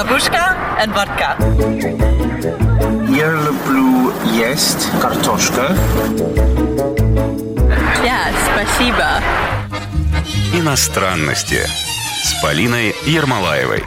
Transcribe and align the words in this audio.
Бабушка 0.00 0.56
and 0.80 0.94
водка. 0.94 1.36
Я 3.08 3.32
люблю 3.32 4.12
есть 4.32 4.88
картошка. 5.02 5.76
Ja, 8.04 8.28
спасибо. 8.46 9.20
Иностранности 10.54 11.66
с 12.22 12.40
Полиной 12.40 12.94
Ермолаевой. 13.06 13.82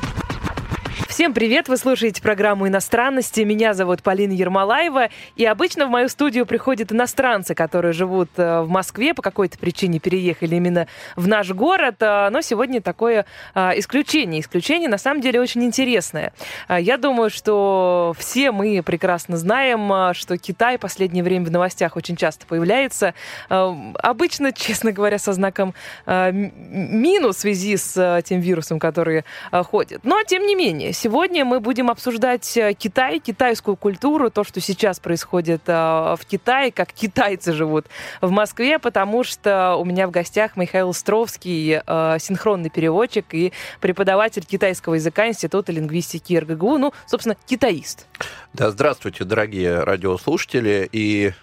Всем 1.21 1.35
привет! 1.35 1.69
Вы 1.69 1.77
слушаете 1.77 2.19
программу 2.19 2.67
«Иностранности». 2.67 3.41
Меня 3.41 3.75
зовут 3.75 4.01
Полина 4.01 4.31
Ермолаева. 4.31 5.09
И 5.35 5.45
обычно 5.45 5.85
в 5.85 5.91
мою 5.91 6.09
студию 6.09 6.47
приходят 6.47 6.91
иностранцы, 6.91 7.53
которые 7.53 7.93
живут 7.93 8.31
э, 8.37 8.61
в 8.61 8.69
Москве, 8.69 9.13
по 9.13 9.21
какой-то 9.21 9.59
причине 9.59 9.99
переехали 9.99 10.55
именно 10.55 10.87
в 11.15 11.27
наш 11.27 11.51
город. 11.51 11.97
Э, 11.99 12.29
но 12.31 12.41
сегодня 12.41 12.81
такое 12.81 13.27
э, 13.53 13.77
исключение. 13.77 14.41
Исключение, 14.41 14.89
на 14.89 14.97
самом 14.97 15.21
деле, 15.21 15.39
очень 15.39 15.63
интересное. 15.63 16.33
Я 16.67 16.97
думаю, 16.97 17.29
что 17.29 18.15
все 18.17 18.51
мы 18.51 18.81
прекрасно 18.81 19.37
знаем, 19.37 20.15
что 20.15 20.39
Китай 20.39 20.77
в 20.77 20.81
последнее 20.81 21.23
время 21.23 21.45
в 21.45 21.51
новостях 21.51 21.97
очень 21.97 22.15
часто 22.15 22.47
появляется. 22.47 23.13
Обычно, 23.47 24.51
честно 24.53 24.91
говоря, 24.91 25.19
со 25.19 25.33
знаком 25.33 25.75
минус 26.07 27.35
в 27.35 27.39
связи 27.41 27.77
с 27.77 28.23
тем 28.25 28.39
вирусом, 28.39 28.79
который 28.79 29.23
ходит. 29.51 30.03
Но, 30.03 30.23
тем 30.23 30.47
не 30.47 30.55
менее, 30.55 30.93
Сегодня 30.93 31.10
мы 31.11 31.59
будем 31.59 31.89
обсуждать 31.89 32.55
э, 32.55 32.73
Китай, 32.73 33.19
китайскую 33.19 33.75
культуру, 33.75 34.31
то, 34.31 34.45
что 34.45 34.61
сейчас 34.61 35.01
происходит 35.01 35.63
э, 35.67 35.73
в 35.73 36.21
Китае, 36.25 36.71
как 36.71 36.93
китайцы 36.93 37.51
живут 37.51 37.87
в 38.21 38.31
Москве, 38.31 38.79
потому 38.79 39.25
что 39.25 39.75
у 39.75 39.83
меня 39.83 40.07
в 40.07 40.11
гостях 40.11 40.55
Михаил 40.55 40.93
Стровский, 40.93 41.81
э, 41.85 42.17
синхронный 42.17 42.69
переводчик 42.69 43.25
и 43.33 43.51
преподаватель 43.81 44.45
китайского 44.45 44.93
языка 44.93 45.27
Института 45.27 45.73
лингвистики 45.73 46.33
РГГУ, 46.33 46.77
ну, 46.77 46.93
собственно, 47.07 47.35
китаист. 47.45 48.07
Да, 48.53 48.71
здравствуйте, 48.71 49.25
дорогие 49.25 49.81
радиослушатели, 49.81 50.87
и 50.93 51.33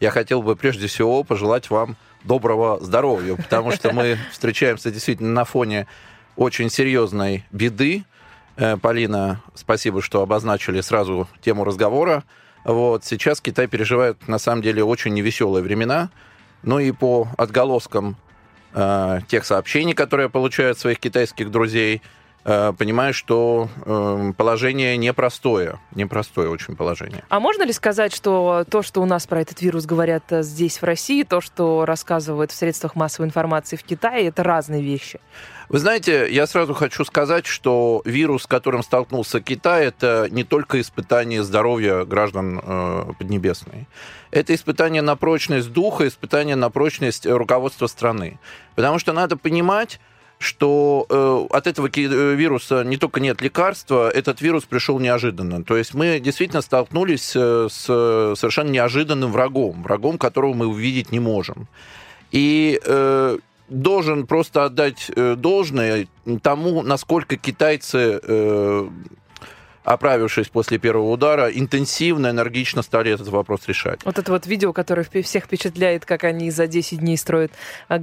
я 0.00 0.10
хотел 0.10 0.40
бы 0.40 0.56
прежде 0.56 0.86
всего 0.86 1.22
пожелать 1.22 1.68
вам 1.68 1.96
доброго 2.24 2.82
здоровья, 2.82 3.36
потому 3.36 3.72
что 3.72 3.92
мы 3.92 4.16
встречаемся 4.32 4.90
действительно 4.90 5.32
на 5.32 5.44
фоне 5.44 5.86
очень 6.34 6.70
серьезной 6.70 7.44
беды, 7.50 8.04
Полина, 8.82 9.40
спасибо, 9.54 10.02
что 10.02 10.22
обозначили 10.22 10.80
сразу 10.80 11.28
тему 11.40 11.64
разговора. 11.64 12.24
Вот, 12.64 13.04
сейчас 13.04 13.40
Китай 13.40 13.66
переживает, 13.66 14.26
на 14.28 14.38
самом 14.38 14.62
деле, 14.62 14.82
очень 14.82 15.14
невеселые 15.14 15.62
времена. 15.62 16.10
Ну 16.62 16.78
и 16.78 16.90
по 16.92 17.28
отголоскам 17.36 18.16
э, 18.74 19.20
тех 19.28 19.44
сообщений, 19.44 19.94
которые 19.94 20.24
я 20.24 20.28
получаю 20.28 20.72
от 20.72 20.78
своих 20.78 20.98
китайских 20.98 21.50
друзей, 21.50 21.96
э, 21.96 22.17
понимаю, 22.78 23.12
что 23.12 23.68
э, 23.84 24.32
положение 24.36 24.96
непростое. 24.96 25.78
Непростое 25.94 26.48
очень 26.48 26.76
положение. 26.76 27.22
А 27.28 27.40
можно 27.40 27.62
ли 27.64 27.72
сказать, 27.72 28.14
что 28.14 28.64
то, 28.70 28.82
что 28.82 29.02
у 29.02 29.06
нас 29.06 29.26
про 29.26 29.40
этот 29.42 29.60
вирус 29.60 29.84
говорят 29.84 30.24
э, 30.30 30.42
здесь, 30.42 30.80
в 30.80 30.84
России, 30.84 31.24
то, 31.24 31.40
что 31.40 31.84
рассказывают 31.84 32.50
в 32.50 32.54
средствах 32.54 32.94
массовой 32.94 33.26
информации 33.26 33.76
в 33.76 33.82
Китае, 33.82 34.28
это 34.28 34.42
разные 34.42 34.82
вещи? 34.82 35.20
Вы 35.68 35.80
знаете, 35.80 36.32
я 36.32 36.46
сразу 36.46 36.72
хочу 36.72 37.04
сказать, 37.04 37.44
что 37.44 38.00
вирус, 38.06 38.44
с 38.44 38.46
которым 38.46 38.82
столкнулся 38.82 39.40
Китай, 39.40 39.86
это 39.86 40.28
не 40.30 40.42
только 40.42 40.80
испытание 40.80 41.42
здоровья 41.42 42.06
граждан 42.06 42.60
э, 42.62 43.12
Поднебесной. 43.18 43.86
Это 44.30 44.54
испытание 44.54 45.02
на 45.02 45.16
прочность 45.16 45.70
духа, 45.72 46.08
испытание 46.08 46.56
на 46.56 46.70
прочность 46.70 47.26
руководства 47.26 47.86
страны. 47.86 48.38
Потому 48.76 48.98
что 48.98 49.12
надо 49.12 49.36
понимать, 49.36 50.00
что 50.38 51.06
э, 51.08 51.54
от 51.56 51.66
этого 51.66 51.88
э, 51.88 52.34
вируса 52.34 52.84
не 52.84 52.96
только 52.96 53.20
нет 53.20 53.40
лекарства, 53.40 54.08
этот 54.08 54.40
вирус 54.40 54.64
пришел 54.64 54.98
неожиданно. 55.00 55.64
То 55.64 55.76
есть 55.76 55.94
мы 55.94 56.20
действительно 56.20 56.62
столкнулись 56.62 57.32
э, 57.34 57.68
с 57.70 57.84
совершенно 57.84 58.70
неожиданным 58.70 59.32
врагом, 59.32 59.82
врагом, 59.82 60.16
которого 60.16 60.54
мы 60.54 60.66
увидеть 60.66 61.10
не 61.10 61.18
можем. 61.18 61.66
И 62.30 62.80
э, 62.84 63.38
должен 63.68 64.26
просто 64.26 64.64
отдать 64.64 65.10
э, 65.14 65.34
должное 65.36 66.06
тому, 66.42 66.82
насколько 66.82 67.36
китайцы, 67.36 68.20
э, 68.22 68.88
оправившись 69.88 70.48
после 70.48 70.78
первого 70.78 71.10
удара, 71.10 71.48
интенсивно, 71.48 72.28
энергично 72.28 72.82
стали 72.82 73.10
этот 73.10 73.28
вопрос 73.28 73.62
решать. 73.66 74.00
Вот 74.04 74.18
это 74.18 74.30
вот 74.30 74.46
видео, 74.46 74.74
которое 74.74 75.02
всех 75.22 75.44
впечатляет, 75.44 76.04
как 76.04 76.24
они 76.24 76.50
за 76.50 76.66
10 76.66 76.98
дней 76.98 77.16
строят 77.16 77.52
а, 77.88 77.98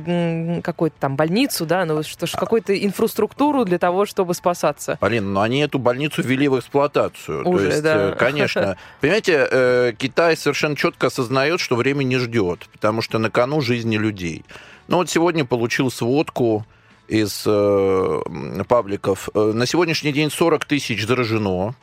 какую-то 0.64 0.96
там 1.00 1.16
больницу, 1.16 1.66
да, 1.66 1.86
ну 1.86 2.02
что 2.02 2.26
ж, 2.26 2.32
какую-то 2.32 2.76
инфраструктуру 2.76 3.66
для 3.66 3.78
того, 3.78 4.08
чтобы 4.08 4.34
спасаться. 4.34 4.98
Полин, 5.00 5.32
но 5.32 5.42
они 5.42 5.60
эту 5.60 5.78
больницу 5.78 6.24
ввели 6.24 6.48
в 6.48 6.58
эксплуатацию. 6.58 7.48
Уже, 7.48 7.66
То 7.66 7.72
есть, 7.72 7.84
да. 7.84 8.10
Э, 8.10 8.16
конечно. 8.18 8.78
Понимаете, 9.02 9.96
Китай 9.98 10.36
совершенно 10.36 10.76
четко 10.76 11.08
осознает, 11.08 11.60
что 11.60 11.76
время 11.76 12.04
не 12.04 12.18
ждет, 12.18 12.68
потому 12.72 13.04
что 13.04 13.20
на 13.20 13.30
кону 13.30 13.62
жизни 13.62 13.98
людей. 13.98 14.44
Ну 14.88 14.98
вот 14.98 15.10
сегодня 15.10 15.46
получил 15.46 15.92
сводку 15.92 16.66
из 17.08 17.44
э, 17.46 18.22
пабликов. 18.68 19.30
Э, 19.34 19.52
на 19.54 19.66
сегодняшний 19.66 20.12
день 20.12 20.30
40 20.30 20.66
тысяч 20.66 21.06
заражено. 21.06 21.76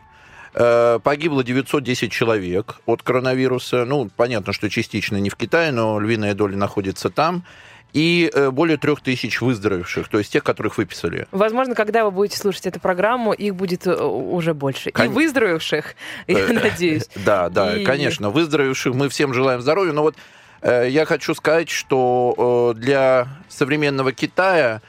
Э, 0.55 0.99
погибло 1.03 1.43
910 1.43 2.12
человек 2.12 2.77
от 2.87 3.03
коронавируса. 3.03 3.84
Ну, 3.84 4.11
понятно, 4.16 4.53
что 4.53 4.69
частично 4.69 5.16
не 5.16 5.31
в 5.31 5.37
Китае, 5.37 5.72
но 5.72 5.99
львиная 5.99 6.34
доля 6.34 6.56
находится 6.56 7.11
там 7.11 7.44
и 7.93 8.31
э, 8.32 8.50
более 8.50 8.78
трех 8.78 9.03
тысяч 9.03 9.43
выздоровевших, 9.43 10.09
то 10.09 10.19
есть 10.19 10.32
тех, 10.32 10.43
которых 10.43 10.78
выписали. 10.78 11.27
Возможно, 11.31 11.75
когда 11.75 12.06
вы 12.06 12.11
будете 12.11 12.38
слушать 12.38 12.66
эту 12.66 12.81
программу, 12.81 13.34
их 13.34 13.55
будет 13.55 13.87
уже 13.87 14.55
больше. 14.55 14.91
Кон... 14.93 15.06
И 15.06 15.09
выздоровевших, 15.09 15.94
я 16.27 16.47
надеюсь. 16.49 17.09
Да, 17.25 17.50
да, 17.50 17.75
конечно. 17.84 18.31
Выздоровевших 18.31 18.94
мы 18.94 19.09
всем 19.11 19.34
желаем 19.34 19.61
здоровья, 19.61 19.93
но 19.93 20.03
вот 20.03 20.16
я 20.62 21.05
хочу 21.06 21.34
сказать, 21.34 21.69
что 21.69 22.72
для 22.77 23.27
современного 23.49 24.12
Китая 24.12 24.81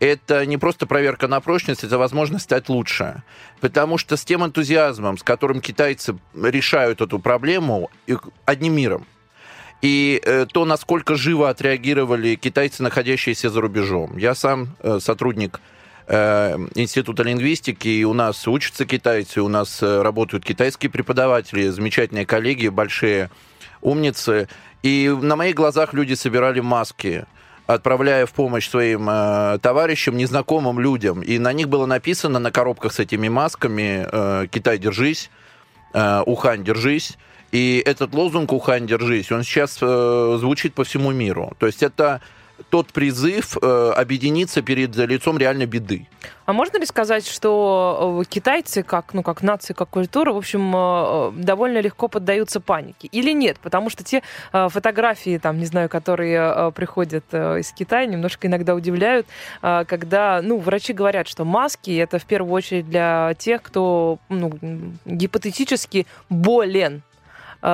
это 0.00 0.44
не 0.46 0.56
просто 0.56 0.86
проверка 0.86 1.28
на 1.28 1.40
прочность, 1.40 1.84
это 1.84 1.98
возможность 1.98 2.44
стать 2.44 2.68
лучше. 2.68 3.22
Потому 3.60 3.98
что 3.98 4.16
с 4.16 4.24
тем 4.24 4.44
энтузиазмом, 4.44 5.18
с 5.18 5.22
которым 5.22 5.60
китайцы 5.60 6.16
решают 6.34 7.00
эту 7.00 7.18
проблему, 7.18 7.90
одним 8.46 8.74
миром, 8.74 9.06
и 9.82 10.20
э, 10.24 10.46
то, 10.52 10.64
насколько 10.64 11.14
живо 11.14 11.48
отреагировали 11.48 12.34
китайцы, 12.34 12.82
находящиеся 12.82 13.50
за 13.50 13.60
рубежом. 13.60 14.16
Я 14.16 14.34
сам 14.34 14.76
сотрудник 14.98 15.60
Института 16.08 17.22
лингвистики, 17.22 17.86
и 17.86 18.02
у 18.02 18.14
нас 18.14 18.48
учатся 18.48 18.84
китайцы, 18.84 19.42
у 19.42 19.48
нас 19.48 19.80
работают 19.80 20.44
китайские 20.44 20.90
преподаватели, 20.90 21.68
замечательные 21.68 22.26
коллеги, 22.26 22.66
большие 22.66 23.30
умницы. 23.80 24.48
И 24.82 25.08
на 25.08 25.36
моих 25.36 25.54
глазах 25.54 25.94
люди 25.94 26.14
собирали 26.14 26.58
маски 26.58 27.26
отправляя 27.74 28.26
в 28.26 28.32
помощь 28.32 28.68
своим 28.68 29.08
э, 29.08 29.58
товарищам, 29.62 30.16
незнакомым 30.16 30.80
людям. 30.80 31.22
И 31.22 31.38
на 31.38 31.52
них 31.52 31.68
было 31.68 31.86
написано 31.86 32.38
на 32.38 32.50
коробках 32.50 32.92
с 32.92 32.98
этими 32.98 33.28
масками 33.28 34.06
э, 34.10 34.46
«Китай, 34.50 34.78
держись», 34.78 35.30
э, 35.92 36.22
«Ухань, 36.26 36.64
держись». 36.64 37.18
И 37.52 37.82
этот 37.84 38.14
лозунг 38.14 38.52
«Ухань, 38.52 38.86
держись», 38.86 39.32
он 39.32 39.42
сейчас 39.42 39.78
э, 39.80 40.36
звучит 40.38 40.74
по 40.74 40.84
всему 40.84 41.10
миру. 41.12 41.52
То 41.58 41.66
есть 41.66 41.82
это 41.82 42.20
тот 42.68 42.92
призыв 42.92 43.56
э, 43.60 43.92
объединиться 43.96 44.62
перед 44.62 44.94
лицом 44.96 45.38
реальной 45.38 45.66
беды. 45.66 46.06
А 46.46 46.52
можно 46.52 46.78
ли 46.78 46.86
сказать, 46.86 47.26
что 47.26 48.20
э, 48.22 48.28
китайцы, 48.28 48.82
как, 48.82 49.14
ну, 49.14 49.22
как 49.22 49.42
нация, 49.42 49.74
как 49.74 49.88
культура, 49.88 50.32
в 50.32 50.36
общем, 50.36 50.72
э, 50.74 51.32
довольно 51.42 51.78
легко 51.78 52.08
поддаются 52.08 52.60
панике? 52.60 53.08
Или 53.08 53.32
нет? 53.32 53.58
Потому 53.62 53.90
что 53.90 54.04
те 54.04 54.22
фотографии, 54.52 55.38
там, 55.38 55.58
не 55.58 55.66
знаю, 55.66 55.88
которые 55.88 56.72
приходят 56.72 57.24
из 57.32 57.72
Китая, 57.72 58.06
немножко 58.06 58.46
иногда 58.46 58.74
удивляют, 58.74 59.26
когда, 59.60 60.40
ну, 60.42 60.58
врачи 60.58 60.92
говорят, 60.92 61.28
что 61.28 61.44
маски 61.44 61.96
это 61.96 62.18
в 62.18 62.24
первую 62.24 62.52
очередь 62.52 62.88
для 62.88 63.34
тех, 63.38 63.62
кто, 63.62 64.18
ну, 64.28 64.52
гипотетически 65.04 66.06
болен 66.28 66.90
Э, 66.90 67.09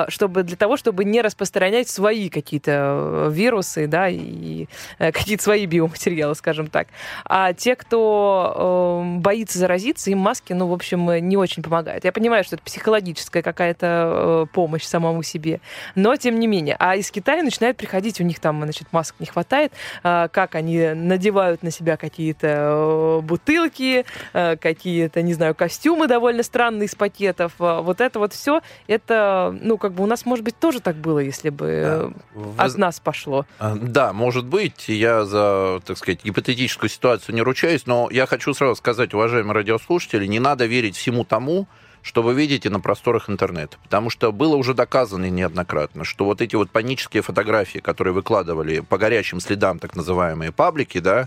чтобы 0.09 0.43
для 0.43 0.57
того, 0.57 0.77
чтобы 0.77 1.05
не 1.05 1.23
распространять 1.23 1.89
свои 1.89 2.29
какие-то 2.29 2.71
э, 2.73 3.31
вирусы, 3.33 3.87
да, 3.87 4.09
и 4.09 4.67
э, 4.99 5.13
какие-то 5.13 5.43
свои 5.43 5.67
биоматериалы, 5.67 6.35
скажем 6.35 6.69
так. 6.69 6.89
А 7.25 7.53
те, 7.53 7.77
кто 7.77 9.03
боится 9.19 9.59
заразиться, 9.59 10.11
им 10.11 10.19
маски, 10.19 10.53
ну, 10.53 10.67
в 10.69 10.73
общем, 10.73 11.11
не 11.29 11.37
очень 11.37 11.63
помогают. 11.63 12.05
Я 12.05 12.13
понимаю, 12.13 12.45
что 12.45 12.57
это 12.57 12.65
психологическая 12.65 13.43
какая-то 13.43 14.49
помощь 14.53 14.85
самому 14.85 15.23
себе, 15.23 15.61
но 15.95 16.17
тем 16.17 16.39
не 16.39 16.47
менее. 16.47 16.77
А 16.79 16.97
из 16.97 17.11
Китая 17.11 17.43
начинают 17.43 17.77
приходить, 17.77 18.21
у 18.21 18.25
них 18.25 18.41
там, 18.41 18.63
значит, 18.63 18.89
масок 18.93 19.21
не 19.21 19.27
хватает, 19.27 19.73
как 20.03 20.55
они 20.55 20.89
надевают 20.95 21.63
на 21.63 21.71
себя 21.71 21.97
какие-то 21.97 23.21
бутылки, 23.23 24.05
какие-то, 24.33 25.23
не 25.23 25.35
знаю, 25.35 25.55
костюмы 25.55 26.07
довольно 26.09 26.43
странные 26.43 26.87
из 26.87 26.95
пакетов. 26.95 27.53
Вот 27.59 28.01
это 28.01 28.19
вот 28.19 28.33
все, 28.33 28.61
это, 28.87 29.57
ну, 29.61 29.76
что 29.77 29.79
как 29.79 29.93
бы 29.93 30.03
у 30.03 30.07
нас, 30.07 30.25
может 30.27 30.45
быть, 30.45 30.59
тоже 30.59 30.81
так 30.81 30.97
было, 30.97 31.19
если 31.19 31.51
бы 31.51 31.67
э, 31.67 32.11
Вы 32.35 32.55
от 32.57 32.79
нас 32.79 33.01
пошло. 33.01 33.45
А, 33.59 33.75
Да, 33.75 34.13
может 34.13 34.47
быть, 34.47 34.89
я 34.89 35.25
за, 35.25 35.81
так 35.85 35.99
сказать, 35.99 36.25
гипотетическую 36.25 36.89
ситуацию 36.89 37.35
не 37.35 37.43
ручаюсь, 37.43 37.87
но 37.87 38.09
я 38.11 38.27
хочу 38.27 38.55
сразу 38.55 38.77
сказать, 38.77 39.15
уважаемые 39.15 39.55
радиослушатели, 39.55 40.27
не 40.27 40.41
надо 40.41 40.67
верить 40.67 40.97
всему 40.97 41.25
тому, 41.25 41.67
что 42.03 42.23
вы 42.23 42.35
видите 42.35 42.71
на 42.71 42.81
просторах 42.81 43.29
интернета. 43.29 43.77
Потому 43.83 44.11
что 44.11 44.33
было 44.33 44.57
уже 44.57 44.75
доказано 44.75 45.29
неоднократно, 45.29 46.05
что 46.05 46.25
вот 46.25 46.41
эти 46.41 46.57
вот 46.57 46.71
панические 46.71 47.23
фотографии, 47.23 47.81
которые 47.81 48.15
выкладывали 48.15 48.81
по 48.81 48.97
горячим 48.97 49.41
следам 49.41 49.79
так 49.79 49.97
называемые 49.97 50.53
паблики, 50.53 51.01
да, 51.01 51.23
э, 51.23 51.27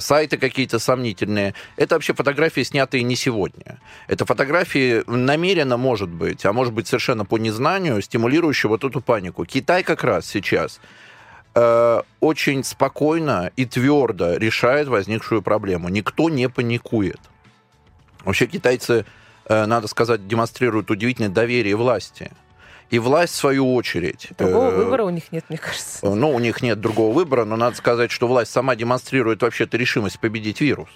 сайты 0.00 0.36
какие-то 0.36 0.78
сомнительные. 0.78 1.54
Это 1.76 1.94
вообще 1.94 2.14
фотографии, 2.14 2.62
снятые 2.62 3.02
не 3.02 3.16
сегодня. 3.16 3.78
Это 4.06 4.26
фотографии 4.26 5.02
намеренно, 5.06 5.76
может 5.76 6.10
быть, 6.10 6.44
а 6.44 6.52
может 6.52 6.74
быть 6.74 6.86
совершенно 6.86 7.24
по 7.24 7.38
незнанию, 7.38 8.02
стимулирующие 8.02 8.68
вот 8.68 8.84
эту 8.84 9.00
панику. 9.00 9.44
Китай 9.44 9.82
как 9.82 10.04
раз 10.04 10.26
сейчас 10.26 10.80
э, 11.54 12.02
очень 12.20 12.64
спокойно 12.64 13.50
и 13.56 13.64
твердо 13.64 14.36
решает 14.36 14.88
возникшую 14.88 15.42
проблему. 15.42 15.88
Никто 15.88 16.28
не 16.28 16.48
паникует. 16.48 17.20
Вообще 18.24 18.46
китайцы, 18.46 19.04
э, 19.46 19.66
надо 19.66 19.88
сказать, 19.88 20.26
демонстрируют 20.26 20.90
удивительное 20.90 21.30
доверие 21.30 21.76
власти. 21.76 22.30
И 22.92 22.98
власть, 22.98 23.32
в 23.32 23.36
свою 23.36 23.74
очередь... 23.74 24.28
Другого 24.36 24.68
э, 24.70 24.76
выбора 24.76 25.04
у 25.04 25.08
них 25.10 25.32
нет, 25.32 25.46
мне 25.48 25.56
кажется. 25.56 26.04
ну, 26.04 26.30
у 26.30 26.38
них 26.38 26.60
нет 26.60 26.78
другого 26.78 27.14
выбора, 27.14 27.46
но 27.46 27.56
надо 27.56 27.74
сказать, 27.74 28.10
что 28.10 28.28
власть 28.28 28.52
сама 28.52 28.76
демонстрирует 28.76 29.40
вообще-то 29.40 29.78
решимость 29.78 30.20
победить 30.20 30.60
вирус. 30.60 30.90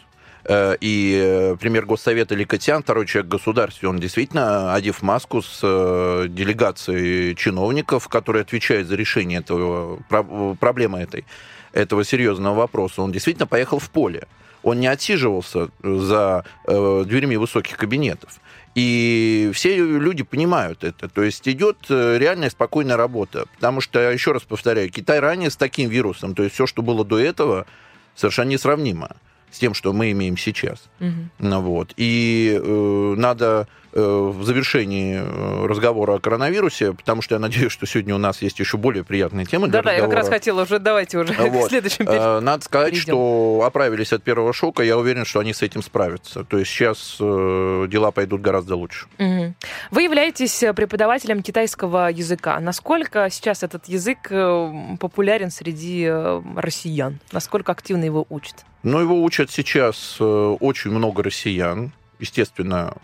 Э, 0.44 0.76
И 0.78 1.18
э, 1.18 1.56
премьер 1.58 1.86
Госсовета 1.86 2.34
Ликотян, 2.34 2.82
второй 2.82 3.06
человек 3.06 3.28
в 3.28 3.36
государстве, 3.36 3.88
он 3.88 3.98
действительно, 3.98 4.74
одев 4.74 5.00
маску 5.00 5.40
с 5.40 5.60
э, 5.62 6.26
делегацией 6.28 7.34
чиновников, 7.34 8.08
которые 8.08 8.42
отвечают 8.42 8.88
за 8.88 8.94
решение 8.94 9.38
этого, 9.38 9.98
про- 10.10 10.54
проблемы 10.54 10.98
этой, 10.98 11.24
этого 11.72 12.04
серьезного 12.04 12.54
вопроса, 12.54 13.00
он 13.00 13.10
действительно 13.10 13.46
поехал 13.46 13.78
в 13.78 13.88
поле. 13.88 14.28
Он 14.62 14.78
не 14.80 14.86
отсиживался 14.86 15.70
за 15.82 16.44
э, 16.66 17.04
дверьми 17.06 17.38
высоких 17.38 17.78
кабинетов. 17.78 18.38
И 18.76 19.50
все 19.54 19.74
люди 19.74 20.22
понимают 20.22 20.84
это. 20.84 21.08
То 21.08 21.22
есть 21.22 21.48
идет 21.48 21.78
э, 21.88 22.18
реальная 22.18 22.50
спокойная 22.50 22.98
работа. 22.98 23.46
Потому 23.56 23.80
что, 23.80 23.98
еще 24.10 24.32
раз 24.32 24.42
повторяю, 24.42 24.90
Китай 24.90 25.18
ранее 25.18 25.50
с 25.50 25.56
таким 25.56 25.88
вирусом, 25.88 26.34
то 26.34 26.42
есть 26.42 26.54
все, 26.54 26.66
что 26.66 26.82
было 26.82 27.02
до 27.02 27.18
этого, 27.18 27.66
совершенно 28.14 28.50
несравнимо 28.50 29.16
с 29.50 29.58
тем, 29.58 29.72
что 29.72 29.94
мы 29.94 30.10
имеем 30.10 30.36
сейчас. 30.36 30.90
Ну, 31.38 31.60
вот. 31.62 31.94
И 31.96 32.60
э, 32.62 33.14
надо 33.16 33.66
в 34.00 34.44
завершении 34.44 35.16
э, 35.18 35.66
разговора 35.66 36.14
о 36.14 36.18
коронавирусе, 36.18 36.92
потому 36.92 37.22
что 37.22 37.34
я 37.34 37.38
надеюсь, 37.38 37.72
что 37.72 37.86
сегодня 37.86 38.14
у 38.14 38.18
нас 38.18 38.42
есть 38.42 38.58
еще 38.58 38.76
более 38.76 39.04
приятные 39.04 39.46
темы 39.46 39.68
для 39.68 39.82
Да-да, 39.82 39.92
я 39.94 40.02
как 40.02 40.12
раз 40.12 40.28
хотела 40.28 40.62
уже, 40.62 40.78
давайте 40.78 41.18
уже 41.18 41.32
к 41.34 41.38
Вот. 41.38 41.68
следующему 41.68 42.06
перейдем. 42.06 42.26
Э, 42.26 42.40
Надо 42.40 42.64
сказать, 42.64 42.90
перейдем. 42.90 43.12
что 43.14 43.62
оправились 43.64 44.12
от 44.12 44.22
первого 44.22 44.52
шока. 44.52 44.82
Я 44.82 44.98
уверен, 44.98 45.24
что 45.24 45.40
они 45.40 45.52
с 45.52 45.62
этим 45.62 45.82
справятся. 45.82 46.44
То 46.44 46.58
есть 46.58 46.70
сейчас 46.70 47.16
э, 47.20 47.86
дела 47.88 48.10
пойдут 48.10 48.40
гораздо 48.40 48.76
лучше. 48.76 49.06
Мгм. 49.18 49.54
Вы 49.90 50.02
являетесь 50.02 50.62
э, 50.62 50.72
преподавателем 50.74 51.42
китайского 51.42 52.08
языка. 52.10 52.58
Насколько 52.60 53.28
сейчас 53.30 53.62
этот 53.62 53.86
язык 53.88 54.18
э, 54.30 54.72
популярен 55.00 55.50
среди 55.50 56.04
э, 56.08 56.42
россиян? 56.56 57.18
Насколько 57.32 57.72
активно 57.72 58.04
его 58.04 58.26
учат? 58.28 58.64
Но 58.82 59.00
его 59.00 59.22
учат 59.22 59.50
сейчас 59.50 60.16
э, 60.20 60.24
очень 60.24 60.90
много 60.90 61.22
россиян. 61.22 61.92
Естественно, 62.18 62.94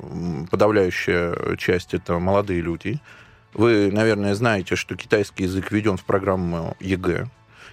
подавляющая 0.51 1.57
часть 1.57 1.95
это 1.95 2.19
молодые 2.19 2.61
люди. 2.63 2.99
Вы, 3.55 3.91
наверное, 3.93 4.35
знаете, 4.35 4.77
что 4.77 4.97
китайский 4.97 5.45
язык 5.45 5.71
введен 5.71 5.97
в 5.97 6.05
программу 6.05 6.77
ЕГЭ. 6.81 7.27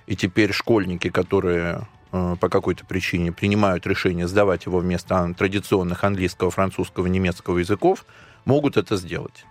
И 0.07 0.15
теперь 0.15 0.51
школьники, 0.51 1.09
которые 1.09 1.87
э, 2.11 2.35
по 2.39 2.49
какой-то 2.49 2.83
причине 2.85 3.31
принимают 3.31 3.87
решение 3.87 4.27
сдавать 4.27 4.65
его 4.65 4.79
вместо 4.79 5.33
традиционных 5.37 6.03
английского, 6.03 6.51
французского, 6.51 7.07
немецкого 7.07 7.59
языков, 7.59 8.05
могут 8.43 8.75
это 8.75 8.97
сделать. 8.97 9.45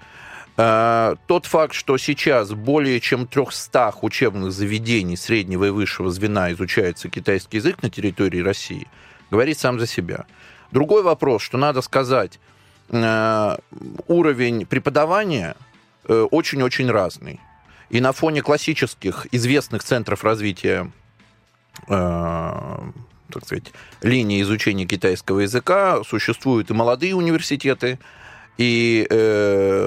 Э, 0.58 1.14
Тот 1.26 1.46
факт, 1.46 1.73
что 1.73 1.96
сейчас 1.96 2.50
более 2.52 3.00
чем 3.00 3.26
300 3.26 3.94
учебных 4.02 4.52
заведений 4.52 5.17
среднего 5.17 5.67
и 5.67 5.70
высшего 5.70 6.11
звена 6.11 6.52
изучается 6.52 7.08
китайский 7.08 7.58
язык 7.58 7.81
на 7.82 7.88
территории 7.88 8.40
России, 8.40 8.88
говорит 9.31 9.58
сам 9.58 9.79
за 9.79 9.87
себя. 9.87 10.26
Другой 10.70 11.03
вопрос, 11.03 11.43
что 11.43 11.59
надо 11.59 11.81
сказать, 11.81 12.38
э, 12.91 13.56
уровень 14.06 14.67
преподавания 14.67 15.56
э, 16.05 16.26
очень-очень 16.31 16.91
разный. 16.91 17.41
И 17.91 18.00
на 18.00 18.12
фоне 18.12 18.43
классических 18.43 19.26
известных 19.32 19.82
центров 19.82 20.25
развития 20.25 20.93
э, 21.88 21.93
так 23.31 23.44
сказать, 23.44 23.73
линии 24.03 24.43
изучения 24.43 24.87
китайского 24.87 25.41
языка 25.41 26.03
существуют 26.05 26.71
и 26.71 26.75
молодые 26.75 27.14
университеты, 27.14 27.99
и 28.56 29.06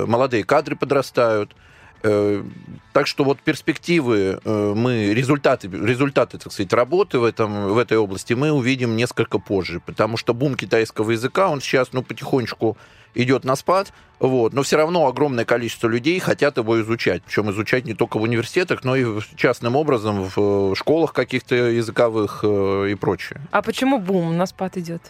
молодые 0.07 0.43
кадры 0.43 0.75
подрастают. 0.75 1.55
Так 2.01 3.07
что 3.07 3.23
вот 3.23 3.39
перспективы, 3.39 4.41
э, 4.43 4.73
мы, 4.75 5.13
результаты, 5.13 5.69
результаты, 5.69 6.37
так 6.37 6.51
сказать, 6.51 6.73
работы 6.73 7.19
в, 7.19 7.23
этом, 7.23 7.69
в 7.69 7.77
этой 7.77 7.97
области 7.97 8.33
мы 8.33 8.51
увидим 8.51 8.97
несколько 8.97 9.39
позже, 9.39 9.79
потому 9.79 10.17
что 10.17 10.33
бум 10.33 10.55
китайского 10.55 11.11
языка, 11.11 11.47
он 11.47 11.61
сейчас, 11.61 11.93
ну, 11.93 12.03
потихонечку 12.03 12.77
идет 13.13 13.45
на 13.45 13.55
спад, 13.55 13.93
вот, 14.19 14.53
но 14.53 14.63
все 14.63 14.75
равно 14.75 15.07
огромное 15.07 15.45
количество 15.45 15.87
людей 15.87 16.19
хотят 16.19 16.57
его 16.57 16.81
изучать, 16.81 17.23
причем 17.23 17.49
изучать 17.51 17.85
не 17.85 17.93
только 17.93 18.17
в 18.17 18.23
университетах, 18.23 18.83
но 18.83 18.95
и 18.95 19.05
частным 19.37 19.77
образом 19.77 20.23
в 20.23 20.71
э, 20.71 20.75
школах 20.75 21.13
каких-то 21.13 21.55
языковых 21.55 22.41
э, 22.43 22.89
и 22.91 22.95
прочее. 22.95 23.39
А 23.51 23.61
почему 23.61 23.99
бум 23.99 24.37
на 24.37 24.45
спад 24.45 24.75
идет? 24.77 25.01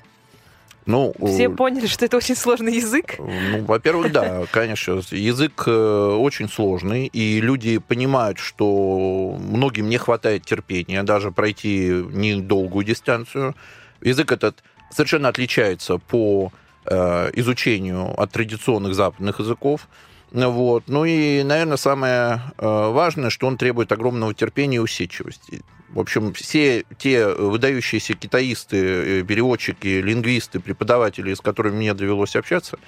Ну, 0.86 1.14
Все 1.26 1.50
поняли, 1.50 1.86
что 1.86 2.06
это 2.06 2.18
очень 2.18 2.36
сложный 2.36 2.76
язык? 2.76 3.16
Ну, 3.20 3.64
во-первых, 3.66 4.12
да, 4.12 4.46
конечно, 4.52 5.02
язык 5.12 5.64
э, 5.68 6.16
очень 6.20 6.50
сложный, 6.50 7.06
и 7.06 7.40
люди 7.40 7.78
понимают, 7.78 8.40
что 8.40 9.38
многим 9.40 9.90
не 9.90 9.98
хватает 9.98 10.44
терпения 10.46 11.04
даже 11.04 11.32
пройти 11.32 11.90
недолгую 12.12 12.84
дистанцию. 12.84 13.56
Язык 14.02 14.32
этот 14.32 14.64
совершенно 14.90 15.30
отличается 15.30 15.98
по 16.00 16.52
э, 16.86 17.30
изучению 17.36 18.20
от 18.20 18.32
традиционных 18.32 18.96
западных 18.96 19.40
языков. 19.40 19.88
Вот. 20.32 20.86
Ну 20.88 21.04
и, 21.06 21.44
наверное, 21.44 21.78
самое 21.78 22.42
э, 22.58 22.66
важное, 22.66 23.30
что 23.30 23.48
он 23.48 23.58
требует 23.58 23.92
огромного 23.92 24.34
терпения 24.34 24.78
и 24.78 24.80
усидчивости. 24.80 25.62
В 25.90 26.00
общем, 26.00 26.34
все 26.34 26.86
те 26.98 27.28
выдающиеся 27.28 28.14
китаисты, 28.14 28.78
э, 28.78 29.24
переводчики, 29.24 29.88
лингвисты, 29.88 30.62
преподаватели, 30.62 31.34
с 31.34 31.42
которыми 31.42 31.78
мне 31.78 31.94
довелось 31.94 32.38
общаться, 32.38 32.80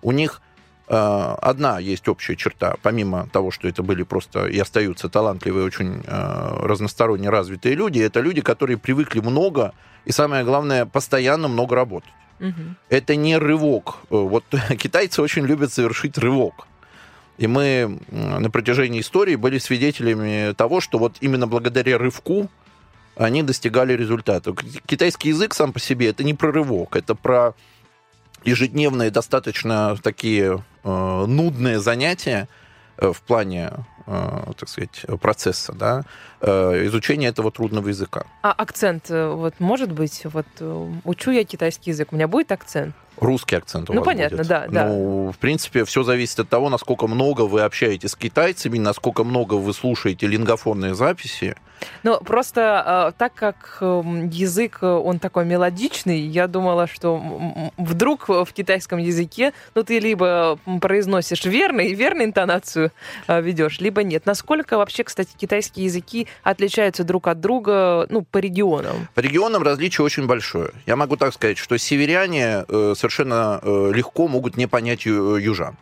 у 0.00 0.12
них 0.12 0.40
э, 0.86 0.94
одна 0.94 1.80
есть 1.80 2.06
общая 2.06 2.36
черта, 2.36 2.76
помимо 2.82 3.28
того, 3.32 3.50
что 3.50 3.66
это 3.66 3.82
были 3.82 4.04
просто 4.04 4.46
и 4.46 4.58
остаются 4.60 5.08
талантливые, 5.08 5.66
очень 5.66 6.04
разносторонне 6.06 7.30
развитые 7.30 7.74
люди, 7.74 7.98
это 7.98 8.20
люди, 8.20 8.42
которые 8.42 8.78
привыкли 8.78 9.18
много 9.18 9.74
и, 10.04 10.12
самое 10.12 10.44
главное, 10.44 10.86
постоянно 10.86 11.48
много 11.48 11.74
работать. 11.74 12.10
Мгм. 12.38 12.76
Это 12.88 13.16
не 13.16 13.38
рывок. 13.38 13.98
Вот 14.08 14.44
китайцы 14.78 15.20
очень 15.20 15.46
любят 15.46 15.72
совершить 15.72 16.16
рывок. 16.16 16.68
И 17.38 17.46
мы 17.46 17.98
на 18.10 18.50
протяжении 18.50 19.00
истории 19.00 19.36
были 19.36 19.58
свидетелями 19.58 20.52
того, 20.54 20.80
что 20.80 20.98
вот 20.98 21.16
именно 21.20 21.46
благодаря 21.46 21.98
рывку 21.98 22.48
они 23.16 23.42
достигали 23.42 23.94
результата. 23.94 24.54
Китайский 24.86 25.30
язык 25.30 25.54
сам 25.54 25.72
по 25.72 25.80
себе 25.80 26.08
это 26.08 26.24
не 26.24 26.34
про 26.34 26.52
рывок, 26.52 26.96
это 26.96 27.14
про 27.14 27.54
ежедневные 28.44 29.10
достаточно 29.10 29.96
такие 30.02 30.64
э, 30.84 31.24
нудные 31.26 31.80
занятия 31.80 32.48
э, 32.96 33.12
в 33.12 33.20
плане, 33.22 33.70
э, 34.06 34.52
так 34.58 34.68
сказать, 34.68 35.04
процесса, 35.20 35.72
да, 35.72 36.04
э, 36.40 36.86
изучения 36.86 37.28
этого 37.28 37.50
трудного 37.52 37.88
языка. 37.88 38.24
А 38.42 38.52
акцент, 38.52 39.10
э, 39.10 39.28
вот 39.28 39.60
может 39.60 39.92
быть, 39.92 40.22
вот 40.24 40.46
э, 40.60 40.92
учу 41.04 41.30
я 41.30 41.44
китайский 41.44 41.90
язык, 41.90 42.12
у 42.12 42.16
меня 42.16 42.28
будет 42.28 42.50
акцент? 42.52 42.94
Русский 43.18 43.56
акцент 43.56 43.90
у 43.90 43.92
Ну, 43.92 44.00
вас 44.00 44.06
понятно, 44.06 44.38
будет. 44.38 44.48
да, 44.48 44.66
да. 44.68 44.86
Ну, 44.86 45.30
в 45.32 45.38
принципе, 45.38 45.84
все 45.84 46.02
зависит 46.02 46.40
от 46.40 46.48
того, 46.48 46.68
насколько 46.68 47.06
много 47.06 47.42
вы 47.42 47.62
общаетесь 47.62 48.10
с 48.10 48.16
китайцами, 48.16 48.78
насколько 48.78 49.24
много 49.24 49.54
вы 49.54 49.72
слушаете 49.72 50.26
лингофонные 50.26 50.94
записи. 50.94 51.54
Ну, 52.04 52.20
просто 52.20 53.10
э, 53.10 53.18
так 53.18 53.34
как 53.34 53.78
эм, 53.80 54.28
язык, 54.28 54.78
э, 54.82 54.86
он 54.86 55.18
такой 55.18 55.44
мелодичный, 55.44 56.20
я 56.20 56.46
думала, 56.46 56.86
что 56.86 57.20
вдруг 57.76 58.28
в 58.28 58.46
китайском 58.52 58.98
языке, 59.00 59.52
ну, 59.74 59.82
ты 59.82 59.98
либо 59.98 60.58
произносишь 60.80 61.44
верно 61.44 61.80
и 61.80 61.94
верную 61.94 62.26
интонацию 62.26 62.92
э, 63.26 63.40
ведешь, 63.42 63.80
либо 63.80 64.04
нет. 64.04 64.26
Насколько 64.26 64.78
вообще, 64.78 65.02
кстати, 65.02 65.30
китайские 65.36 65.86
языки 65.86 66.28
отличаются 66.44 67.02
друг 67.02 67.26
от 67.26 67.40
друга, 67.40 68.06
ну, 68.10 68.22
по 68.22 68.38
регионам? 68.38 69.08
По 69.14 69.20
регионам 69.20 69.62
различие 69.64 70.04
очень 70.04 70.26
большое. 70.26 70.70
Я 70.86 70.94
могу 70.94 71.16
так 71.16 71.34
сказать, 71.34 71.58
что 71.58 71.76
северяне 71.78 72.64
э, 72.68 72.94
совершенно 73.02 73.58
э, 73.62 73.90
легко 73.92 74.28
могут 74.28 74.56
не 74.56 74.68
понять 74.68 75.04
ю- 75.06 75.36
южан. 75.36 75.76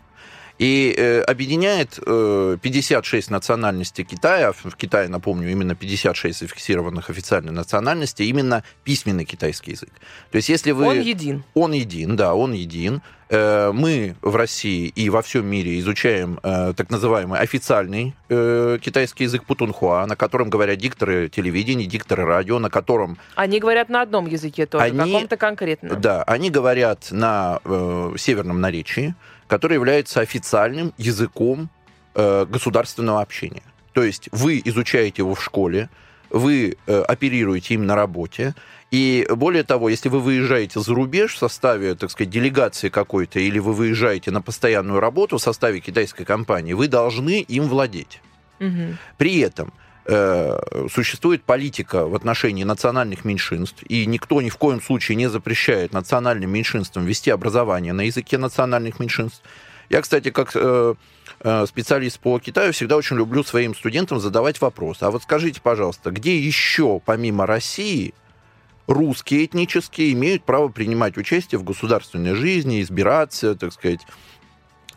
И 0.60 0.94
э, 0.94 1.22
объединяет 1.22 1.98
э, 2.06 2.58
56 2.60 3.30
национальностей 3.30 4.04
Китая. 4.04 4.52
В 4.52 4.76
Китае, 4.76 5.08
напомню, 5.08 5.50
именно 5.50 5.74
56 5.74 6.38
зафиксированных 6.40 7.08
официальной 7.08 7.50
национальностей, 7.52 8.26
именно 8.28 8.62
письменный 8.84 9.24
китайский 9.24 9.70
язык. 9.70 9.88
То 10.30 10.36
есть 10.36 10.50
если 10.50 10.72
вы... 10.72 10.84
Он 10.86 11.00
един. 11.00 11.44
Он 11.54 11.72
един, 11.72 12.14
да, 12.14 12.34
он 12.34 12.52
един. 12.52 13.00
Э, 13.30 13.72
Мы 13.72 14.16
в 14.20 14.36
России 14.36 14.88
и 14.88 15.08
во 15.08 15.22
всем 15.22 15.46
мире 15.46 15.78
изучаем 15.78 16.38
э, 16.42 16.74
так 16.76 16.90
называемый 16.90 17.40
официальный 17.40 18.14
э, 18.28 18.78
китайский 18.82 19.24
язык 19.24 19.44
путунхуа, 19.46 20.04
на 20.06 20.14
котором 20.14 20.50
говорят 20.50 20.76
дикторы 20.78 21.30
телевидения, 21.30 21.86
дикторы 21.86 22.24
радио, 22.26 22.58
на 22.58 22.68
котором 22.68 23.16
Они 23.34 23.60
говорят 23.60 23.88
на 23.88 24.02
одном 24.02 24.26
языке 24.26 24.66
тоже, 24.66 24.84
Они- 24.84 24.98
каком-то 24.98 25.38
конкретном. 25.38 25.98
Да, 26.02 26.22
они 26.24 26.50
говорят 26.50 27.06
на 27.12 27.60
э, 27.64 28.14
северном 28.18 28.60
наречии, 28.60 29.14
которое 29.50 29.74
является 29.74 30.20
официальным 30.20 30.94
языком 30.96 31.70
э, 32.14 32.46
государственного 32.48 33.20
общения. 33.20 33.64
То 33.92 34.04
есть 34.04 34.28
вы 34.30 34.62
изучаете 34.64 35.22
его 35.22 35.34
в 35.34 35.42
школе, 35.42 35.90
вы 36.30 36.76
э, 36.86 37.00
оперируете 37.02 37.74
им 37.74 37.84
на 37.84 37.96
работе, 37.96 38.54
и 38.92 39.26
более 39.28 39.64
того, 39.64 39.88
если 39.88 40.08
вы 40.08 40.20
выезжаете 40.20 40.78
за 40.78 40.94
рубеж 40.94 41.34
в 41.34 41.38
составе, 41.38 41.96
так 41.96 42.12
сказать, 42.12 42.30
делегации 42.30 42.90
какой-то, 42.90 43.40
или 43.40 43.58
вы 43.58 43.72
выезжаете 43.72 44.30
на 44.30 44.40
постоянную 44.40 45.00
работу 45.00 45.38
в 45.38 45.42
составе 45.42 45.80
китайской 45.80 46.24
компании, 46.24 46.72
вы 46.72 46.86
должны 46.86 47.40
им 47.40 47.64
владеть. 47.64 48.20
Мгм. 48.60 48.98
При 49.18 49.40
этом 49.40 49.72
э, 50.10 50.86
существует 50.92 51.42
политика 51.44 52.06
в 52.06 52.14
отношении 52.14 52.64
национальных 52.64 53.24
меньшинств, 53.24 53.82
и 53.88 54.06
никто 54.06 54.42
ни 54.42 54.48
в 54.50 54.56
коем 54.56 54.82
случае 54.82 55.16
не 55.16 55.28
запрещает 55.28 55.92
национальным 55.92 56.50
меньшинствам 56.50 57.06
вести 57.06 57.30
образование 57.30 57.92
на 57.92 58.02
языке 58.02 58.36
национальных 58.36 58.98
меньшинств. 58.98 59.42
Я, 59.88 60.02
кстати, 60.02 60.30
как 60.30 60.52
э, 60.54 60.94
э, 61.40 61.66
специалист 61.66 62.18
по 62.18 62.38
Китаю, 62.38 62.72
всегда 62.72 62.96
очень 62.96 63.16
люблю 63.16 63.44
своим 63.44 63.74
студентам 63.74 64.20
задавать 64.20 64.60
вопрос. 64.60 65.02
А 65.02 65.10
вот 65.10 65.22
скажите, 65.22 65.60
пожалуйста, 65.60 66.10
где 66.10 66.38
еще, 66.38 67.00
помимо 67.04 67.46
России, 67.46 68.14
русские 68.86 69.44
этнические 69.44 70.12
имеют 70.12 70.44
право 70.44 70.68
принимать 70.68 71.16
участие 71.16 71.58
в 71.58 71.64
государственной 71.64 72.34
жизни, 72.34 72.82
избираться, 72.82 73.54
так 73.54 73.72
сказать, 73.72 74.00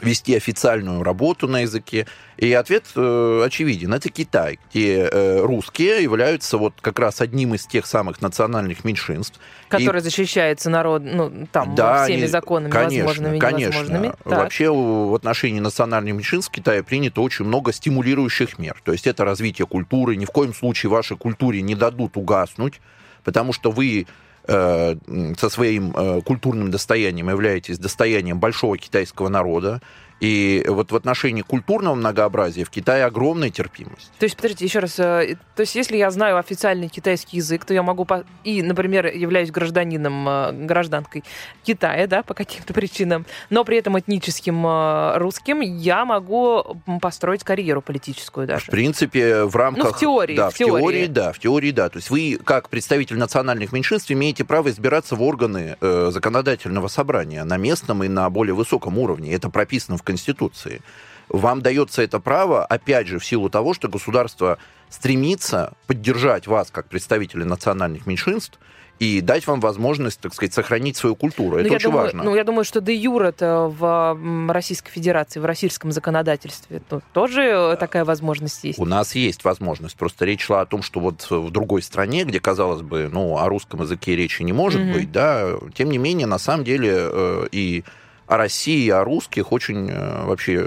вести 0.04 0.36
официальную 0.36 1.04
работу 1.04 1.48
на 1.48 1.62
языке. 1.62 2.06
И 2.38 2.52
ответ 2.54 2.86
э, 2.96 3.44
очевиден. 3.46 3.94
Это 3.94 4.10
Китай, 4.10 4.60
где 4.70 5.08
э, 5.12 5.42
русские 5.42 6.02
являются 6.04 6.58
вот 6.58 6.74
как 6.82 7.00
раз 7.00 7.22
одним 7.22 7.54
из 7.54 7.66
тех 7.66 7.86
самых 7.86 8.22
национальных 8.22 8.84
меньшинств. 8.84 9.40
И- 9.40 9.70
Который 9.70 10.02
защищается 10.02 10.70
народ, 10.70 11.04
ну, 11.06 11.48
там, 11.52 11.76
да, 11.76 12.04
всеми 12.06 12.20
они- 12.22 12.28
законами, 12.28 12.72
конечно, 12.72 13.06
возможными 13.06 13.38
и 13.38 13.40
конечно. 13.40 13.78
невозможными. 13.80 14.14
Так. 14.24 14.38
Вообще 14.40 14.70
в 14.72 15.14
отношении 15.16 15.60
национальных 15.60 16.14
меньшинств 16.16 16.52
в 16.52 16.56
Китае 16.56 16.84
принято 16.84 17.22
очень 17.22 17.46
много 17.46 17.72
стимулирующих 17.72 18.58
мер. 18.60 18.82
То 18.84 18.92
есть 18.92 19.08
это 19.08 19.24
развитие 19.26 19.68
культуры. 19.68 20.16
Ни 20.16 20.26
в 20.26 20.32
коем 20.32 20.54
случае 20.54 20.90
вашей 20.90 21.18
культуре 21.18 21.62
не 21.62 21.76
дадут 21.76 22.18
угаснуть, 22.18 22.82
потому 23.24 23.54
что 23.54 23.72
вы 23.72 24.08
э, 24.48 24.96
со 25.38 25.50
своим 25.50 25.96
э, 25.96 26.22
культурным 26.22 26.72
достоянием 26.72 27.30
являетесь 27.30 27.80
достоянием 27.80 28.40
большого 28.40 28.78
китайского 28.78 29.30
народа. 29.30 29.82
И 30.24 30.64
вот 30.70 30.94
в 30.94 30.96
отношении 30.96 31.42
культурного 31.42 31.96
многообразия 31.96 32.64
в 32.64 32.70
Китае 32.70 33.04
огромная 33.04 33.50
терпимость. 33.50 34.10
То 34.20 34.24
есть, 34.24 34.38
подождите, 34.38 34.64
еще 34.64 34.80
раз. 34.80 34.98
э, 34.98 35.36
То 35.56 35.62
есть, 35.64 35.76
если 35.76 35.98
я 35.98 36.10
знаю 36.12 36.38
официальный 36.38 36.88
китайский 36.88 37.38
язык, 37.38 37.66
то 37.66 37.74
я 37.74 37.84
могу 37.84 38.06
по- 38.06 38.24
и, 38.46 38.62
например, 38.62 39.08
являюсь 39.08 39.52
гражданином, 39.52 40.30
э, 40.30 40.52
гражданкой 40.66 41.26
Китая, 41.64 42.08
да, 42.08 42.24
по 42.24 42.34
каким-то 42.34 42.74
причинам, 42.74 43.26
но 43.50 43.66
при 43.66 43.78
этом 43.78 44.00
этническим 44.00 44.66
э, 44.66 45.18
русским, 45.18 45.60
я 45.60 46.06
могу 46.06 46.78
построить 47.02 47.44
карьеру 47.44 47.82
политическую 47.82 48.46
В 48.46 48.48
даже. 48.48 48.72
принципе, 48.72 49.44
в 49.44 49.56
рамках... 49.58 49.84
Ну, 49.84 49.92
в 49.92 50.00
теории, 50.00 50.36
Да, 50.38 50.50
в 50.52 50.54
в 50.54 50.58
теории, 50.58 50.82
теории. 50.82 51.06
да, 51.08 51.34
в 51.34 51.40
теории, 51.40 51.72
да. 51.72 51.90
То 51.90 51.98
есть 51.98 52.10
вы, 52.10 52.40
как 52.42 52.70
представитель 52.70 53.18
национальных 53.18 53.74
меньшинств, 53.74 54.10
имеете 54.10 54.46
право 54.46 54.70
избираться 54.70 55.18
в 55.18 55.22
органы 55.22 55.76
э, 55.82 56.10
законодательного 56.14 56.88
собрания 56.88 57.44
на 57.44 57.58
местном 57.58 58.06
и 58.06 58.08
на 58.08 58.30
более 58.30 58.56
высоком 58.56 58.98
уровне. 58.98 59.34
Это 59.34 59.50
прописано 59.50 59.98
в 59.98 60.04
Конституции. 60.14 60.82
Вам 61.30 61.62
дается 61.62 62.04
это 62.04 62.20
право, 62.20 62.64
опять 62.66 63.08
же, 63.08 63.18
в 63.18 63.26
силу 63.26 63.50
того, 63.50 63.74
что 63.74 63.88
государство 63.88 64.58
стремится 64.90 65.74
поддержать 65.88 66.46
вас 66.46 66.70
как 66.70 66.86
представителя 66.88 67.46
национальных 67.46 68.06
меньшинств 68.06 68.60
и 69.00 69.22
дать 69.22 69.48
вам 69.48 69.60
возможность, 69.60 70.20
так 70.20 70.34
сказать, 70.36 70.54
сохранить 70.54 70.98
свою 70.98 71.16
культуру. 71.16 71.56
Ну, 71.56 71.58
это 71.58 71.70
я 71.70 71.76
очень 71.76 71.90
думаю, 71.90 72.04
важно. 72.04 72.24
Ну, 72.24 72.36
я 72.36 72.44
думаю, 72.44 72.64
что 72.64 72.80
де 72.80 72.94
юр 72.94 73.24
это 73.24 73.74
в 73.76 74.52
Российской 74.54 74.92
Федерации, 74.92 75.40
в 75.40 75.46
российском 75.46 75.92
законодательстве 75.92 76.82
ну, 76.92 77.02
тоже 77.12 77.42
э, 77.42 77.78
такая 77.80 78.06
возможность 78.06 78.64
есть. 78.64 78.78
У 78.78 78.86
нас 78.86 79.16
есть 79.16 79.44
возможность. 79.44 79.98
Просто 79.98 80.26
речь 80.26 80.42
шла 80.42 80.62
о 80.62 80.66
том, 80.68 80.84
что 80.84 81.00
вот 81.00 81.26
в 81.30 81.50
другой 81.50 81.82
стране, 81.82 82.24
где, 82.24 82.40
казалось 82.40 82.84
бы, 82.84 83.10
ну, 83.12 83.40
о 83.40 83.50
русском 83.50 83.82
языке 83.82 84.16
речи 84.16 84.44
не 84.44 84.54
может 84.54 84.82
Мгм. 84.82 84.94
быть, 84.94 85.12
да, 85.12 85.54
тем 85.74 85.90
не 85.90 85.98
менее, 85.98 86.28
на 86.28 86.38
самом 86.38 86.64
деле 86.64 86.92
э, 86.96 87.48
и 87.52 87.84
о 88.28 88.38
России, 88.38 88.86
и 88.86 88.90
о 88.90 89.04
русских 89.04 89.52
очень 89.52 89.90
э, 89.90 90.26
вообще 90.26 90.66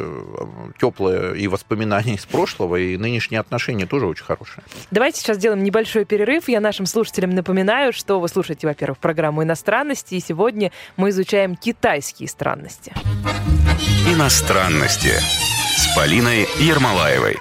теплые 0.79 1.39
и 1.39 1.49
воспоминания 1.49 2.15
из 2.15 2.27
прошлого, 2.27 2.77
и 2.77 2.97
нынешние 2.97 3.41
отношения 3.41 3.87
тоже 3.87 4.07
очень 4.07 4.25
хорошие. 4.25 4.63
Давайте 4.91 5.21
сейчас 5.21 5.37
сделаем 5.39 5.63
небольшой 5.65 6.05
перерыв. 6.05 6.49
Я 6.49 6.61
нашим 6.61 6.87
слушателям 6.87 7.31
напоминаю, 7.31 7.93
что 7.93 8.21
вы 8.21 8.29
слушаете, 8.29 8.67
во-первых, 8.67 8.99
программу 8.99 9.43
«Иностранности», 9.43 10.15
и 10.15 10.21
сегодня 10.21 10.73
мы 10.97 11.11
изучаем 11.11 11.57
китайские 11.57 12.29
странности. 12.29 12.93
Иностранности 14.07 15.13
с 15.77 15.97
Полиной 15.97 16.47
Ермолаевой. 16.59 17.37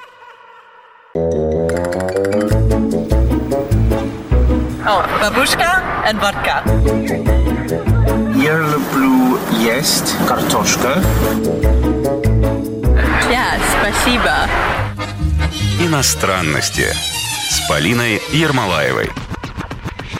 О, 4.88 5.03
бабушка 5.19 5.81
and 6.05 6.19
водка. 6.19 7.35
Я 8.46 8.60
люблю 8.60 9.40
есть 9.60 10.16
картошка. 10.28 11.02
Да, 13.28 13.58
спасибо. 13.80 14.48
Иностранности 15.82 16.86
с 17.50 17.68
Полиной 17.68 18.22
Ермолаевой. 18.32 19.10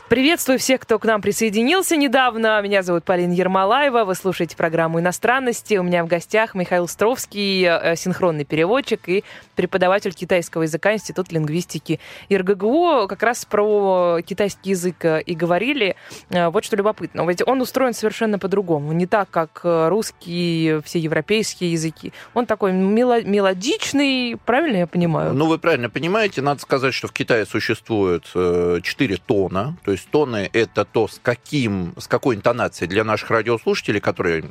Приветствую 0.08 0.60
всех, 0.60 0.82
кто 0.82 1.00
к 1.00 1.06
нам 1.06 1.20
присоединился 1.20 1.96
недавно. 1.98 2.62
Меня 2.62 2.84
зовут 2.84 3.06
Полина 3.06 3.34
Ермолаева. 3.34 4.06
Вы 4.06 4.14
слушаете 4.14 4.56
программу 4.56 5.00
«Иностранности». 5.00 5.78
У 5.78 5.84
меня 5.84 6.04
в 6.06 6.08
гостях 6.08 6.54
Михаил 6.54 6.88
Стровский, 6.88 7.64
э, 7.66 7.96
синхронный 7.96 8.46
переводчик 8.46 9.10
и 9.10 9.24
преподаватель 9.56 10.14
китайского 10.14 10.62
языка 10.62 10.94
Институт 10.94 11.32
лингвистики 11.32 12.00
ИРГГУ. 12.30 13.08
Как 13.10 13.24
раз 13.24 13.46
про 13.46 14.20
китайский 14.24 14.70
язык 14.70 15.04
э, 15.06 15.24
и 15.24 15.34
говорили. 15.34 15.96
Э, 16.30 16.50
Вот 16.50 16.66
что 16.66 16.76
любопытно. 16.76 17.28
Ведь 17.28 17.42
он 17.44 17.60
устроен 17.62 17.96
совершенно 17.96 18.38
по-другому. 18.38 18.92
Не 18.94 19.08
так, 19.08 19.32
как 19.32 19.62
э, 19.64 19.88
русский, 19.90 20.82
все 20.86 21.00
европейские 21.00 21.72
языки. 21.72 22.14
Он 22.36 22.46
такой 22.46 22.74
мело- 22.74 23.24
мелодичный, 23.24 24.38
правильно 24.46 24.78
я 24.78 24.88
понимаю? 24.88 25.34
Ну, 25.34 25.48
вы 25.48 25.58
правильно 25.58 25.90
понимаете, 25.90 26.44
надо 26.44 26.62
сказать, 26.62 26.94
что 26.94 27.08
в 27.08 27.12
Китае 27.12 27.48
существует 27.48 28.26
э, 28.36 28.82
четыре 28.84 29.18
тона. 29.18 29.76
То 29.84 29.95
тоны— 30.04 30.50
это 30.54 30.86
то, 30.86 31.08
с, 31.08 31.20
каким, 31.22 31.94
с 31.98 32.08
какой 32.08 32.36
интонацией 32.36 32.90
для 32.90 33.04
наших 33.04 33.30
радиослушателей, 33.32 34.00
которые 34.00 34.46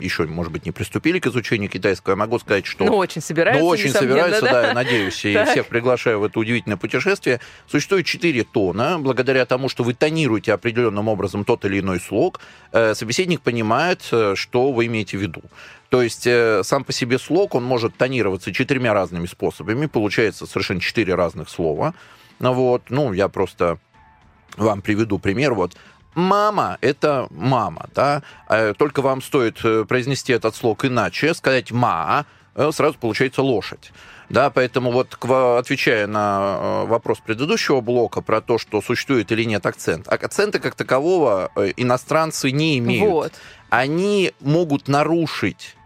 еще, 0.00 0.26
может 0.26 0.52
быть, 0.52 0.66
не 0.66 0.72
приступили 0.72 1.18
к 1.18 1.26
изучению 1.26 1.70
китайского, 1.70 2.12
я 2.12 2.16
могу 2.16 2.38
сказать, 2.38 2.66
что... 2.66 2.84
Ну, 2.84 2.96
очень 2.96 3.22
собираются, 3.22 3.62
Ну, 3.62 3.68
очень 3.68 3.90
собираются, 3.90 4.42
да, 4.42 4.68
я 4.68 4.74
надеюсь, 4.74 5.24
и 5.24 5.34
Так. 5.34 5.50
всех 5.50 5.66
приглашаю 5.66 6.20
в 6.20 6.24
это 6.24 6.38
удивительное 6.38 6.76
путешествие. 6.76 7.40
Существует 7.66 8.06
четыре 8.06 8.44
тона. 8.44 8.98
Благодаря 8.98 9.46
тому, 9.46 9.68
что 9.68 9.84
вы 9.84 9.94
тонируете 9.94 10.52
определенным 10.52 11.08
образом 11.08 11.44
тот 11.44 11.64
или 11.64 11.80
иной 11.80 12.00
слог, 12.00 12.40
э, 12.72 12.94
собеседник 12.94 13.40
понимает, 13.40 14.02
э, 14.12 14.34
что 14.36 14.72
вы 14.72 14.86
имеете 14.86 15.16
в 15.16 15.20
виду. 15.22 15.42
То 15.88 16.02
есть 16.02 16.26
э, 16.26 16.62
сам 16.64 16.84
по 16.84 16.92
себе 16.92 17.18
слог, 17.18 17.54
он 17.54 17.64
может 17.64 17.96
тонироваться 17.96 18.52
четырьмя 18.52 18.94
разными 18.94 19.26
способами. 19.26 19.86
Получается 19.86 20.46
совершенно 20.46 20.80
четыре 20.80 21.14
разных 21.14 21.50
слова. 21.50 21.94
Ну 22.38 22.54
Вот, 22.54 22.84
ну, 22.88 23.12
я 23.12 23.28
просто 23.28 23.78
вам 24.56 24.82
приведу 24.82 25.18
пример. 25.18 25.54
Вот 25.54 25.76
Мама– 26.14 26.76
это 26.82 27.26
мама, 27.30 27.88
да. 27.94 28.22
Э, 28.48 28.74
Только 28.76 29.00
вам 29.00 29.22
стоит 29.22 29.64
э, 29.64 29.84
произнести 29.86 30.32
этот 30.32 30.54
слог 30.54 30.84
иначе, 30.84 31.32
сказать 31.32 31.72
«ма», 31.72 32.26
э, 32.54 32.70
сразу 32.72 32.98
получается 32.98 33.42
лошадь. 33.42 33.92
Да, 34.28 34.50
поэтому 34.50 34.92
вот 34.92 35.16
отвечая 35.24 36.06
на 36.06 36.84
вопрос 36.84 37.18
предыдущего 37.18 37.80
блока 37.82 38.22
про 38.22 38.40
то, 38.40 38.56
что 38.56 38.80
существует 38.80 39.30
или 39.30 39.44
нет 39.44 39.66
акцент, 39.66 40.08
а 40.08 40.14
акцента 40.14 40.58
как 40.58 40.74
такового 40.74 41.50
иностранцы 41.76 42.50
не 42.50 42.78
имеют. 42.78 43.10
Вот. 43.10 43.32
Они 43.68 44.32
могут 44.40 44.88
нарушить 44.88 45.76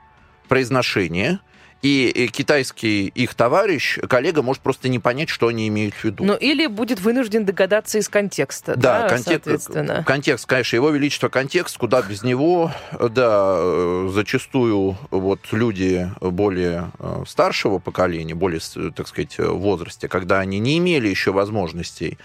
произношение 0.48 1.40
и, 1.82 2.28
китайский 2.32 3.06
их 3.08 3.34
товарищ, 3.34 3.98
коллега, 4.08 4.42
может 4.42 4.62
просто 4.62 4.88
не 4.88 4.98
понять, 4.98 5.28
что 5.28 5.48
они 5.48 5.68
имеют 5.68 5.94
в 5.94 6.02
виду. 6.04 6.24
Ну, 6.24 6.34
или 6.34 6.66
будет 6.66 7.00
вынужден 7.00 7.44
догадаться 7.44 7.98
из 7.98 8.08
контекста, 8.08 8.74
Да, 8.76 9.02
да, 9.02 9.08
контекст, 9.08 9.44
соответственно. 9.44 10.04
контекст, 10.04 10.46
конечно, 10.46 10.76
его 10.76 10.90
величество 10.90 11.28
контекст, 11.28 11.76
куда 11.78 12.02
без 12.02 12.22
него, 12.22 12.72
да, 12.98 13.56
э, 13.58 14.10
зачастую 14.12 14.96
вот 15.10 15.40
люди 15.52 16.10
более 16.20 16.90
э, 16.98 17.22
старшего 17.26 17.78
поколения, 17.78 18.34
более, 18.34 18.60
с- 18.60 18.90
так 18.94 19.06
сказать, 19.06 19.38
в 19.38 19.58
возрасте, 19.58 20.08
когда 20.08 20.40
они 20.40 20.58
не 20.58 20.78
имели 20.78 21.08
еще 21.08 21.30
возможностей 21.32 22.18
э, 22.18 22.22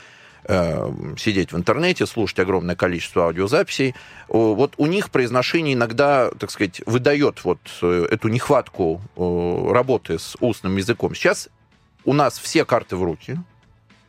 сидеть 0.47 1.51
в 1.51 1.57
интернете, 1.57 2.05
слушать 2.05 2.39
огромное 2.39 2.75
количество 2.75 3.25
аудиозаписей, 3.25 3.95
вот 4.27 4.73
у 4.77 4.85
них 4.87 5.09
произношение 5.11 5.75
иногда, 5.75 6.31
так 6.31 6.51
сказать, 6.51 6.81
выдает 6.85 7.43
вот 7.43 7.59
э, 7.81 8.07
эту 8.09 8.27
нехватку 8.27 9.01
работы 9.15 10.17
с 10.17 10.35
устным 10.39 10.77
языком. 10.77 11.13
Сейчас 11.13 11.49
у 12.05 12.13
нас 12.13 12.39
все 12.39 12.65
карты 12.65 12.95
в 12.95 13.03
руки, 13.03 13.37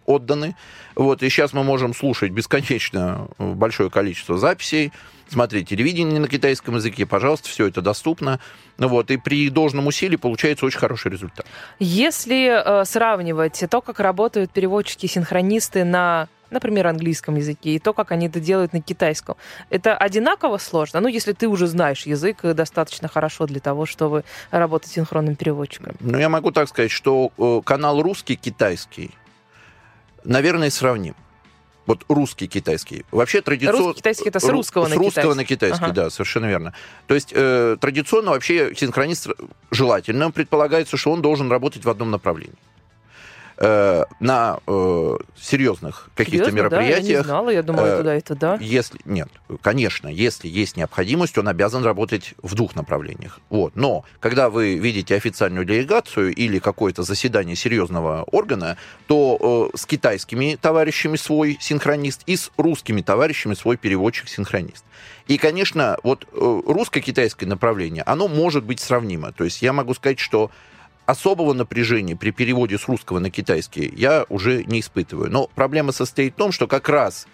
отданы. 0.06 0.56
Вот, 0.94 1.22
и 1.22 1.28
сейчас 1.28 1.52
мы 1.52 1.64
можем 1.64 1.94
слушать 1.94 2.32
бесконечно 2.32 3.28
э, 3.38 3.52
большое 3.52 3.90
количество 3.90 4.38
записей, 4.38 4.92
смотреть 5.28 5.68
телевидение 5.68 6.20
на 6.20 6.28
китайском 6.28 6.76
языке, 6.76 7.06
пожалуйста, 7.06 7.48
все 7.48 7.66
это 7.66 7.80
доступно. 7.80 8.38
Ну 8.78 8.88
Вот, 8.88 9.10
и 9.10 9.16
при 9.16 9.48
должном 9.48 9.86
усилии 9.86 10.16
получается 10.16 10.66
очень 10.66 10.78
хороший 10.78 11.10
результат. 11.10 11.46
Если 11.78 12.50
э, 12.52 12.84
сравнивать 12.84 13.62
то, 13.70 13.80
как 13.80 14.00
работают 14.00 14.50
переводчики, 14.50 15.06
синхронисты 15.06 15.84
на, 15.84 16.28
например, 16.50 16.86
английском 16.86 17.36
языке, 17.36 17.70
и 17.70 17.78
то, 17.78 17.92
как 17.92 18.12
они 18.12 18.26
это 18.26 18.40
делают 18.40 18.72
на 18.72 18.80
китайском, 18.80 19.36
это 19.70 19.96
одинаково 19.96 20.58
сложно? 20.58 21.00
Ну, 21.00 21.08
если 21.08 21.32
ты 21.32 21.48
уже 21.48 21.66
знаешь 21.66 22.06
язык 22.06 22.38
э, 22.42 22.54
достаточно 22.54 23.08
хорошо 23.08 23.46
для 23.46 23.60
того, 23.60 23.86
чтобы 23.86 24.24
работать 24.50 24.90
синхронным 24.90 25.36
переводчиком. 25.36 25.94
Но 26.00 26.18
я 26.18 26.28
могу 26.28 26.50
так 26.50 26.68
сказать, 26.68 26.90
что 26.90 27.30
э, 27.38 27.60
канал 27.64 28.02
русский-китайский, 28.02 29.12
наверное, 30.24 30.70
сравним. 30.70 31.14
Вот 31.86 32.04
русский 32.08 32.46
китайский. 32.46 33.04
Вообще 33.10 33.42
традиционно... 33.42 33.78
Русский 33.78 33.98
китайский 33.98 34.28
это 34.28 34.38
с 34.38 34.48
русского 34.48 34.86
на 34.86 34.94
С 34.94 34.98
русского 34.98 35.10
китайский. 35.34 35.36
на 35.36 35.44
китайский, 35.44 35.84
Ага. 35.84 35.92
да, 35.94 36.10
совершенно 36.10 36.46
верно. 36.46 36.74
То 37.08 37.14
есть 37.14 37.32
э, 37.34 37.76
традиционно 37.80 38.30
вообще 38.30 38.72
синхронист 38.76 39.28
желательно 39.72 40.30
предполагается, 40.30 40.96
что 40.96 41.10
он 41.10 41.22
должен 41.22 41.50
работать 41.50 41.84
в 41.84 41.90
одном 41.90 42.12
направлении. 42.12 42.54
Э, 43.58 44.04
на 44.18 44.58
э, 44.66 45.16
серьезных 45.36 46.10
каких-то 46.14 46.50
Серьезно, 46.50 46.70
да? 46.70 46.76
Я 46.80 46.82
не 46.82 46.88
мероприятиях 46.88 47.26
знала, 47.26 47.50
я 47.50 47.62
думала, 47.62 47.86
э, 47.86 47.98
туда 47.98 48.16
и 48.16 48.20
туда. 48.20 48.58
если 48.60 48.98
нет, 49.04 49.28
конечно, 49.60 50.08
если 50.08 50.48
есть 50.48 50.76
необходимость, 50.76 51.36
он 51.38 51.48
обязан 51.48 51.84
работать 51.84 52.34
в 52.42 52.54
двух 52.54 52.74
направлениях. 52.76 53.40
Вот. 53.50 53.76
Но 53.76 54.04
когда 54.20 54.48
вы 54.48 54.76
видите 54.76 55.14
официальную 55.14 55.66
делегацию 55.66 56.34
или 56.34 56.58
какое-то 56.58 57.02
заседание 57.02 57.54
серьезного 57.54 58.22
органа, 58.24 58.78
то 59.06 59.70
э, 59.72 59.76
с 59.76 59.86
китайскими 59.86 60.56
товарищами 60.60 61.16
свой 61.16 61.58
синхронист 61.60 62.22
и 62.26 62.36
с 62.36 62.50
русскими 62.56 63.02
товарищами 63.02 63.54
свой 63.54 63.76
переводчик-синхронист. 63.76 64.84
И, 65.28 65.38
конечно, 65.38 65.98
вот 66.02 66.26
э, 66.32 66.60
русско-китайское 66.66 67.48
направление, 67.48 68.02
оно 68.04 68.28
может 68.28 68.64
быть 68.64 68.80
сравнимо. 68.80 69.32
То 69.32 69.44
есть 69.44 69.62
я 69.62 69.72
могу 69.72 69.94
сказать, 69.94 70.18
что 70.18 70.50
особого 71.06 71.52
напряжения 71.52 72.16
при 72.16 72.30
переводе 72.30 72.78
с 72.78 72.88
русского 72.88 73.18
на 73.18 73.30
китайский 73.30 73.92
я 73.96 74.24
уже 74.28 74.64
не 74.64 74.80
испытываю. 74.80 75.30
Но 75.30 75.48
проблема 75.54 75.92
состоит 75.92 76.34
в 76.34 76.36
том, 76.36 76.52
что 76.52 76.66
как 76.66 76.88
раз 76.88 77.26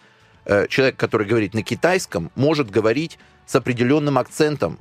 э, 0.45 0.67
человек, 0.69 0.97
который 0.97 1.27
говорит 1.27 1.55
на 1.55 1.63
китайском, 1.63 2.31
может 2.35 2.71
говорить 2.71 3.19
с 3.47 3.55
определенным 3.55 4.19
акцентом, 4.19 4.79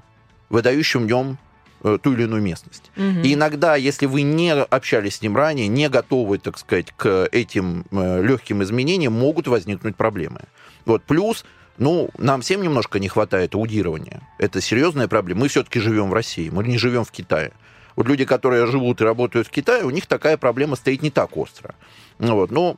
выдающим 0.49 1.03
в 1.03 1.07
нем 1.07 1.37
э, 1.83 1.97
ту 2.01 2.13
или 2.13 2.23
иную 2.23 2.41
местность. 2.41 2.91
Мгм. 2.95 3.21
И 3.21 3.33
иногда, 3.33 3.75
если 3.75 4.05
вы 4.05 4.21
не 4.21 4.53
общались 4.53 5.15
с 5.15 5.21
ним 5.21 5.35
ранее, 5.35 5.67
не 5.67 5.89
готовы, 5.89 6.37
так 6.37 6.57
сказать, 6.57 6.93
к 6.95 7.27
этим 7.31 7.85
э, 7.91 8.23
легким 8.23 8.63
изменениям, 8.63 9.13
могут 9.13 9.47
возникнуть 9.47 9.95
проблемы. 9.95 10.41
Вот. 10.85 11.03
Плюс, 11.03 11.45
ну, 11.77 12.09
нам 12.17 12.41
всем 12.41 12.61
немножко 12.61 12.99
не 12.99 13.09
хватает 13.09 13.55
аудирования. 13.55 14.21
Это 14.37 14.61
серьезная 14.61 15.07
проблема. 15.07 15.41
Мы 15.41 15.47
все-таки 15.49 15.79
живем 15.79 16.09
в 16.09 16.13
России, 16.13 16.49
мы 16.49 16.63
не 16.63 16.77
живем 16.77 17.03
в 17.03 17.11
Китае. 17.11 17.51
Вот 17.97 18.07
люди, 18.07 18.23
которые 18.23 18.67
живут 18.67 19.01
и 19.01 19.03
работают 19.03 19.47
в 19.47 19.51
Китае, 19.51 19.83
у 19.83 19.89
них 19.89 20.05
такая 20.05 20.37
проблема 20.37 20.77
стоит 20.77 21.01
не 21.01 21.09
так 21.09 21.35
остро. 21.35 21.75
Ну 22.19 22.35
Вот. 22.35 22.51
Но 22.51 22.77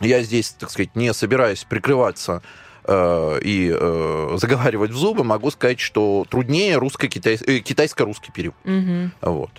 я 0.00 0.22
здесь, 0.22 0.50
так 0.50 0.70
сказать, 0.70 0.94
не 0.94 1.12
собираюсь 1.14 1.64
прикрываться 1.64 2.42
э, 2.84 3.40
и 3.42 3.74
э, 3.74 4.36
заговаривать 4.36 4.90
в 4.90 4.96
зубы, 4.96 5.24
могу 5.24 5.50
сказать, 5.50 5.80
что 5.80 6.26
труднее 6.28 6.76
русско-китай... 6.76 7.38
э, 7.46 7.60
китайско-русский 7.60 8.32
перевод. 8.32 8.56
Мгм. 8.64 9.12
Вот. 9.22 9.50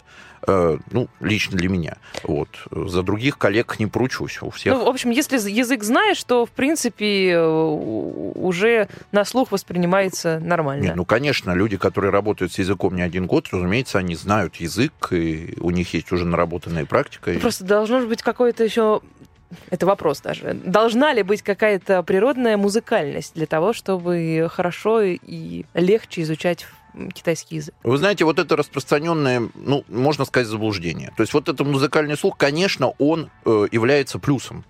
Э, 0.47 0.77
ну, 0.91 1.07
лично 1.19 1.57
для 1.57 1.69
меня. 1.69 1.97
Вот. 2.23 2.49
За 2.71 3.01
других 3.03 3.37
коллег 3.37 3.79
не 3.79 3.87
поручусь. 3.87 4.41
У 4.41 4.49
всех 4.51 4.73
Ну, 4.73 4.85
в 4.85 4.87
общем, 4.87 5.09
если 5.09 5.37
язык 5.49 5.83
знаешь, 5.83 6.23
то, 6.23 6.45
в 6.45 6.51
принципе, 6.51 7.31
э, 7.31 7.45
уже 8.35 8.87
на 9.11 9.25
слух 9.25 9.51
воспринимается 9.51 10.39
нормально. 10.39 10.83
Нет, 10.83 10.95
ну, 10.95 11.05
конечно, 11.05 11.51
люди, 11.53 11.77
которые 11.77 12.11
работают 12.11 12.53
с 12.53 12.59
языком 12.59 12.95
не 12.95 13.01
один 13.01 13.25
год, 13.25 13.47
разумеется, 13.51 13.99
они 13.99 14.15
знают 14.15 14.55
язык, 14.57 14.93
и 15.11 15.55
у 15.59 15.71
них 15.71 15.93
есть 15.93 16.11
уже 16.11 16.25
наработанная 16.25 16.85
практика. 16.85 17.31
и- 17.31 17.37
Просто 17.39 17.63
должно 17.63 18.05
быть 18.05 18.21
какое-то 18.21 18.63
еще... 18.63 19.01
Это 19.69 19.85
вопрос 19.85 20.21
даже. 20.21 20.53
Должна 20.53 21.13
ли 21.13 21.23
быть 21.23 21.41
какая-то 21.41 22.03
природная 22.03 22.57
музыкальность 22.57 23.33
для 23.35 23.45
того, 23.45 23.73
чтобы 23.73 24.47
хорошо 24.51 25.01
и 25.01 25.63
легче 25.73 26.23
изучать 26.23 26.65
китайский 27.13 27.57
язык? 27.57 27.75
Вы 27.83 27.97
знаете, 27.97 28.25
вот 28.25 28.39
это 28.39 28.55
распространенное, 28.55 29.49
ну, 29.55 29.83
можно 29.87 30.25
сказать, 30.25 30.47
заблуждение. 30.47 31.13
То 31.15 31.21
есть 31.21 31.33
вот 31.33 31.49
этот 31.49 31.65
музыкальный 31.65 32.17
слух, 32.17 32.37
конечно, 32.37 32.93
он 32.99 33.29
э, 33.45 33.67
является 33.71 34.19
плюсом. 34.19 34.63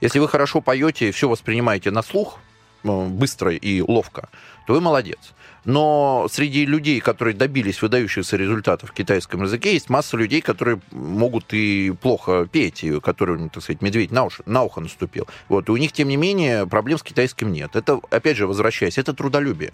Если 0.00 0.18
вы 0.18 0.28
хорошо 0.28 0.60
поете 0.60 1.08
и 1.08 1.12
все 1.12 1.28
воспринимаете 1.28 1.90
на 1.90 2.02
слух, 2.02 2.38
э, 2.84 3.06
быстро 3.06 3.52
и 3.52 3.80
ловко, 3.80 4.28
то 4.66 4.74
вы 4.74 4.80
молодец. 4.80 5.18
Но 5.64 6.26
среди 6.30 6.64
людей, 6.64 7.00
которые 7.00 7.34
добились 7.34 7.82
выдающихся 7.82 8.36
результатов 8.36 8.90
в 8.90 8.92
китайском 8.92 9.42
языке, 9.42 9.74
есть 9.74 9.90
масса 9.90 10.16
людей, 10.16 10.40
которые 10.40 10.80
могут 10.92 11.52
и 11.52 11.92
плохо 12.00 12.48
петь, 12.50 12.84
и 12.84 13.00
которым, 13.00 13.50
так 13.50 13.62
сказать, 13.62 13.82
медведь 13.82 14.10
на, 14.10 14.24
уши, 14.24 14.42
на 14.46 14.62
ухо 14.62 14.80
наступил. 14.80 15.26
Вот, 15.48 15.68
и 15.68 15.72
у 15.72 15.76
них, 15.76 15.92
тем 15.92 16.08
не 16.08 16.16
менее, 16.16 16.66
проблем 16.66 16.98
с 16.98 17.02
китайским 17.02 17.52
нет. 17.52 17.76
Это, 17.76 18.00
опять 18.10 18.36
же, 18.36 18.46
возвращаясь, 18.46 18.96
это 18.98 19.12
трудолюбие. 19.12 19.72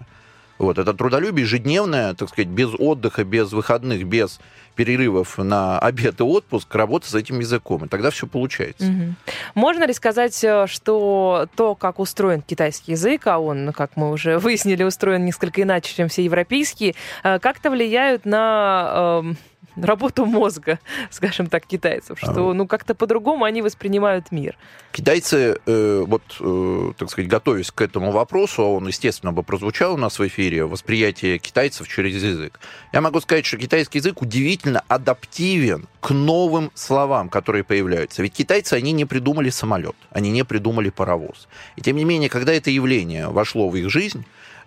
Вот, 0.58 0.78
это 0.78 0.94
трудолюбие 0.94 1.44
ежедневное, 1.44 2.14
так 2.14 2.28
сказать, 2.28 2.48
без 2.48 2.70
отдыха, 2.78 3.24
без 3.24 3.52
выходных, 3.52 4.04
без 4.06 4.40
перерывов 4.74 5.38
на 5.38 5.78
обед 5.78 6.20
и 6.20 6.22
отпуск, 6.22 6.74
работа 6.74 7.08
с 7.08 7.14
этим 7.14 7.40
языком. 7.40 7.84
И 7.84 7.88
тогда 7.88 8.10
все 8.10 8.26
получается. 8.26 8.86
Мгм. 8.86 9.16
Можно 9.54 9.86
ли 9.86 9.92
сказать, 9.92 10.42
э, 10.42 10.66
что 10.66 11.48
то, 11.56 11.74
как 11.74 11.98
устроен 11.98 12.42
китайский 12.42 12.92
язык, 12.92 13.26
а 13.26 13.38
он, 13.38 13.72
как 13.72 13.96
мы 13.96 14.10
уже 14.10 14.38
выяснили, 14.38 14.82
устроен 14.82 15.24
несколько 15.24 15.62
иначе, 15.62 15.94
чем 15.94 16.08
все 16.08 16.24
европейские, 16.24 16.94
э, 17.22 17.38
как-то 17.38 17.70
влияют 17.70 18.24
на 18.24 19.20
эм, 19.22 19.36
работу 19.76 20.24
мозга, 20.24 20.78
скажем 21.10 21.46
так, 21.46 21.66
китайцев, 21.66 22.18
что 22.18 22.52
ну 22.52 22.66
как-то 22.66 22.94
по-другому 22.94 23.44
они 23.44 23.62
воспринимают 23.62 24.30
мир. 24.32 24.56
Китайцы, 24.92 25.58
э, 25.66 26.04
вот, 26.06 26.22
э, 26.40 26.92
так 26.96 27.10
сказать, 27.10 27.28
готовясь 27.28 27.70
к 27.70 27.80
этому 27.80 28.12
вопросу, 28.12 28.62
а 28.62 28.66
он, 28.66 28.86
естественно, 28.86 29.32
бы 29.32 29.42
прозвучал 29.42 29.94
у 29.94 29.96
нас 29.96 30.18
в 30.18 30.26
эфире, 30.26 30.64
восприятие 30.66 31.38
китайцев 31.38 31.88
через 31.88 32.22
язык. 32.22 32.60
Я 32.92 33.00
могу 33.00 33.20
сказать, 33.20 33.44
что 33.44 33.56
китайский 33.56 33.98
язык 33.98 34.22
удивительно 34.22 34.84
адаптивен 34.88 35.88
к 36.00 36.10
новым 36.10 36.70
словам, 36.74 37.28
которые 37.28 37.64
появляются. 37.64 38.22
Ведь 38.22 38.34
китайцы, 38.34 38.74
они 38.74 38.92
не 38.92 39.04
придумали 39.04 39.50
самолет, 39.50 39.96
они 40.10 40.30
не 40.30 40.44
придумали 40.44 40.90
паровоз. 40.90 41.48
И 41.76 41.80
тем 41.80 41.96
не 41.96 42.04
менее, 42.04 42.28
когда 42.28 42.52
это 42.52 42.70
явление 42.70 43.28
вошло 43.28 43.68
в 43.68 43.76
их 43.76 43.90
жизнь, 43.90 44.24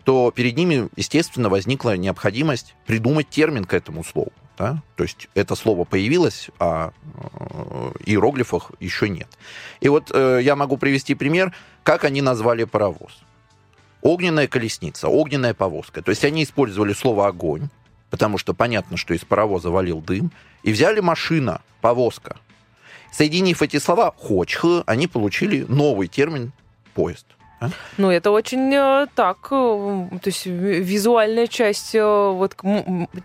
то 0.08 0.32
перед 0.32 0.56
ними, 0.56 0.88
естественно, 0.96 1.50
возникла 1.50 1.98
необходимость 1.98 2.76
придумать 2.86 3.28
термин 3.28 3.66
к 3.66 3.74
этому 3.74 4.06
слову. 4.06 4.32
Да? 4.58 4.82
То 4.96 5.04
есть 5.04 5.28
это 5.34 5.54
слово 5.56 5.84
появилось, 5.84 6.50
а 6.60 6.94
э, 7.04 7.92
иероглифах 8.06 8.72
еще 8.80 9.10
нет. 9.10 9.28
И 9.82 9.90
вот 9.90 10.10
э, 10.14 10.40
я 10.42 10.56
могу 10.56 10.78
привести 10.78 11.14
пример, 11.14 11.54
как 11.84 12.06
они 12.06 12.22
назвали 12.22 12.64
паровоз. 12.64 13.20
Огненная 14.02 14.48
колесница, 14.48 15.10
огненная 15.10 15.54
повозка. 15.54 16.02
То 16.02 16.12
есть 16.12 16.24
они 16.24 16.46
использовали 16.46 16.94
слово 16.94 17.28
огонь, 17.28 17.68
потому 18.10 18.38
что 18.38 18.54
понятно, 18.54 18.96
что 18.96 19.14
из 19.14 19.26
паровоза 19.26 19.72
валил 19.72 20.00
дым, 20.00 20.32
и 20.64 20.72
взяли 20.72 21.02
машина, 21.02 21.60
повозка. 21.82 22.38
Соединив 23.12 23.62
эти 23.62 23.78
слова 23.78 24.14
хочх, 24.16 24.64
они 24.86 25.08
получили 25.08 25.66
новый 25.68 26.08
термин 26.08 26.54
поезд. 26.94 27.26
А? 27.60 27.70
Ну, 27.98 28.12
это 28.12 28.30
очень 28.30 28.72
э, 28.72 29.08
так, 29.16 29.48
э, 29.50 29.56
то 30.22 30.28
есть 30.28 30.46
ви- 30.46 30.80
визуальная 30.80 31.48
часть, 31.48 31.96
э, 31.96 32.04
вот 32.04 32.56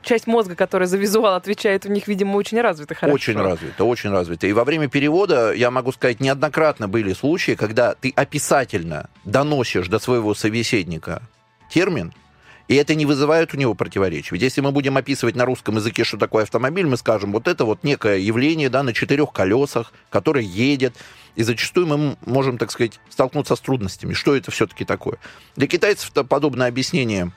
часть 0.02 0.26
мозга, 0.26 0.54
которая 0.54 0.88
за 0.88 0.96
визуал 0.96 1.34
отвечает, 1.34 1.84
у 1.84 1.90
них, 1.90 2.08
видимо, 2.08 2.36
очень 2.36 2.58
развита 2.60 2.94
хорошо. 2.94 3.14
Очень 3.14 3.36
развито, 3.36 3.84
очень 3.84 4.10
развито. 4.10 4.46
И 4.46 4.52
во 4.54 4.64
время 4.64 4.88
перевода, 4.88 5.52
я 5.52 5.70
могу 5.70 5.92
сказать, 5.92 6.20
неоднократно 6.20 6.88
были 6.88 7.12
случаи, 7.12 7.52
когда 7.52 7.94
ты 7.94 8.10
описательно 8.16 9.10
доносишь 9.24 9.88
до 9.88 9.98
своего 9.98 10.34
собеседника 10.34 11.20
термин, 11.70 12.14
И 12.72 12.74
это 12.74 12.94
не 12.94 13.04
вызывает 13.04 13.52
у 13.52 13.58
него 13.58 13.74
противоречий. 13.74 14.28
Ведь 14.32 14.40
если 14.40 14.62
мы 14.62 14.72
будем 14.72 14.96
описывать 14.96 15.36
на 15.36 15.44
русском 15.44 15.76
языке, 15.76 16.04
что 16.04 16.16
такое 16.16 16.44
автомобиль, 16.44 16.86
мы 16.86 16.96
скажем, 16.96 17.30
вот 17.30 17.46
это 17.46 17.66
вот 17.66 17.84
некое 17.84 18.16
явление 18.16 18.70
да, 18.70 18.82
на 18.82 18.94
четырех 18.94 19.30
колесах, 19.30 19.92
которое 20.08 20.42
едет, 20.42 20.96
и 21.36 21.42
зачастую 21.42 21.86
мы 21.86 22.16
можем, 22.24 22.56
так 22.56 22.70
сказать, 22.70 22.98
столкнуться 23.10 23.56
с 23.56 23.60
трудностями. 23.60 24.14
Что 24.14 24.34
это 24.34 24.50
все-таки 24.50 24.86
такое? 24.86 25.18
Для 25.54 25.66
китайцев 25.66 26.12
это 26.12 26.24
подобное 26.24 26.68
объяснение 26.68 27.32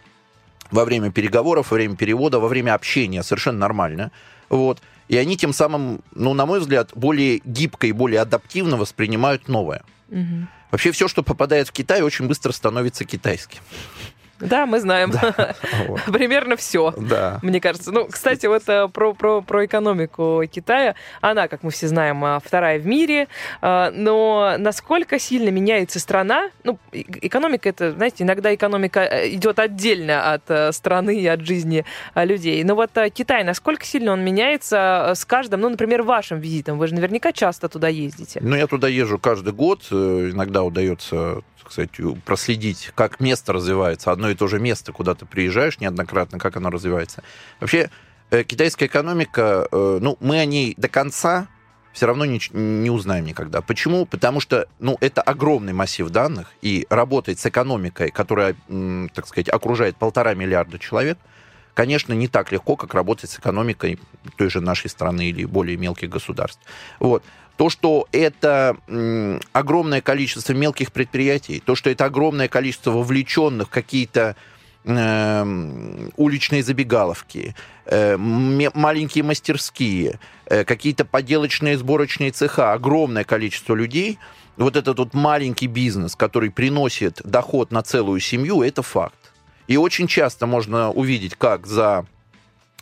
во 0.71 0.85
время 0.85 1.11
переговоров, 1.11 1.69
во 1.69 1.75
время 1.75 1.97
перевода, 1.97 2.39
во 2.39 2.47
время 2.47 2.73
общения 2.73 3.21
совершенно 3.21 3.59
нормально. 3.59 4.13
Вот. 4.47 4.81
И 5.09 5.17
они 5.17 5.35
тем 5.35 5.51
самым, 5.51 5.99
ну, 6.13 6.33
на 6.33 6.45
мой 6.45 6.61
взгляд, 6.61 6.91
более 6.95 7.41
гибко 7.43 7.87
и 7.87 7.91
более 7.91 8.21
адаптивно 8.21 8.77
воспринимают 8.77 9.49
новое. 9.49 9.83
Мгм. 10.07 10.47
Вообще 10.71 10.93
все, 10.93 11.09
что 11.09 11.23
попадает 11.23 11.67
в 11.67 11.73
Китай, 11.73 12.01
очень 12.03 12.25
быстро 12.27 12.53
становится 12.53 13.03
китайским. 13.03 13.59
Да, 14.39 14.65
мы 14.65 14.79
знаем. 14.79 15.11
Вот. 15.87 16.01
Примерно 16.05 16.55
все. 16.55 16.93
Да. 16.97 17.39
Мне 17.41 17.59
кажется. 17.59 17.91
Ну, 17.91 18.07
кстати, 18.07 18.45
вот 18.45 18.63
э, 18.67 18.87
про, 18.87 19.13
про, 19.13 19.41
про 19.41 19.65
экономику 19.65 20.41
Китая. 20.51 20.95
Она, 21.21 21.47
как 21.47 21.63
мы 21.63 21.71
все 21.71 21.87
знаем, 21.87 22.23
э, 22.23 22.39
вторая 22.43 22.79
в 22.79 22.85
мире. 22.85 23.27
Э, 23.61 23.91
Но 23.91 24.55
насколько 24.57 25.19
сильно 25.19 25.49
меняется 25.49 25.99
страна? 25.99 26.49
Ну, 26.63 26.79
экономика 26.91 27.69
это, 27.69 27.91
знаете, 27.91 28.23
иногда 28.23 28.53
экономика 28.53 29.05
идет 29.29 29.59
отдельно 29.59 30.33
от 30.33 30.75
страны 30.75 31.19
и 31.19 31.27
от 31.27 31.41
жизни 31.41 31.85
людей. 32.15 32.63
Но 32.63 32.75
вот 32.75 32.91
Китай, 33.13 33.43
насколько 33.43 33.85
сильно 33.85 34.11
он 34.11 34.23
меняется 34.23 35.13
с 35.15 35.25
каждым, 35.25 35.61
ну, 35.61 35.69
например, 35.69 36.03
вашим 36.03 36.39
визитом? 36.39 36.77
Вы 36.77 36.87
же 36.87 36.95
наверняка 36.95 37.31
часто 37.31 37.69
туда 37.69 37.87
ездите. 37.89 38.39
Ну, 38.41 38.55
я 38.55 38.67
туда 38.67 38.87
езжу 38.87 39.19
каждый 39.19 39.53
год. 39.53 39.83
Иногда 39.91 40.63
удается, 40.63 41.41
сказать, 41.71 41.91
проследить, 42.23 42.91
как 42.95 43.19
место 43.19 43.53
развивается. 43.53 44.11
Одно 44.11 44.29
и 44.29 44.35
то 44.35 44.47
же 44.47 44.59
место, 44.59 44.91
куда 44.91 45.15
ты 45.15 45.25
приезжаешь 45.25 45.79
неоднократно, 45.79 46.39
как 46.39 46.57
оно 46.57 46.69
развивается. 46.69 47.23
Вообще, 47.59 47.89
э, 48.31 48.43
китайская 48.43 48.85
экономика, 48.85 49.67
э, 49.71 49.99
ну, 50.01 50.17
мы 50.19 50.39
о 50.39 50.45
ней 50.45 50.73
до 50.77 50.87
конца 50.87 51.47
все 51.95 52.07
равно 52.07 52.25
не, 52.25 52.41
не 52.51 52.89
узнаем 52.89 53.25
никогда. 53.25 53.61
Почему? 53.61 54.05
Потому 54.05 54.41
что, 54.41 54.67
ну, 54.79 54.97
это 54.99 55.21
огромный 55.21 55.71
массив 55.71 56.09
данных, 56.09 56.51
и 56.61 56.85
работать 56.89 57.39
с 57.39 57.45
экономикой, 57.45 58.11
которая, 58.11 58.55
так 59.13 59.25
сказать, 59.25 59.47
окружает 59.47 59.95
полтора 59.95 60.33
миллиарда 60.33 60.77
человек, 60.77 61.17
конечно, 61.73 62.11
не 62.13 62.27
так 62.27 62.51
легко, 62.51 62.75
как 62.75 62.93
работать 62.93 63.29
с 63.29 63.39
экономикой 63.39 63.99
той 64.37 64.49
же 64.49 64.59
нашей 64.59 64.89
страны 64.89 65.29
или 65.29 65.45
более 65.45 65.77
мелких 65.77 66.09
государств. 66.09 66.61
Вот. 66.99 67.23
То, 67.57 67.69
что 67.69 68.07
это 68.11 68.77
огромное 69.53 70.01
количество 70.01 70.53
мелких 70.53 70.91
предприятий, 70.91 71.61
то, 71.65 71.75
что 71.75 71.89
это 71.89 72.05
огромное 72.05 72.47
количество 72.47 72.91
вовлеченных 72.91 73.67
в 73.67 73.71
какие-то 73.71 74.35
эм, 74.83 76.11
уличные 76.17 76.63
забегаловки, 76.63 77.55
э, 77.85 78.17
маленькие 78.17 79.23
мастерские, 79.23 80.19
э, 80.47 80.65
какие-то 80.65 81.05
поделочные 81.05 81.77
сборочные 81.77 82.31
цеха, 82.31 82.73
огромное 82.73 83.23
количество 83.23 83.73
людей, 83.73 84.19
вот 84.57 84.75
этот 84.75 84.99
вот 84.99 85.13
маленький 85.13 85.67
бизнес, 85.67 86.15
который 86.15 86.49
приносит 86.49 87.21
доход 87.23 87.71
на 87.71 87.81
целую 87.83 88.19
семью, 88.19 88.61
это 88.63 88.81
факт. 88.81 89.33
И 89.67 89.77
очень 89.77 90.07
часто 90.07 90.45
можно 90.45 90.91
увидеть, 90.91 91.35
как 91.35 91.65
за 91.65 92.05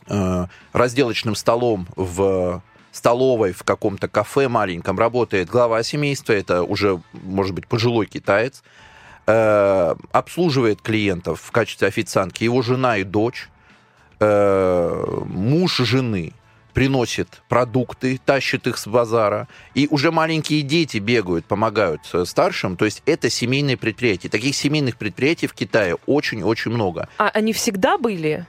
э, 0.07 0.45
разделочным 0.73 1.35
столом 1.35 1.87
в 1.95 2.61
столовой 2.93 3.51
в 3.51 3.63
каком-то 3.63 4.07
кафе 4.07 4.47
маленьком 4.47 4.97
работает 4.97 5.49
глава 5.49 5.83
семейства, 5.83 6.31
это 6.31 6.63
уже, 6.63 7.01
может 7.11 7.53
быть, 7.53 7.67
пожилой 7.67 8.05
китаец, 8.05 8.63
э, 9.25 9.95
обслуживает 10.11 10.81
клиентов 10.81 11.41
в 11.41 11.51
качестве 11.51 11.87
официантки 11.87 12.43
его 12.43 12.61
жена 12.61 12.97
и 12.97 13.03
дочь, 13.03 13.49
э, 14.19 15.05
муж 15.25 15.77
жены 15.77 16.33
приносит 16.73 17.41
продукты, 17.49 18.19
тащит 18.23 18.67
их 18.67 18.77
с 18.77 18.87
базара, 18.87 19.47
и 19.73 19.87
уже 19.89 20.11
маленькие 20.11 20.61
дети 20.61 20.97
бегают, 20.97 21.45
помогают 21.45 22.01
э, 22.13 22.25
старшим, 22.25 22.77
то 22.77 22.85
есть 22.85 23.01
это 23.05 23.29
семейные 23.29 23.77
предприятия. 23.77 24.29
Таких 24.29 24.55
семейных 24.55 24.97
предприятий 24.97 25.47
в 25.47 25.53
Китае 25.53 25.97
очень-очень 26.05 26.71
много. 26.71 27.09
А 27.17 27.29
они 27.29 27.53
всегда 27.53 27.97
были? 27.97 28.45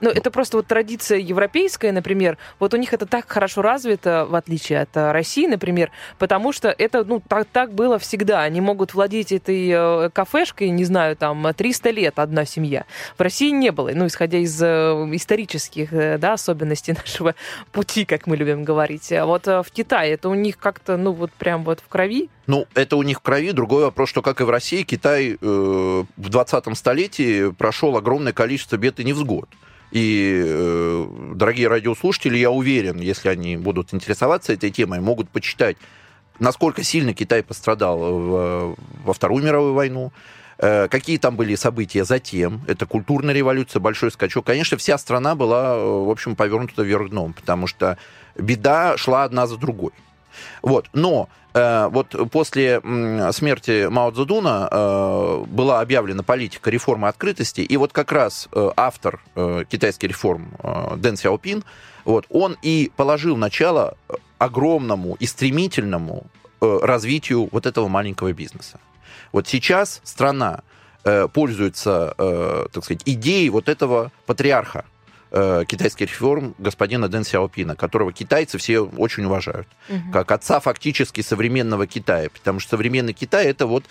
Ну, 0.00 0.10
это 0.10 0.30
просто 0.30 0.58
вот 0.58 0.66
традиция 0.66 1.18
европейская, 1.18 1.92
например. 1.92 2.36
Вот 2.58 2.74
у 2.74 2.76
них 2.76 2.92
это 2.92 3.06
так 3.06 3.28
хорошо 3.28 3.62
развито, 3.62 4.26
в 4.28 4.34
отличие 4.34 4.82
от 4.82 4.94
э, 4.96 5.12
России, 5.12 5.46
например, 5.46 5.90
потому 6.18 6.52
что 6.52 6.68
это, 6.68 7.04
ну, 7.04 7.22
так, 7.26 7.46
так 7.50 7.72
было 7.72 7.98
всегда. 7.98 8.42
Они 8.42 8.60
могут 8.60 8.94
владеть 8.94 9.32
этой 9.32 9.68
э, 9.70 10.10
кафешкой, 10.10 10.68
не 10.70 10.84
знаю, 10.84 11.16
там, 11.16 11.46
300 11.54 11.90
лет 11.90 12.18
одна 12.18 12.44
семья. 12.44 12.84
В 13.16 13.22
России 13.22 13.50
не 13.50 13.70
было, 13.70 13.90
ну, 13.94 14.06
исходя 14.06 14.38
из 14.38 14.60
э, 14.62 14.66
исторических, 15.12 15.92
э, 15.92 16.18
да, 16.18 16.34
особенностей 16.34 16.92
нашего 17.04 17.34
пути, 17.72 18.04
как 18.04 18.26
мы 18.26 18.36
любим 18.36 18.64
говорить. 18.64 19.10
А 19.12 19.24
вот 19.24 19.48
э, 19.48 19.62
в 19.62 19.70
Китае 19.70 20.12
это 20.12 20.28
у 20.28 20.34
них 20.34 20.58
как-то, 20.58 20.96
ну, 20.96 21.12
вот 21.12 21.32
прям 21.32 21.64
вот 21.64 21.80
в 21.80 21.88
крови. 21.88 22.28
Ну, 22.46 22.66
это 22.74 22.96
у 22.96 23.02
них 23.02 23.18
в 23.18 23.22
крови. 23.22 23.52
Другой 23.52 23.84
вопрос, 23.84 24.10
что, 24.10 24.22
как 24.22 24.40
и 24.40 24.44
в 24.44 24.50
России, 24.50 24.82
Китай 24.82 25.36
э, 25.40 26.04
в 26.16 26.28
20 26.28 26.76
столетии 26.76 27.50
прошел 27.52 27.96
огромное 27.96 28.32
количество 28.32 28.76
бед 28.76 29.00
и 29.00 29.04
невзгод. 29.04 29.48
И, 29.92 30.42
э, 30.44 31.06
дорогие 31.34 31.68
радиослушатели, 31.68 32.36
я 32.38 32.50
уверен, 32.50 32.98
если 32.98 33.28
они 33.28 33.56
будут 33.56 33.94
интересоваться 33.94 34.52
этой 34.52 34.70
темой, 34.70 35.00
могут 35.00 35.28
почитать, 35.30 35.76
насколько 36.38 36.82
сильно 36.82 37.14
Китай 37.14 37.42
пострадал 37.42 37.98
в- 37.98 38.76
во 39.04 39.12
Вторую 39.12 39.44
мировую 39.44 39.74
войну, 39.74 40.12
э, 40.58 40.88
какие 40.88 41.18
там 41.18 41.36
были 41.36 41.54
события 41.54 42.04
затем. 42.04 42.62
Это 42.66 42.86
культурная 42.86 43.34
революция, 43.34 43.80
большой 43.80 44.10
скачок. 44.10 44.46
Конечно, 44.46 44.76
вся 44.76 44.98
страна 44.98 45.34
была, 45.34 45.76
э, 45.76 45.84
в 45.84 46.10
общем, 46.10 46.34
повернута 46.34 46.82
вверх 46.82 47.10
дном, 47.10 47.32
потому 47.32 47.66
что 47.66 47.96
беда 48.36 48.96
шла 48.96 49.24
одна 49.24 49.46
за 49.46 49.56
другой. 49.56 49.92
Вот. 50.62 50.88
Но 50.92 51.28
э, 51.54 51.88
вот 51.88 52.14
после 52.30 52.80
смерти 53.32 53.86
Мао 53.88 54.10
Цзэдуна 54.10 54.68
э, 54.70 55.44
была 55.46 55.80
объявлена 55.80 56.22
политика 56.22 56.70
реформы 56.70 57.08
открытости, 57.08 57.60
и 57.60 57.76
вот 57.76 57.92
как 57.92 58.12
раз 58.12 58.48
э, 58.52 58.70
автор 58.76 59.22
э, 59.34 59.64
китайских 59.68 60.08
реформ 60.08 60.52
э, 60.62 60.96
Дэн 60.96 61.16
Сяопин, 61.16 61.64
вот, 62.04 62.26
он 62.30 62.56
и 62.62 62.90
положил 62.96 63.36
начало 63.36 63.96
огромному 64.38 65.16
и 65.18 65.26
стремительному 65.26 66.26
э, 66.60 66.78
развитию 66.82 67.48
вот 67.50 67.66
этого 67.66 67.88
маленького 67.88 68.32
бизнеса. 68.32 68.78
Вот 69.32 69.48
сейчас 69.48 70.00
страна 70.04 70.62
э, 71.04 71.28
пользуется, 71.32 72.14
э, 72.16 72.66
так 72.72 72.84
сказать, 72.84 73.02
идеей 73.06 73.50
вот 73.50 73.68
этого 73.68 74.12
патриарха 74.26 74.84
э, 75.36 75.64
китайских 75.66 76.08
реформ 76.08 76.54
господина 76.58 77.08
Дэн 77.08 77.24
Сяопина, 77.24 77.76
которого 77.76 78.12
китайцы 78.12 78.58
все 78.58 78.80
очень 78.80 79.24
уважают, 79.24 79.68
как 80.12 80.30
отца 80.32 80.60
фактически 80.60 81.20
современного 81.20 81.86
Китая, 81.86 82.30
потому 82.30 82.60
что 82.60 82.70
современный 82.70 83.12
Китай 83.12 83.46
это 83.46 83.66
вот 83.66 83.84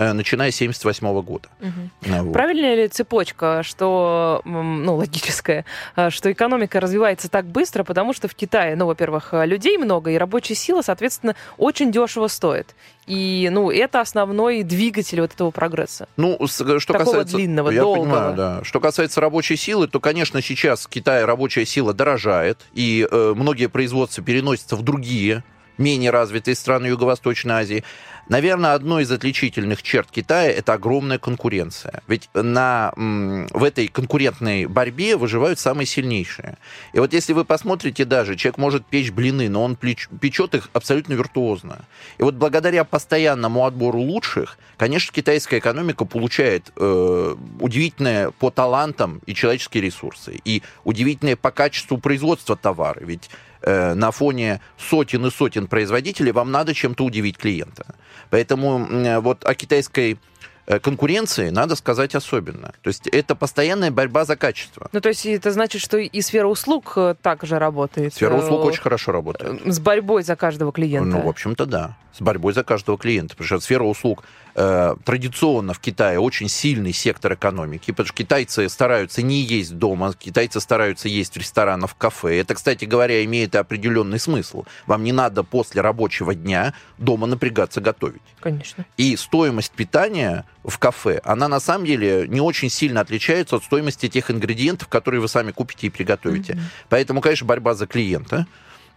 начиная 0.00 0.50
с 0.50 0.56
78 0.56 1.22
года. 1.22 1.48
А, 1.60 2.22
вот. 2.22 2.32
Правильная 2.32 2.74
ли 2.74 2.88
цепочка, 2.88 3.62
что, 3.62 4.42
ну, 4.44 4.96
логическая, 4.96 5.64
а, 5.96 6.10
что 6.10 6.32
экономика 6.32 6.80
развивается 6.80 7.28
так 7.28 7.46
быстро, 7.46 7.84
потому 7.84 8.12
что 8.12 8.28
в 8.28 8.34
Китае, 8.34 8.76
ну, 8.76 8.86
во-первых, 8.86 9.30
людей 9.32 9.78
много, 9.78 10.10
и 10.10 10.18
рабочая 10.18 10.54
сила, 10.54 10.82
соответственно, 10.82 11.36
очень 11.58 11.92
дешево 11.92 12.28
стоит. 12.28 12.74
И, 13.06 13.48
ну, 13.50 13.70
это 13.70 14.00
основной 14.00 14.62
двигатель 14.62 15.20
вот 15.20 15.32
этого 15.32 15.50
прогресса. 15.50 16.06
Ну, 16.16 16.38
что 16.46 16.64
Такого 16.64 16.98
касается... 16.98 17.36
длинного, 17.36 17.70
я 17.70 17.80
долгого. 17.80 18.04
понимаю, 18.04 18.34
да. 18.36 18.60
Что 18.64 18.78
касается 18.80 19.20
рабочей 19.20 19.56
силы, 19.56 19.88
то, 19.88 19.98
конечно, 20.00 20.40
сейчас 20.40 20.84
в 20.84 20.88
Китае 20.88 21.24
рабочая 21.24 21.66
сила 21.66 21.92
дорожает, 21.92 22.58
и 22.72 23.06
э, 23.10 23.34
многие 23.36 23.68
производства 23.68 24.22
переносятся 24.22 24.76
в 24.76 24.82
другие, 24.82 25.42
менее 25.76 26.10
развитые 26.10 26.54
страны 26.54 26.86
Юго-Восточной 26.86 27.54
Азии. 27.54 27.84
Наверное, 28.30 28.74
одной 28.74 29.02
из 29.02 29.10
отличительных 29.10 29.82
черт 29.82 30.08
Китая 30.08 30.52
это 30.52 30.74
огромная 30.74 31.18
конкуренция. 31.18 32.00
Ведь 32.06 32.30
на, 32.32 32.92
в 32.94 33.64
этой 33.64 33.88
конкурентной 33.88 34.66
борьбе 34.66 35.16
выживают 35.16 35.58
самые 35.58 35.84
сильнейшие. 35.84 36.56
И 36.92 37.00
вот 37.00 37.12
если 37.12 37.32
вы 37.32 37.44
посмотрите 37.44 38.04
даже, 38.04 38.36
человек 38.36 38.56
может 38.58 38.86
печь 38.86 39.10
блины, 39.10 39.48
но 39.48 39.64
он 39.64 39.74
печет 39.74 40.54
их 40.54 40.70
абсолютно 40.72 41.14
виртуозно. 41.14 41.80
И 42.18 42.22
вот 42.22 42.36
благодаря 42.36 42.84
постоянному 42.84 43.66
отбору 43.66 43.98
лучших, 43.98 44.58
конечно, 44.76 45.12
китайская 45.12 45.58
экономика 45.58 46.04
получает 46.04 46.70
э, 46.76 47.34
удивительные 47.58 48.30
по 48.30 48.52
талантам 48.52 49.20
и 49.26 49.34
человеческие 49.34 49.82
ресурсы, 49.82 50.40
и 50.44 50.62
удивительные 50.84 51.34
по 51.34 51.50
качеству 51.50 51.98
производства 51.98 52.54
товары. 52.54 53.04
Ведь 53.04 53.28
э, 53.62 53.94
на 53.94 54.10
фоне 54.10 54.60
сотен 54.78 55.26
и 55.26 55.30
сотен 55.30 55.66
производителей 55.66 56.32
вам 56.32 56.50
надо 56.50 56.74
чем-то 56.74 57.04
удивить 57.04 57.36
клиента. 57.38 57.84
Поэтому 58.30 58.86
м, 58.88 59.20
вот 59.22 59.44
о 59.44 59.54
китайской 59.54 60.18
э, 60.66 60.78
конкуренции 60.78 61.50
надо 61.50 61.74
сказать 61.76 62.14
особенно. 62.14 62.72
То 62.82 62.88
есть 62.88 63.06
это 63.08 63.34
постоянная 63.34 63.90
борьба 63.90 64.24
за 64.24 64.36
качество. 64.36 64.88
Ну, 64.92 65.00
то 65.00 65.08
есть 65.08 65.26
это 65.26 65.50
значит, 65.50 65.82
что 65.82 65.98
и 65.98 66.20
сфера 66.20 66.46
услуг 66.46 66.92
э, 66.96 67.14
также 67.20 67.58
работает. 67.58 68.14
Сфера 68.14 68.34
э, 68.34 68.38
услуг 68.38 68.64
очень 68.64 68.82
хорошо 68.82 69.12
работает. 69.12 69.60
э, 69.66 69.70
С 69.72 69.80
борьбой 69.80 70.22
за 70.22 70.36
каждого 70.36 70.72
клиента. 70.72 71.16
Ну, 71.16 71.22
в 71.22 71.28
общем-то, 71.28 71.66
да. 71.66 71.96
С 72.12 72.20
борьбой 72.20 72.52
за 72.52 72.62
каждого 72.64 72.98
клиента. 72.98 73.34
Потому 73.36 73.46
что 73.46 73.60
сфера 73.60 73.82
услуг 73.84 74.22
э, 74.54 74.94
традиционно 75.04 75.74
в 75.74 75.80
Китае 75.80 76.18
очень 76.18 76.48
сильный 76.48 76.92
сектор 76.92 77.34
экономики, 77.34 77.90
потому 77.90 78.06
что 78.06 78.16
китайцы 78.16 78.68
стараются 78.68 79.22
не 79.22 79.40
есть 79.42 79.76
дома, 79.76 80.12
китайцы 80.18 80.60
стараются 80.60 81.08
есть 81.08 81.34
в 81.34 81.36
ресторанах, 81.38 81.90
в 81.90 81.94
кафе. 81.94 82.40
Это, 82.40 82.54
кстати 82.54 82.84
говоря, 82.84 83.24
имеет 83.24 83.54
определенный 83.54 84.18
смысл. 84.18 84.64
Вам 84.86 85.04
не 85.04 85.12
надо 85.12 85.42
после 85.42 85.80
рабочего 85.80 86.34
дня 86.34 86.74
дома 86.98 87.26
напрягаться 87.26 87.80
готовить. 87.80 88.22
Конечно. 88.40 88.84
И 88.96 89.16
стоимость 89.16 89.72
питания 89.72 90.44
в 90.64 90.78
кафе, 90.78 91.20
она 91.24 91.48
на 91.48 91.60
самом 91.60 91.86
деле 91.86 92.26
не 92.28 92.40
очень 92.40 92.70
сильно 92.70 93.00
отличается 93.00 93.56
от 93.56 93.64
стоимости 93.64 94.08
тех 94.08 94.30
ингредиентов, 94.30 94.88
которые 94.88 95.20
вы 95.20 95.28
сами 95.28 95.52
купите 95.52 95.86
и 95.86 95.90
приготовите. 95.90 96.54
Mm-hmm. 96.54 96.86
Поэтому, 96.88 97.20
конечно, 97.20 97.46
борьба 97.46 97.74
за 97.74 97.86
клиента 97.86 98.46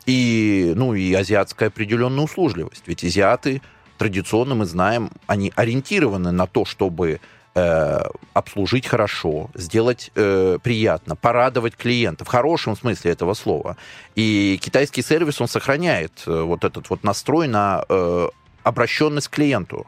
и, 0.06 0.74
ну, 0.76 0.94
и 0.94 1.14
азиатская 1.14 1.70
определенная 1.70 2.26
услужливость. 2.26 2.84
Ведь 2.88 3.04
азиаты 3.04 3.62
традиционно, 4.04 4.56
мы 4.56 4.66
знаем, 4.66 5.12
они 5.28 5.54
ориентированы 5.56 6.32
на 6.32 6.46
то, 6.46 6.66
чтобы 6.66 7.22
э, 7.56 8.00
обслужить 8.34 8.86
хорошо, 8.86 9.50
сделать 9.56 10.12
э, 10.16 10.58
приятно, 10.62 11.16
порадовать 11.16 11.78
клиента 11.78 12.26
в 12.26 12.28
хорошем 12.28 12.76
смысле 12.76 13.12
этого 13.12 13.34
слова. 13.34 13.78
И 14.16 14.60
китайский 14.62 15.02
сервис, 15.02 15.40
он 15.40 15.48
сохраняет 15.48 16.12
э, 16.28 16.42
вот 16.42 16.66
этот 16.66 16.90
вот 16.90 17.04
настрой 17.04 17.48
на 17.48 17.86
э, 17.88 18.28
обращенность 18.64 19.30
к 19.30 19.36
клиенту. 19.36 19.88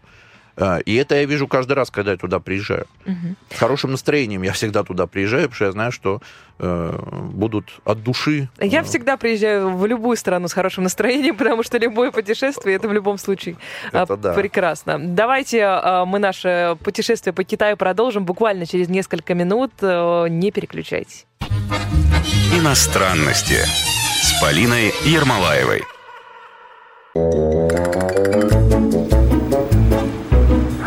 Э, 0.57 0.79
и 0.81 0.95
это 0.95 1.15
я 1.15 1.25
вижу 1.25 1.47
каждый 1.47 1.73
раз, 1.73 1.91
когда 1.91 2.11
я 2.11 2.17
туда 2.17 2.39
приезжаю. 2.39 2.85
Угу. 3.05 3.35
С 3.55 3.59
хорошим 3.59 3.91
настроением 3.91 4.43
я 4.43 4.51
всегда 4.51 4.83
туда 4.83 5.07
приезжаю, 5.07 5.43
потому 5.43 5.55
что 5.55 5.65
я 5.65 5.71
знаю, 5.71 5.91
что 5.91 6.21
э, 6.59 6.99
будут 7.33 7.79
от 7.83 8.03
души. 8.03 8.49
Я 8.59 8.81
э... 8.81 8.83
всегда 8.83 9.17
приезжаю 9.17 9.75
в 9.75 9.85
любую 9.85 10.17
страну 10.17 10.47
с 10.47 10.53
хорошим 10.53 10.83
настроением, 10.83 11.35
потому 11.37 11.63
что 11.63 11.77
любое 11.77 12.11
путешествие 12.11 12.75
это 12.75 12.87
в 12.87 12.93
любом 12.93 13.17
случае 13.17 13.57
э, 13.91 14.03
это 14.03 14.17
да. 14.17 14.33
прекрасно. 14.33 14.97
Давайте 14.99 15.59
э, 15.59 16.05
мы 16.05 16.19
наше 16.19 16.77
путешествие 16.83 17.33
по 17.33 17.43
Китаю 17.43 17.77
продолжим 17.77 18.25
буквально 18.25 18.65
через 18.65 18.89
несколько 18.89 19.33
минут. 19.33 19.71
Э, 19.81 20.27
не 20.29 20.51
переключайтесь. 20.51 21.25
Иностранности 22.53 23.57
с 24.21 24.41
Полиной 24.41 24.93
Ермолаевой. 25.03 25.83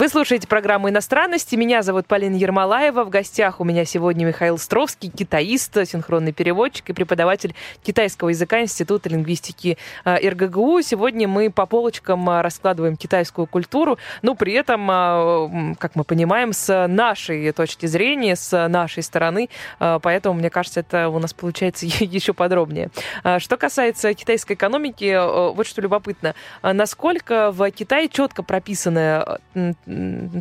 Вы 0.00 0.08
слушаете 0.08 0.48
программу 0.48 0.88
«Иностранности». 0.88 1.56
Меня 1.56 1.82
зовут 1.82 2.06
Полина 2.06 2.34
Ермолаева. 2.34 3.04
В 3.04 3.10
гостях 3.10 3.60
у 3.60 3.64
меня 3.64 3.84
сегодня 3.84 4.24
Михаил 4.24 4.56
Стровский, 4.56 5.10
китаист, 5.10 5.76
синхронный 5.86 6.32
переводчик 6.32 6.88
и 6.88 6.94
преподаватель 6.94 7.54
китайского 7.82 8.30
языка 8.30 8.62
Института 8.62 9.10
лингвистики 9.10 9.76
э, 10.06 10.30
РГГУ. 10.30 10.80
Сегодня 10.80 11.28
мы 11.28 11.50
по 11.50 11.66
полочкам 11.66 12.30
э, 12.30 12.40
раскладываем 12.40 12.96
китайскую 12.96 13.46
культуру, 13.46 13.98
но 14.22 14.34
при 14.34 14.54
этом, 14.54 14.90
э, 14.90 15.74
как 15.78 15.96
мы 15.96 16.04
понимаем, 16.04 16.54
с 16.54 16.86
нашей 16.88 17.52
точки 17.52 17.84
зрения, 17.84 18.36
с 18.36 18.68
нашей 18.68 19.02
стороны. 19.02 19.50
Поэтому, 19.78 20.38
мне 20.38 20.48
кажется, 20.48 20.80
это 20.80 21.10
у 21.10 21.18
нас 21.18 21.34
получается 21.34 21.84
еще 22.00 22.32
подробнее. 22.32 22.88
Что 23.36 23.58
касается 23.58 24.14
китайской 24.14 24.54
экономики, 24.54 25.54
вот 25.54 25.66
что 25.66 25.82
любопытно. 25.82 26.34
Насколько 26.62 27.50
в 27.52 27.70
Китае 27.70 28.08
четко 28.08 28.42
прописаны 28.42 29.24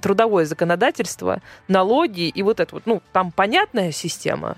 трудовое 0.02 0.46
законодательство, 0.46 1.42
налоги 1.68 2.28
и 2.28 2.44
вот 2.44 2.60
это 2.60 2.76
вот, 2.76 2.84
ну, 2.86 3.02
там 3.12 3.32
понятная 3.32 3.92
система? 3.92 4.58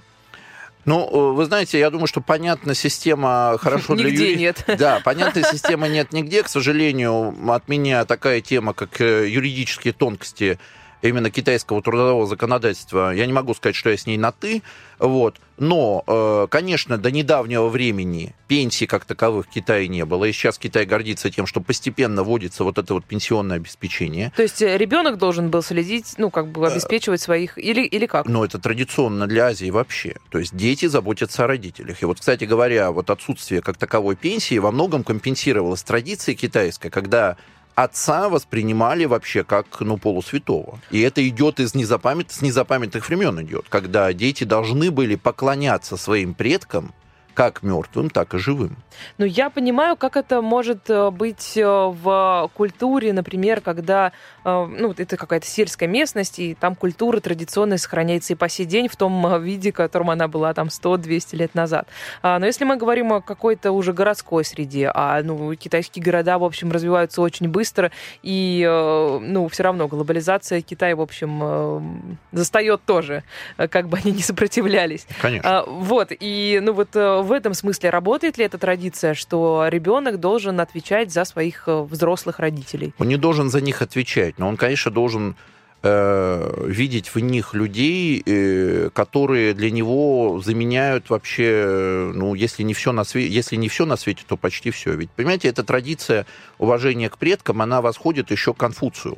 Ну, 0.86 1.08
э, 1.08 1.34
вы 1.36 1.45
знаете, 1.45 1.80
я 1.80 1.89
думаю, 1.89 2.08
что 2.08 2.21
понятна 2.21 2.73
система 2.73 3.58
хорошо 3.60 3.95
для 3.95 4.10
юристов. 4.10 4.67
нет. 4.67 4.80
Да, 4.80 4.99
понятной 5.04 5.43
системы 5.43 5.88
нет 5.88 6.12
нигде. 6.12 6.41
К 6.43 6.47
сожалению, 6.47 7.36
от 7.51 7.67
меня 7.67 8.04
такая 8.06 8.41
тема, 8.41 8.73
как 8.73 8.99
э, 8.99 9.30
юридические 9.30 9.93
тонкости 9.93 10.60
именно 11.02 11.30
китайского 11.30 11.82
трудового 11.82 12.28
законодательства, 12.28 13.14
я 13.14 13.26
не 13.26 13.34
могу 13.34 13.54
сказать, 13.54 13.76
что 13.76 13.90
я 13.90 13.98
с 13.98 14.06
ней 14.06 14.18
на 14.18 14.32
«ты», 14.32 14.62
вот. 15.02 15.38
Но, 15.58 16.04
э, 16.06 16.48
конечно, 16.52 17.00
до 17.00 17.10
недавнего 17.10 17.70
времени 17.70 18.36
пенсий 18.48 18.86
как 18.86 19.06
таковых 19.06 19.48
в 19.48 19.50
Китае 19.50 19.88
не 19.88 20.06
было. 20.06 20.26
И 20.26 20.32
сейчас 20.32 20.60
Китай 20.60 20.86
гордится 20.86 21.32
тем, 21.32 21.48
что 21.48 21.60
постепенно 21.60 22.24
вводится 22.24 22.64
вот 22.64 22.78
это 22.78 22.94
вот 22.94 23.06
пенсионное 23.06 23.58
обеспечение. 23.58 24.32
То 24.36 24.44
есть 24.44 24.62
э, 24.62 24.78
ребенок 24.78 25.18
должен 25.18 25.50
был 25.50 25.64
следить, 25.64 26.14
ну, 26.18 26.30
как 26.30 26.52
бы 26.52 26.68
обеспечивать 26.68 27.20
своих... 27.20 27.58
Или, 27.58 27.82
или 27.82 28.06
как? 28.06 28.28
Ну, 28.28 28.44
это 28.44 28.60
традиционно 28.60 29.26
для 29.26 29.48
Азии 29.48 29.72
вообще. 29.72 30.18
То 30.30 30.38
есть 30.38 30.56
дети 30.56 30.86
заботятся 30.86 31.46
о 31.46 31.48
родителях. 31.48 32.04
И 32.04 32.06
вот, 32.06 32.20
кстати 32.20 32.44
говоря, 32.44 32.92
вот 32.92 33.10
отсутствие 33.10 33.62
как 33.62 33.78
таковой 33.78 34.16
пенсии 34.16 34.60
во 34.60 34.72
многом 34.72 35.04
компенсировалось 35.04 35.82
традицией 35.82 36.38
китайской, 36.38 36.90
когда 36.90 37.38
отца 37.76 38.30
воспринимали 38.30 39.06
вообще 39.06 39.44
как 39.44 39.80
ну, 39.80 39.98
полусвятого. 39.98 40.80
И 40.90 41.02
это 41.02 41.28
идет 41.28 41.60
из 41.60 41.76
незапамят... 41.76 42.32
с 42.32 42.42
незапамятных 42.42 43.08
времен 43.08 43.42
идет, 43.42 43.66
когда 43.70 44.12
дети 44.14 44.44
должны 44.44 44.92
были 44.92 45.16
поклоняться 45.16 45.98
своим 45.98 46.34
предкам 46.34 46.94
как 47.34 47.63
мертвым, 47.63 48.10
так 48.10 48.34
и 48.34 48.38
живым. 48.38 48.78
Ну, 49.17 49.26
я 49.26 49.50
понимаю, 49.50 49.96
как 49.96 50.17
это 50.17 50.41
может 50.41 50.89
э, 50.89 51.12
быть 51.12 51.54
э, 51.56 51.65
в 51.65 52.50
культуре, 52.54 53.13
например, 53.13 53.62
когда, 53.62 54.12
э, 54.44 54.65
ну, 54.65 54.94
это 54.96 55.17
какая-то 55.17 55.46
сельская 55.46 55.88
местность, 55.88 56.39
и 56.39 56.56
там 56.56 56.76
культура 56.76 57.20
традиционная 57.20 57.78
сохраняется 57.78 58.34
и 58.34 58.36
по 58.36 58.50
сей 58.50 58.65
день 58.65 58.88
в 58.88 58.96
том 58.96 59.41
виде, 59.41 59.72
в 59.72 59.76
котором 59.76 60.10
она 60.10 60.28
была 60.28 60.54
там 60.54 60.67
100-200 60.67 61.36
лет 61.36 61.56
назад. 61.56 61.88
А, 62.22 62.39
но 62.39 62.46
если 62.46 62.65
мы 62.65 62.78
говорим 62.78 63.13
о 63.13 63.22
какой-то 63.22 63.72
уже 63.72 63.94
городской 63.94 64.44
среде, 64.44 64.91
а, 64.94 65.22
ну, 65.24 65.54
китайские 65.56 66.04
города, 66.04 66.38
в 66.38 66.44
общем, 66.44 66.72
развиваются 66.72 67.22
очень 67.22 67.48
быстро, 67.50 67.91
и, 68.24 68.65
ну, 68.65 69.48
все 69.50 69.63
равно 69.63 69.88
глобализация 69.88 70.62
Китая, 70.62 70.96
в 70.96 71.02
общем, 71.02 72.17
застает 72.32 72.82
тоже, 72.86 73.24
как 73.58 73.88
бы 73.88 73.98
они 73.98 74.12
не 74.12 74.22
сопротивлялись. 74.22 75.06
Конечно. 75.22 75.60
А, 75.60 75.63
вот, 75.65 76.12
и, 76.12 76.60
ну, 76.62 76.74
вот 76.74 76.89
в 77.22 77.32
этом 77.32 77.54
смысле 77.54 77.90
работает 77.90 78.38
ли 78.38 78.46
эта 78.46 78.58
традиция, 78.58 79.14
что 79.14 79.68
ребенок 79.70 80.20
должен 80.20 80.60
отвечать 80.60 81.12
за 81.12 81.26
своих 81.26 81.68
э, 81.68 81.82
взрослых 81.82 82.40
родителей? 82.40 82.94
Он 82.98 83.08
не 83.08 83.18
должен 83.18 83.50
за 83.50 83.62
них 83.62 83.82
отвечать, 83.82 84.40
но 84.40 84.48
он, 84.48 84.58
конечно, 84.58 84.92
должен 84.92 85.36
э, 85.84 86.66
видеть 86.68 87.14
в 87.14 87.20
них 87.20 87.54
людей, 87.54 88.22
э, 88.26 88.90
которые 88.94 89.54
для 89.54 89.72
него 89.72 90.42
заменяют 90.44 91.10
вообще, 91.10 92.12
ну, 92.14 92.34
если 92.34 92.64
не 92.64 92.74
все 92.74 92.92
на 92.92 93.04
свете, 93.04 93.34
если 93.34 93.56
не 93.56 93.70
все 93.70 93.86
на 93.86 93.98
свете, 93.98 94.24
то 94.28 94.38
почти 94.38 94.72
все. 94.72 94.94
Ведь, 94.94 95.10
понимаете, 95.12 95.48
эта 95.48 95.64
традиция 95.64 96.26
уважения 96.58 97.10
к 97.10 97.18
предкам, 97.18 97.62
она 97.62 97.82
восходит 97.82 98.32
еще 98.32 98.54
к 98.54 98.58
Конфуцию. 98.58 99.18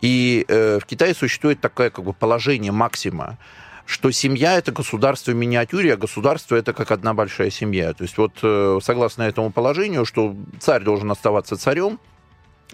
И 0.00 0.44
э, 0.48 0.78
в 0.80 0.86
Китае 0.86 1.14
существует 1.14 1.60
такое 1.60 1.90
как 1.90 2.04
бы 2.04 2.12
положение 2.12 2.72
максима, 2.72 3.38
что 3.88 4.10
семья 4.10 4.58
это 4.58 4.70
государство 4.70 5.30
в 5.30 5.34
миниатюре, 5.34 5.94
а 5.94 5.96
государство 5.96 6.54
это 6.54 6.74
как 6.74 6.90
одна 6.90 7.14
большая 7.14 7.48
семья. 7.48 7.94
То 7.94 8.02
есть 8.02 8.18
вот 8.18 8.32
э, 8.42 8.78
согласно 8.82 9.22
этому 9.22 9.50
положению, 9.50 10.04
что 10.04 10.36
царь 10.60 10.82
должен 10.82 11.10
оставаться 11.10 11.56
царем, 11.56 11.98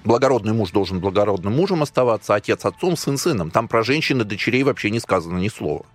благородный 0.03 0.53
муж 0.53 0.73
должен 0.73 0.99
благородным 0.99 1.55
мужем 1.55 1.85
оставаться, 1.85 2.35
отец 2.35 2.65
отцом, 2.65 2.97
сын 2.97 3.17
сыном. 3.17 3.53
Там 3.53 3.69
про 3.69 3.85
женщин 3.85 4.23
и 4.23 4.25
дочерей 4.25 4.65
вообще 4.65 4.91
не 4.91 4.99
сказано 4.99 5.39
ни 5.39 5.47
слова. 5.47 5.87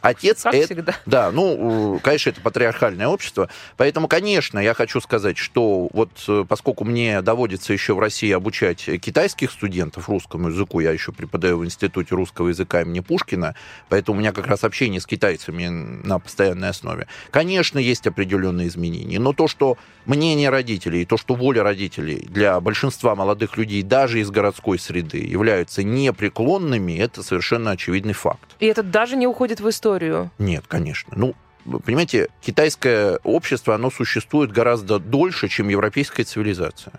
Отец 0.00 0.42
как 0.42 0.54
это, 0.54 0.66
всегда. 0.66 0.94
Да, 1.06 1.30
ну, 1.32 1.98
конечно, 2.02 2.30
это 2.30 2.40
патриархальное 2.40 3.08
общество. 3.08 3.48
Поэтому, 3.76 4.08
конечно, 4.08 4.58
я 4.58 4.74
хочу 4.74 5.00
сказать, 5.00 5.36
что 5.38 5.88
вот 5.92 6.10
э, 6.28 6.44
поскольку 6.48 6.84
мне 6.84 7.22
доводится 7.22 7.72
еще 7.72 7.94
в 7.94 7.98
России 7.98 8.30
обучать 8.30 8.84
китайских 9.00 9.50
студентов 9.50 10.08
русскому 10.08 10.48
языку, 10.48 10.80
я 10.80 10.92
еще 10.92 11.12
преподаю 11.12 11.58
в 11.58 11.64
Институте 11.64 12.14
русского 12.14 12.48
языка 12.48 12.82
имени 12.82 13.00
Пушкина, 13.00 13.54
поэтому 13.88 14.18
у 14.18 14.20
меня 14.20 14.32
как 14.32 14.46
раз 14.46 14.64
общение 14.64 15.00
с 15.00 15.06
китайцами 15.06 15.66
на 15.66 16.18
постоянной 16.18 16.68
основе. 16.68 17.08
Конечно, 17.30 17.78
есть 17.78 18.06
определенные 18.06 18.68
изменения, 18.68 19.18
но 19.18 19.32
то, 19.32 19.48
что 19.48 19.78
мнение 20.06 20.50
родителей, 20.50 21.04
то, 21.04 21.16
что 21.16 21.34
воля 21.34 21.62
родителей 21.62 22.26
для 22.28 22.60
большинства 22.60 23.14
молодых 23.14 23.56
людей 23.56 23.82
даже 23.82 24.20
из 24.20 24.30
городской 24.30 24.78
среды 24.78 25.18
являются 25.18 25.82
непреклонными, 25.82 26.98
это 26.98 27.22
совершенно 27.22 27.72
очевидный 27.72 28.14
факт. 28.14 28.56
И 28.60 28.66
это 28.66 28.82
даже 28.82 29.16
не 29.16 29.26
уходит 29.26 29.60
в 29.60 29.68
историю 29.68 29.87
историю? 29.88 30.30
Нет, 30.38 30.64
конечно. 30.68 31.12
Ну, 31.16 31.34
понимаете, 31.80 32.28
китайское 32.40 33.18
общество, 33.24 33.74
оно 33.74 33.90
существует 33.90 34.52
гораздо 34.52 34.98
дольше, 34.98 35.48
чем 35.48 35.68
европейская 35.68 36.24
цивилизация. 36.24 36.94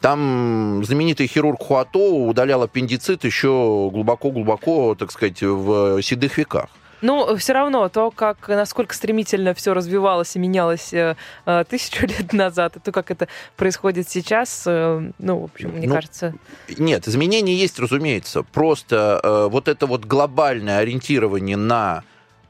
Там 0.00 0.82
знаменитый 0.84 1.26
хирург 1.26 1.62
Хуато 1.62 1.98
удалял 1.98 2.62
аппендицит 2.62 3.24
еще 3.24 3.88
глубоко-глубоко, 3.92 4.94
так 4.94 5.10
сказать, 5.10 5.40
в 5.42 6.02
седых 6.02 6.36
веках. 6.36 6.68
Но 7.04 7.36
все 7.36 7.52
равно 7.52 7.86
то, 7.90 8.10
как, 8.10 8.48
насколько 8.48 8.94
стремительно 8.94 9.52
все 9.52 9.74
развивалось 9.74 10.36
и 10.36 10.38
менялось 10.38 10.94
э, 10.94 11.16
э, 11.44 11.64
тысячу 11.68 12.06
лет 12.06 12.32
назад, 12.32 12.76
и 12.76 12.80
то, 12.80 12.92
как 12.92 13.10
это 13.10 13.28
происходит 13.56 14.08
сейчас, 14.08 14.62
э, 14.66 15.10
ну, 15.18 15.38
в 15.38 15.44
общем, 15.44 15.68
мне 15.68 15.86
Ну, 15.86 15.94
кажется... 15.94 16.32
Нет, 16.78 17.06
изменения 17.06 17.54
есть, 17.54 17.78
разумеется. 17.78 18.42
Просто 18.42 19.20
э, 19.22 19.48
вот 19.50 19.68
это 19.68 19.86
вот 19.86 20.06
глобальное 20.06 20.78
ориентирование 20.78 21.58
на 21.58 22.04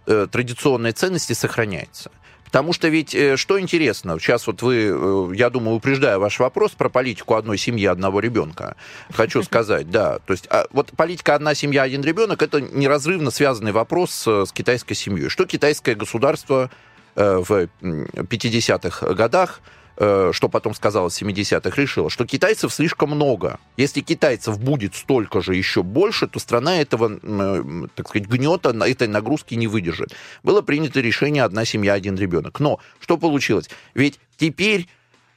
э, 0.07 0.29
традиционные 0.31 0.93
ценности 0.93 1.33
сохраняется. 1.33 2.13
Потому 2.55 2.73
что 2.73 2.87
ведь, 2.87 3.17
э, 3.17 3.37
что 3.37 3.59
интересно, 3.59 4.17
сейчас 4.21 4.47
вот 4.47 4.63
вы, 4.63 4.87
э, 4.89 5.35
я 5.35 5.51
думаю, 5.51 5.75
упреждая 5.77 6.21
ваш 6.21 6.39
вопрос 6.39 6.71
про 6.71 6.89
политику 6.89 7.35
одной 7.35 7.59
семьи, 7.59 7.85
одного 7.85 8.21
ребенка, 8.21 8.77
хочу 9.13 9.43
сказать, 9.43 9.91
да, 9.91 10.21
то 10.21 10.33
есть 10.33 10.47
а, 10.51 10.65
вот 10.71 10.93
политика 10.97 11.35
одна 11.35 11.57
семья, 11.57 11.83
один 11.83 12.03
ребенок, 12.03 12.43
это 12.43 12.61
неразрывно 12.61 13.33
связанный 13.33 13.73
вопрос 13.73 14.23
э, 14.29 14.45
с 14.47 14.53
китайской 14.53 14.95
семьей. 14.95 15.31
Что 15.31 15.47
китайское 15.47 15.97
государство 15.97 16.71
в 17.17 17.69
м, 17.83 18.07
50-х 18.15 19.15
годах 19.15 19.61
что 19.97 20.49
потом 20.51 20.75
сказала 20.75 21.09
в 21.09 21.13
70-х, 21.13 21.81
решила, 21.81 22.11
что 22.11 22.27
китайцев 22.27 22.73
слишком 22.73 23.11
много. 23.11 23.61
Если 23.77 24.01
китайцев 24.01 24.59
будет 24.59 24.95
столько 24.95 25.41
же, 25.41 25.55
еще 25.55 25.83
больше, 25.83 26.27
то 26.27 26.41
страна 26.41 26.81
этого, 26.81 27.19
э, 27.23 27.87
так 27.95 28.09
сказать, 28.09 28.29
гнета, 28.29 28.71
этой 28.71 29.07
нагрузки 29.07 29.55
не 29.55 29.69
выдержит. 29.69 30.13
Было 30.43 30.63
принято 30.63 31.01
решение 31.01 31.45
«одна 31.45 31.65
семья, 31.65 31.95
один 31.95 32.17
ребенок». 32.17 32.59
Но 32.59 32.81
что 32.99 33.19
получилось? 33.19 33.71
Ведь 33.95 34.19
теперь 34.37 34.89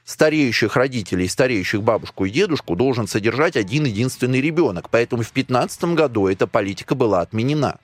стареющих 0.04 0.74
родителей, 0.74 1.28
стареющих 1.28 1.82
бабушку 1.82 2.24
и 2.24 2.30
дедушку 2.30 2.74
должен 2.76 3.06
содержать 3.06 3.56
один 3.56 3.84
единственный 3.84 4.40
ребенок. 4.40 4.88
Поэтому 4.90 5.22
в 5.22 5.32
2015 5.32 5.84
году 5.94 6.26
эта 6.26 6.46
политика 6.46 6.94
была 6.94 7.20
отменена. 7.20 7.78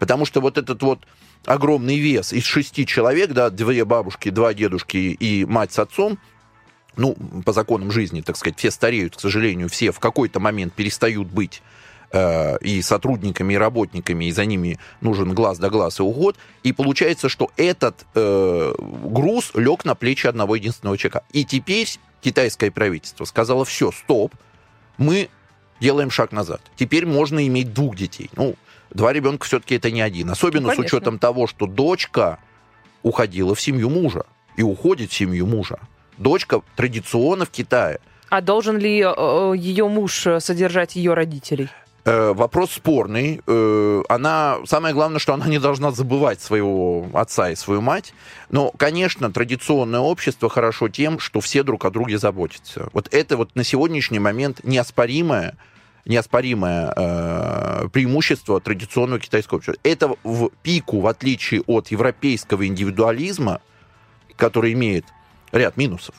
Потому 0.00 0.24
что 0.24 0.40
вот 0.40 0.58
этот 0.58 0.82
вот 0.82 1.06
огромный 1.46 1.98
вес 1.98 2.32
из 2.32 2.44
шести 2.44 2.86
человек, 2.86 3.32
да, 3.32 3.50
две 3.50 3.84
бабушки, 3.84 4.30
два 4.30 4.54
дедушки 4.54 4.96
и 4.96 5.44
мать 5.44 5.72
с 5.72 5.78
отцом, 5.78 6.18
ну, 6.96 7.16
по 7.44 7.52
законам 7.52 7.90
жизни, 7.90 8.20
так 8.20 8.36
сказать, 8.36 8.58
все 8.58 8.70
стареют, 8.70 9.16
к 9.16 9.20
сожалению, 9.20 9.68
все 9.68 9.92
в 9.92 10.00
какой-то 10.00 10.40
момент 10.40 10.74
перестают 10.74 11.28
быть 11.28 11.62
э, 12.12 12.58
и 12.58 12.82
сотрудниками, 12.82 13.54
и 13.54 13.56
работниками, 13.56 14.26
и 14.26 14.32
за 14.32 14.44
ними 14.44 14.78
нужен 15.00 15.32
глаз 15.32 15.58
да 15.58 15.70
глаз 15.70 16.00
и 16.00 16.02
уход. 16.02 16.36
И 16.62 16.72
получается, 16.72 17.28
что 17.28 17.50
этот 17.56 18.06
э, 18.14 18.74
груз 18.78 19.52
лег 19.54 19.84
на 19.84 19.94
плечи 19.94 20.26
одного 20.26 20.56
единственного 20.56 20.98
человека. 20.98 21.24
И 21.32 21.44
теперь 21.44 21.88
китайское 22.20 22.70
правительство 22.70 23.24
сказало, 23.24 23.64
все, 23.64 23.92
стоп, 23.92 24.34
мы 24.98 25.30
делаем 25.80 26.10
шаг 26.10 26.32
назад. 26.32 26.60
Теперь 26.76 27.06
можно 27.06 27.46
иметь 27.46 27.72
двух 27.72 27.96
детей. 27.96 28.30
Ну, 28.36 28.56
два 28.90 29.12
ребенка 29.12 29.46
все-таки 29.46 29.76
это 29.76 29.90
не 29.90 30.00
один. 30.00 30.30
Особенно 30.30 30.68
Ну, 30.68 30.74
с 30.74 30.78
учетом 30.78 31.18
того, 31.18 31.46
что 31.46 31.66
дочка 31.66 32.38
уходила 33.02 33.54
в 33.54 33.60
семью 33.60 33.90
мужа 33.90 34.24
и 34.56 34.62
уходит 34.62 35.10
в 35.10 35.14
семью 35.14 35.46
мужа. 35.46 35.78
Дочка 36.18 36.62
традиционно 36.76 37.46
в 37.46 37.50
Китае. 37.50 38.00
А 38.28 38.40
должен 38.40 38.78
ли 38.78 38.98
ее 38.98 39.88
муж 39.88 40.26
э, 40.26 40.38
содержать 40.38 40.94
ее 40.94 41.14
родителей? 41.14 41.68
Э, 42.04 42.32
вопрос 42.32 42.72
спорный. 42.72 43.40
Э, 43.46 44.02
она, 44.08 44.58
самое 44.66 44.94
главное, 44.94 45.18
что 45.18 45.34
она 45.34 45.46
не 45.46 45.58
должна 45.58 45.90
забывать 45.90 46.40
своего 46.40 47.06
отца 47.12 47.50
и 47.50 47.56
свою 47.56 47.80
мать. 47.80 48.14
Но, 48.48 48.70
конечно, 48.76 49.30
традиционное 49.30 50.00
общество 50.00 50.48
хорошо 50.48 50.88
тем, 50.88 51.18
что 51.18 51.40
все 51.40 51.62
друг 51.62 51.84
о 51.84 51.90
друге 51.90 52.18
заботятся. 52.18 52.88
Вот 52.92 53.12
это 53.12 53.36
вот 53.36 53.54
на 53.54 53.64
сегодняшний 53.64 54.18
момент 54.18 54.60
неоспоримое 54.64 55.56
неоспоримое 56.04 56.92
э, 56.94 57.88
преимущество 57.92 58.60
традиционного 58.60 59.20
китайского 59.20 59.58
общества. 59.58 59.80
Это 59.82 60.14
в 60.24 60.50
пику, 60.62 61.00
в 61.00 61.06
отличие 61.06 61.62
от 61.62 61.88
европейского 61.88 62.66
индивидуализма, 62.66 63.60
который 64.36 64.72
имеет 64.72 65.04
ряд 65.52 65.76
минусов, 65.76 66.14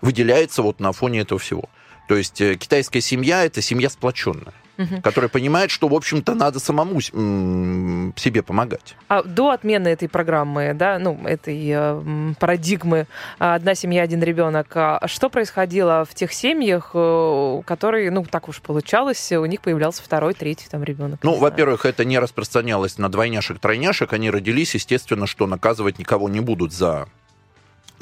выделяется 0.00 0.62
вот 0.62 0.80
на 0.80 0.92
фоне 0.92 1.20
этого 1.20 1.38
всего. 1.38 1.64
То 2.08 2.16
есть 2.16 2.40
э, 2.40 2.56
китайская 2.56 3.00
семья 3.00 3.44
это 3.44 3.62
семья 3.62 3.88
сплоченная, 3.88 4.54
которая 5.02 5.28
понимает, 5.28 5.70
что, 5.70 5.88
в 5.88 5.94
общем-то, 5.94 6.34
надо 6.34 6.58
самому 6.58 7.00
себе 7.00 8.42
помогать. 8.42 8.96
А 9.08 9.22
до 9.22 9.50
отмены 9.50 9.88
этой 9.88 10.08
программы, 10.08 10.74
да, 10.74 10.98
ну, 10.98 11.20
этой 11.24 11.60
э, 11.68 12.34
парадигмы 12.38 13.06
«одна 13.38 13.74
семья, 13.74 14.02
один 14.02 14.22
ребенок», 14.22 14.68
а 14.74 15.06
что 15.06 15.28
происходило 15.30 16.04
в 16.08 16.14
тех 16.14 16.32
семьях, 16.32 16.90
э, 16.94 17.62
которые, 17.64 18.10
ну, 18.10 18.24
так 18.24 18.48
уж 18.48 18.60
получалось, 18.60 19.32
у 19.32 19.44
них 19.44 19.60
появлялся 19.60 20.02
второй, 20.02 20.34
третий 20.34 20.66
там 20.70 20.82
ребенок? 20.82 21.20
Ну, 21.22 21.36
во-первых, 21.36 21.86
это 21.86 22.04
не 22.04 22.18
распространялось 22.18 22.98
на 22.98 23.08
двойняшек-тройняшек. 23.08 24.12
Они 24.12 24.30
родились, 24.30 24.74
естественно, 24.74 25.26
что 25.26 25.46
наказывать 25.46 25.98
никого 25.98 26.28
не 26.28 26.40
будут 26.40 26.72
за 26.72 27.06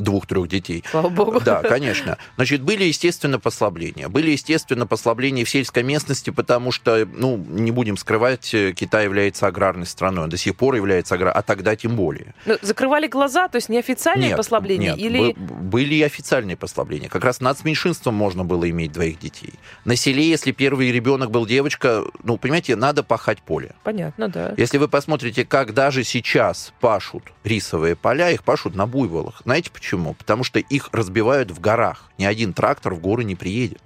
двух-трех 0.01 0.49
детей. 0.49 0.85
Слава 0.91 1.09
богу. 1.09 1.41
Да, 1.41 1.63
конечно. 1.63 2.19
Значит, 2.37 2.63
были, 2.63 2.85
естественно, 2.85 3.39
послабления. 3.39 4.09
Были, 4.09 4.31
естественно, 4.31 4.87
послабления 4.87 5.45
в 5.45 5.51
сельской 5.51 5.83
местности, 5.83 6.31
потому 6.31 6.73
что, 6.73 7.07
ну, 7.13 7.37
не 7.37 7.71
будем 7.71 7.97
скрывать, 7.97 8.53
э, 8.55 8.73
Китай 8.73 9.05
является 9.05 9.47
аграрной 9.47 9.87
страной, 9.87 10.25
он 10.25 10.31
до 10.31 10.37
сих 10.37 10.57
пор 10.57 10.75
является 10.75 11.15
аграрной, 11.15 11.39
а 11.39 11.43
тогда 11.43 11.77
тем 11.77 11.97
более. 11.97 12.35
Ну, 12.47 12.57
закрывали 12.63 13.07
глаза, 13.07 13.49
то 13.49 13.57
есть 13.57 13.69
неофициальные 13.69 14.29
Нет, 14.29 14.37
послабления? 14.37 14.95
нет, 14.95 14.99
или... 14.99 15.33
бы- 15.33 15.55
были 15.71 15.95
и 15.97 16.03
официальные 16.03 16.57
послабления. 16.57 17.09
Как 17.09 17.25
раз 17.25 17.41
над 17.41 17.63
меньшинством 17.65 18.15
можно 18.15 18.45
было 18.45 18.69
иметь 18.71 18.93
двоих 18.93 19.19
детей. 19.19 19.55
На 19.85 19.97
селе, 19.97 20.29
если 20.29 20.53
первый 20.53 20.91
ребенок 20.93 21.31
был 21.31 21.47
девочка, 21.47 22.05
ну, 22.23 22.37
понимаете, 22.37 22.77
надо 22.77 23.03
пахать 23.03 23.43
поле. 23.43 23.75
Понятно, 23.83 24.29
да. 24.29 24.55
Если 24.57 24.79
вы 24.79 24.89
посмотрите, 24.89 25.45
как 25.45 25.75
даже 25.75 26.05
сейчас 26.05 26.73
пашут 26.81 27.25
рисовые 27.45 27.97
поля, 27.97 28.31
их 28.31 28.43
пашут 28.45 28.75
на 28.75 28.87
буйволах. 28.87 29.43
Знаете 29.45 29.71
почему? 29.71 29.89
Потому 30.14 30.44
что 30.44 30.59
их 30.59 30.88
разбивают 30.92 31.50
в 31.50 31.61
горах. 31.61 32.11
Ни 32.18 32.24
один 32.24 32.53
трактор 32.53 32.94
в 32.94 33.00
горы 33.00 33.24
не 33.24 33.35
приедет. 33.37 33.83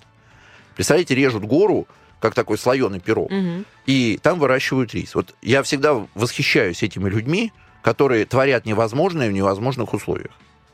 Представляете, 0.74 1.14
режут 1.14 1.44
гору, 1.44 1.86
как 2.20 2.34
такой 2.34 2.58
слоеный 2.58 3.00
пирог, 3.00 3.30
Мгм. 3.30 3.64
и 3.86 4.18
там 4.22 4.38
выращивают 4.38 4.94
рис. 4.94 5.14
Вот 5.14 5.34
я 5.42 5.62
всегда 5.62 6.06
восхищаюсь 6.14 6.82
этими 6.82 7.08
людьми, 7.08 7.52
которые 7.82 8.24
творят 8.24 8.64
невозможное 8.66 9.28
в 9.28 9.32
невозможных 9.32 9.92
условиях. 9.94 10.30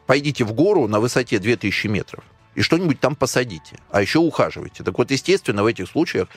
Пойдите 0.07 0.45
в 0.45 0.53
гору 0.53 0.87
на 0.89 1.01
высоте 1.01 1.39
2000 1.39 1.89
метров 1.89 2.25
и 2.55 2.63
что-нибудь 2.63 3.01
там 3.01 3.15
посадите, 3.17 3.79
а 3.91 4.01
еще 4.01 4.19
ухаживайте. 4.21 4.83
Так 4.85 4.97
вот, 4.99 5.11
естественно, 5.11 5.63
в 5.63 5.67
этих 5.67 5.89
случаях 5.89 6.29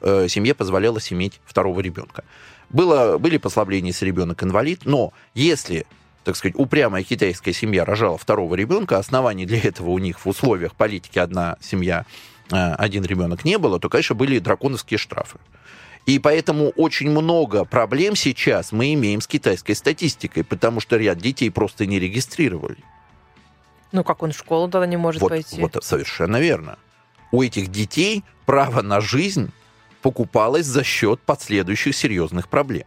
э, 0.00 0.26
семье 0.28 0.54
позволялось 0.54 1.12
иметь 1.12 1.40
второго 1.44 1.80
ребенка. 1.80 2.24
Было, 2.70 3.18
были 3.18 3.36
послабления, 3.38 3.90
если 3.92 4.06
ребенок 4.06 4.42
инвалид, 4.42 4.80
но 4.84 5.12
если 5.34 5.86
так 6.26 6.34
сказать, 6.34 6.56
упрямая 6.58 7.04
китайская 7.04 7.52
семья 7.52 7.84
рожала 7.84 8.18
второго 8.18 8.56
ребенка, 8.56 8.98
оснований 8.98 9.46
для 9.46 9.60
этого 9.60 9.90
у 9.90 9.98
них 9.98 10.18
в 10.18 10.28
условиях 10.28 10.74
политики 10.74 11.20
одна 11.20 11.56
семья, 11.60 12.04
э, 12.50 12.56
один 12.74 13.04
ребенок 13.04 13.44
не 13.44 13.58
было, 13.58 13.78
то, 13.78 13.88
конечно, 13.88 14.16
были 14.16 14.40
драконовские 14.40 14.98
штрафы. 14.98 15.38
И 16.04 16.18
поэтому 16.18 16.70
очень 16.70 17.10
много 17.10 17.64
проблем 17.64 18.16
сейчас 18.16 18.72
мы 18.72 18.92
имеем 18.94 19.20
с 19.20 19.28
китайской 19.28 19.74
статистикой, 19.74 20.42
потому 20.42 20.80
что 20.80 20.96
ряд 20.96 21.18
детей 21.18 21.48
просто 21.48 21.86
не 21.86 22.00
регистрировали. 22.00 22.78
Ну, 23.92 24.02
как 24.02 24.24
он 24.24 24.32
в 24.32 24.36
школу 24.36 24.68
тогда 24.68 24.88
не 24.88 24.96
может 24.96 25.22
Вот, 25.22 25.28
пойти? 25.28 25.60
вот 25.60 25.76
совершенно 25.84 26.40
верно. 26.40 26.76
У 27.30 27.40
этих 27.40 27.68
детей 27.68 28.24
право 28.46 28.82
на 28.82 29.00
жизнь 29.00 29.52
покупалось 30.02 30.66
за 30.66 30.82
счет 30.82 31.20
последующих 31.20 31.94
серьезных 31.94 32.48
проблем. 32.48 32.86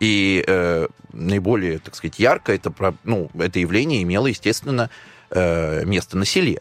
И 0.00 0.44
э, 0.46 0.86
наиболее, 1.12 1.78
так 1.78 1.94
сказать, 1.94 2.18
ярко 2.18 2.52
это, 2.52 2.72
ну, 3.04 3.30
это 3.38 3.58
явление 3.58 4.02
имело, 4.02 4.26
естественно, 4.26 4.90
э, 5.30 5.84
место 5.84 6.16
на 6.16 6.24
селе. 6.24 6.60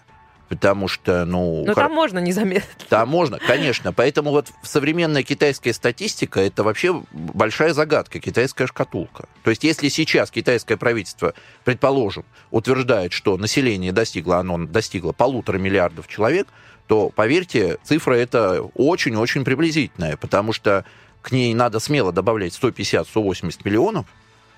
Потому 0.50 0.88
что, 0.88 1.26
ну... 1.26 1.66
Ну, 1.66 1.74
хор- 1.74 1.84
там 1.84 1.92
можно 1.92 2.20
незаметно. 2.20 2.70
Да, 2.90 3.06
можно, 3.06 3.38
конечно. 3.38 3.92
Поэтому 3.92 4.32
вот 4.32 4.48
современная 4.64 5.24
китайская 5.24 5.74
статистика 5.74 6.40
это 6.40 6.64
вообще 6.64 7.04
большая 7.12 7.74
загадка, 7.74 8.22
китайская 8.22 8.66
шкатулка. 8.66 9.28
То 9.44 9.50
есть, 9.50 9.66
если 9.66 9.90
сейчас 9.90 10.32
китайское 10.32 10.78
правительство, 10.78 11.34
предположим, 11.66 12.24
утверждает, 12.50 13.12
что 13.12 13.38
население 13.38 13.92
достигло, 13.92 14.38
оно 14.38 14.58
достигло 14.58 15.12
полутора 15.12 15.58
миллиардов 15.58 16.08
человек, 16.08 16.48
то, 16.88 17.10
поверьте, 17.10 17.78
цифра 17.84 18.14
это 18.14 18.62
очень-очень 18.74 19.44
приблизительная, 19.44 20.16
потому 20.16 20.54
что 20.54 20.86
к 21.22 21.32
ней 21.32 21.54
надо 21.54 21.80
смело 21.80 22.12
добавлять 22.12 22.54
150-180 22.54 23.60
миллионов, 23.64 24.06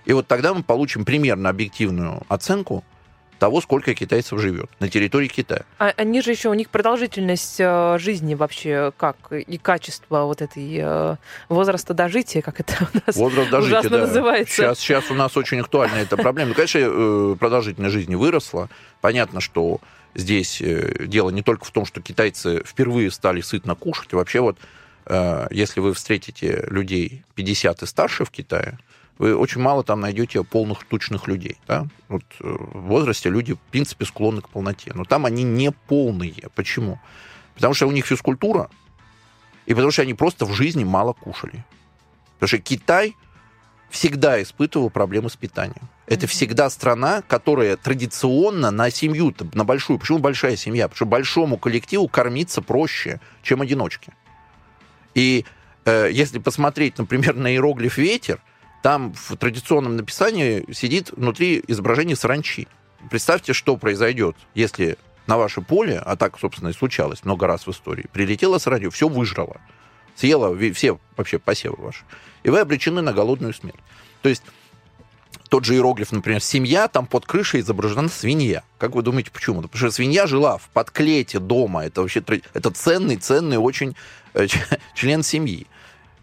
и 0.06 0.14
вот 0.14 0.28
тогда 0.28 0.54
мы 0.54 0.64
получим 0.64 1.06
примерно 1.06 1.50
объективную 1.50 2.24
оценку 2.30 2.84
того, 3.40 3.62
сколько 3.62 3.96
китайцев 3.96 4.40
живет 4.40 4.70
на 4.80 4.90
территории 4.90 5.28
Китая. 5.28 5.64
А 5.80 5.94
они 5.96 6.22
же 6.22 6.32
еще, 6.32 6.50
у 6.50 6.54
них 6.54 6.70
продолжительность 6.70 7.56
э, 7.60 7.98
жизни 7.98 8.36
вообще 8.36 8.92
как? 8.98 9.32
И 9.32 9.58
качество 9.58 10.26
вот 10.26 10.42
этой 10.42 10.78
э, 10.78 11.16
возраста 11.48 11.94
дожития, 11.94 12.42
как 12.42 12.60
это 12.60 12.90
у 12.94 12.98
нас 13.08 13.16
Возраст 13.16 13.50
дожития, 13.50 13.80
ужасно 13.80 13.98
да. 13.98 14.06
называется. 14.06 14.56
Сейчас, 14.56 14.80
сейчас 14.80 15.10
у 15.10 15.16
нас 15.16 15.36
очень 15.38 15.62
актуальна 15.62 15.96
эта 15.96 16.18
проблема. 16.18 16.50
Ну, 16.50 16.56
конечно, 16.56 16.80
э, 16.80 17.36
продолжительность 17.40 17.94
жизни 17.94 18.16
выросла. 18.16 18.70
Понятно, 19.02 19.40
что 19.40 19.80
здесь 20.14 20.62
э, 20.62 21.06
дело 21.06 21.30
не 21.30 21.42
только 21.42 21.66
в 21.66 21.72
том, 21.72 21.86
что 21.86 22.02
китайцы 22.02 22.62
впервые 22.66 23.10
стали 23.10 23.42
сытно 23.42 23.76
кушать. 23.76 24.14
Вообще 24.14 24.42
вот 24.42 24.58
если 25.52 25.80
вы 25.80 25.94
встретите 25.94 26.66
людей 26.70 27.24
50 27.36 27.82
и 27.82 27.86
старше 27.86 28.26
в 28.26 28.32
Китае, 28.32 28.78
вы 29.20 29.36
очень 29.36 29.62
мало 29.62 29.84
там 29.84 30.00
найдете 30.00 30.44
полных 30.44 30.86
тучных 30.86 31.28
людей. 31.28 31.58
Да? 31.68 31.88
Вот 32.08 32.24
э, 32.40 32.44
в 32.44 32.88
возрасте 32.88 33.30
люди, 33.30 33.54
в 33.54 33.60
принципе, 33.60 34.06
склонны 34.06 34.42
к 34.42 34.50
полноте. 34.50 34.92
Но 34.96 35.04
там 35.04 35.26
они 35.26 35.44
не 35.44 35.72
полные. 35.72 36.34
Почему? 36.56 37.00
Потому 37.54 37.74
что 37.74 37.86
у 37.88 37.92
них 37.92 38.06
физкультура, 38.06 38.70
и 39.66 39.74
потому 39.74 39.92
что 39.92 40.02
они 40.04 40.14
просто 40.14 40.46
в 40.46 40.54
жизни 40.54 40.86
мало 40.86 41.12
кушали. 41.12 41.66
Потому 42.36 42.48
что 42.48 42.58
Китай 42.60 43.16
всегда 43.90 44.42
испытывал 44.42 44.90
проблемы 44.90 45.30
с 45.30 45.36
питанием. 45.36 45.90
Это 46.08 46.26
всегда 46.26 46.70
страна, 46.70 47.22
которая 47.22 47.76
традиционно 47.76 48.72
на 48.72 48.90
семью, 48.90 49.36
на 49.54 49.66
большую. 49.66 50.00
Почему 50.00 50.20
большая 50.20 50.56
семья? 50.56 50.88
Потому 50.88 50.96
что 50.96 51.06
большому 51.06 51.58
коллективу 51.58 52.08
кормиться 52.08 52.62
проще, 52.62 53.20
чем 53.44 53.62
одиночке. 53.62 54.14
И 55.16 55.46
э, 55.86 56.10
если 56.12 56.40
посмотреть, 56.40 56.98
например, 56.98 57.36
на 57.36 57.52
иероглиф 57.52 57.98
ветер, 57.98 58.42
там 58.82 59.14
в 59.14 59.36
традиционном 59.36 59.98
написании 59.98 60.66
сидит 60.72 61.12
внутри 61.12 61.64
изображение 61.68 62.16
саранчи. 62.16 62.68
Представьте, 63.10 63.54
что 63.54 63.78
произойдет, 63.78 64.36
если 64.56 64.98
на 65.28 65.38
ваше 65.38 65.62
поле, 65.62 66.02
а 66.04 66.16
так, 66.16 66.40
собственно, 66.40 66.70
и 66.70 66.74
случалось 66.74 67.24
много 67.24 67.48
раз 67.48 67.68
в 67.68 67.72
истории, 67.72 68.08
прилетела 68.12 68.58
саранча, 68.58 68.90
все 68.90 69.08
выжрала, 69.08 69.62
съела 70.16 70.58
все 70.74 71.00
вообще 71.18 71.40
посевы 71.40 71.76
ваши, 71.78 72.04
и 72.44 72.50
вы 72.50 72.60
обречены 72.60 73.02
на 73.02 73.14
голодную 73.14 73.54
смерть. 73.54 73.80
То 74.22 74.30
есть 74.30 74.44
тот 75.50 75.66
же 75.66 75.74
иероглиф, 75.74 76.12
например, 76.12 76.42
семья, 76.42 76.88
там 76.88 77.08
под 77.08 77.26
крышей 77.26 77.62
изображена 77.62 78.08
свинья. 78.08 78.64
Как 78.78 78.96
вы 78.96 79.02
думаете, 79.02 79.32
почему? 79.32 79.62
Потому 79.64 79.78
что 79.78 79.92
свинья 79.92 80.28
жила 80.28 80.58
в 80.58 80.70
подклете 80.70 81.40
дома. 81.40 81.86
Это 81.86 82.02
вообще 82.02 82.24
это 82.54 82.72
ценный, 82.72 83.18
ценный 83.18 83.58
очень 83.58 83.96
э, 84.36 84.48
член 84.96 85.24
семьи. 85.24 85.66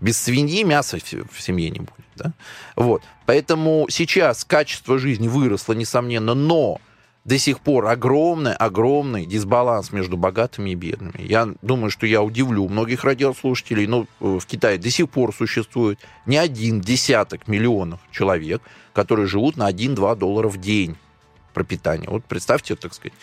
Без 0.01 0.19
свиньи 0.19 0.63
мяса 0.63 0.99
в 0.99 1.43
семье 1.43 1.71
не 1.71 1.81
будет. 1.81 2.07
Да? 2.15 2.33
Вот. 2.77 3.03
Поэтому 3.27 3.87
сейчас 3.91 4.45
качество 4.45 4.99
жизни 4.99 5.27
выросло, 5.27 5.73
несомненно, 5.73 6.35
но 6.35 6.81
до 7.27 7.39
сих 7.39 7.59
пор 7.59 7.87
огромный, 7.87 8.55
огромный 8.55 9.27
дисбаланс 9.27 9.91
между 9.91 10.17
богатыми 10.17 10.71
и 10.71 10.75
бедными. 10.77 11.21
Я 11.21 11.49
думаю, 11.61 11.91
что 11.91 12.07
я 12.07 12.23
удивлю 12.23 12.69
многих 12.69 13.03
радиослушателей, 13.03 13.89
но 13.89 14.07
э, 14.21 14.39
в 14.41 14.47
Китае 14.47 14.79
до 14.79 14.89
сих 14.91 15.11
пор 15.11 15.35
существует 15.35 15.99
не 16.25 16.37
один 16.37 16.81
десяток 16.81 17.49
миллионов 17.49 17.99
человек, 18.13 18.63
которые 18.93 19.27
живут 19.27 19.57
на 19.57 19.69
1-2 19.69 20.17
доллара 20.17 20.49
в 20.49 20.59
день 20.59 20.97
пропитания. 21.53 22.09
Вот 22.09 22.25
представьте, 22.25 22.77
так 22.77 22.95
сказать, 22.95 23.15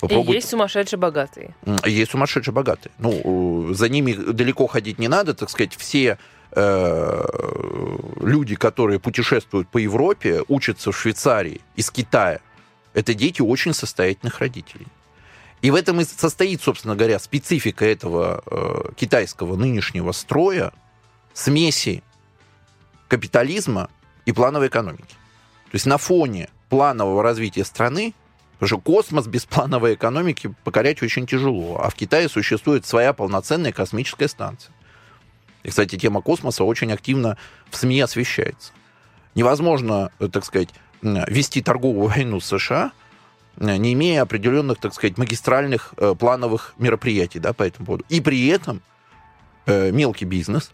Попробуйте. 0.00 0.32
И 0.32 0.34
есть 0.34 0.48
сумасшедшие 0.48 0.98
богатые. 0.98 1.54
Есть 1.86 2.10
сумасшедшие 2.10 2.52
богатые. 2.52 2.90
Ну, 2.98 3.72
за 3.72 3.88
ними 3.88 4.12
далеко 4.12 4.66
ходить 4.66 4.98
не 4.98 5.06
надо, 5.06 5.34
так 5.34 5.48
сказать, 5.48 5.76
все 5.76 6.18
э, 6.50 7.24
люди, 8.20 8.56
которые 8.56 8.98
путешествуют 8.98 9.68
по 9.68 9.78
Европе, 9.78 10.42
учатся 10.48 10.90
в 10.90 10.98
Швейцарии, 10.98 11.60
из 11.76 11.92
Китая, 11.92 12.40
это 12.94 13.14
дети 13.14 13.42
очень 13.42 13.74
состоятельных 13.74 14.40
родителей. 14.40 14.86
И 15.60 15.70
в 15.70 15.74
этом 15.74 16.00
и 16.00 16.04
состоит, 16.04 16.60
собственно 16.60 16.96
говоря, 16.96 17.18
специфика 17.18 17.84
этого 17.84 18.42
э, 18.46 18.92
китайского 18.96 19.56
нынешнего 19.56 20.12
строя, 20.12 20.72
смеси 21.34 22.02
капитализма 23.08 23.88
и 24.26 24.32
плановой 24.32 24.68
экономики. 24.68 25.14
То 25.70 25.74
есть 25.74 25.86
на 25.86 25.98
фоне 25.98 26.48
планового 26.68 27.22
развития 27.22 27.64
страны 27.64 28.14
Потому 28.62 28.78
что 28.78 28.92
космос 28.92 29.26
без 29.26 29.44
плановой 29.44 29.94
экономики 29.94 30.54
покорять 30.62 31.02
очень 31.02 31.26
тяжело. 31.26 31.80
А 31.82 31.90
в 31.90 31.96
Китае 31.96 32.28
существует 32.28 32.86
своя 32.86 33.12
полноценная 33.12 33.72
космическая 33.72 34.28
станция. 34.28 34.72
И, 35.64 35.70
кстати, 35.70 35.98
тема 35.98 36.22
космоса 36.22 36.62
очень 36.62 36.92
активно 36.92 37.36
в 37.70 37.76
СМИ 37.76 38.00
освещается. 38.02 38.70
Невозможно, 39.34 40.12
э, 40.20 40.28
так 40.28 40.44
сказать, 40.44 40.68
вести 41.02 41.62
торговую 41.62 42.08
войну 42.08 42.40
с 42.40 42.46
США, 42.46 42.92
э, 43.56 43.76
не 43.76 43.92
имея 43.92 44.22
определенных, 44.22 44.78
так 44.78 44.94
сказать, 44.94 45.18
магистральных 45.18 45.94
э, 45.96 46.14
плановых 46.18 46.74
мероприятий 46.78 47.38
да, 47.38 47.52
по 47.52 47.64
этому 47.64 47.86
поводу. 47.86 48.04
И 48.08 48.20
при 48.20 48.46
этом 48.48 48.80
э, 49.66 49.90
мелкий 49.90 50.24
бизнес, 50.24 50.72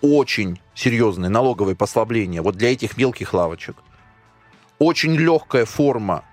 очень 0.00 0.60
серьезные 0.74 1.30
налоговые 1.30 1.76
послабления 1.76 2.42
вот 2.42 2.56
для 2.56 2.72
этих 2.72 2.96
мелких 2.96 3.32
лавочек, 3.32 3.76
очень 4.78 5.14
легкая 5.14 5.64
форма 5.64 6.24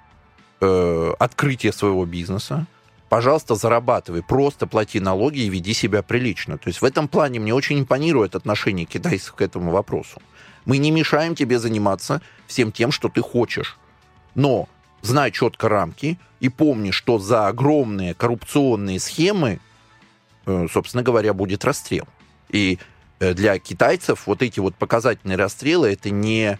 э, 0.60 1.14
открытия 1.20 1.72
своего 1.72 2.06
бизнеса, 2.06 2.66
пожалуйста, 3.10 3.56
зарабатывай, 3.56 4.24
просто 4.24 4.68
плати 4.68 5.00
налоги 5.00 5.40
и 5.40 5.50
веди 5.50 5.74
себя 5.74 6.02
прилично. 6.02 6.58
То 6.58 6.68
есть 6.68 6.82
в 6.82 6.86
этом 6.86 7.08
плане 7.08 7.40
мне 7.40 7.54
очень 7.54 7.80
импонирует 7.80 8.36
отношение 8.36 8.86
китайцев 8.86 9.34
к 9.34 9.42
этому 9.42 9.72
вопросу. 9.72 10.22
Мы 10.66 10.78
не 10.78 10.92
мешаем 10.92 11.36
тебе 11.36 11.60
заниматься 11.60 12.22
всем 12.48 12.72
тем, 12.72 12.92
что 12.92 13.10
ты 13.10 13.22
хочешь. 13.22 13.78
Но 14.36 14.70
знай 15.02 15.32
четко 15.32 15.70
рамки 15.70 16.20
и 16.40 16.50
помни, 16.50 16.92
что 16.92 17.20
за 17.20 17.48
огромные 17.48 18.14
коррупционные 18.14 19.00
схемы, 19.00 19.60
э, 20.46 20.68
собственно 20.72 21.04
говоря, 21.04 21.34
будет 21.34 21.66
расстрел. 21.66 22.08
И 22.50 22.80
э, 23.20 23.34
для 23.34 23.58
китайцев 23.60 24.28
вот 24.28 24.42
эти 24.42 24.60
вот 24.60 24.76
показательные 24.76 25.38
расстрелы 25.38 25.92
это 25.94 26.10
не 26.10 26.60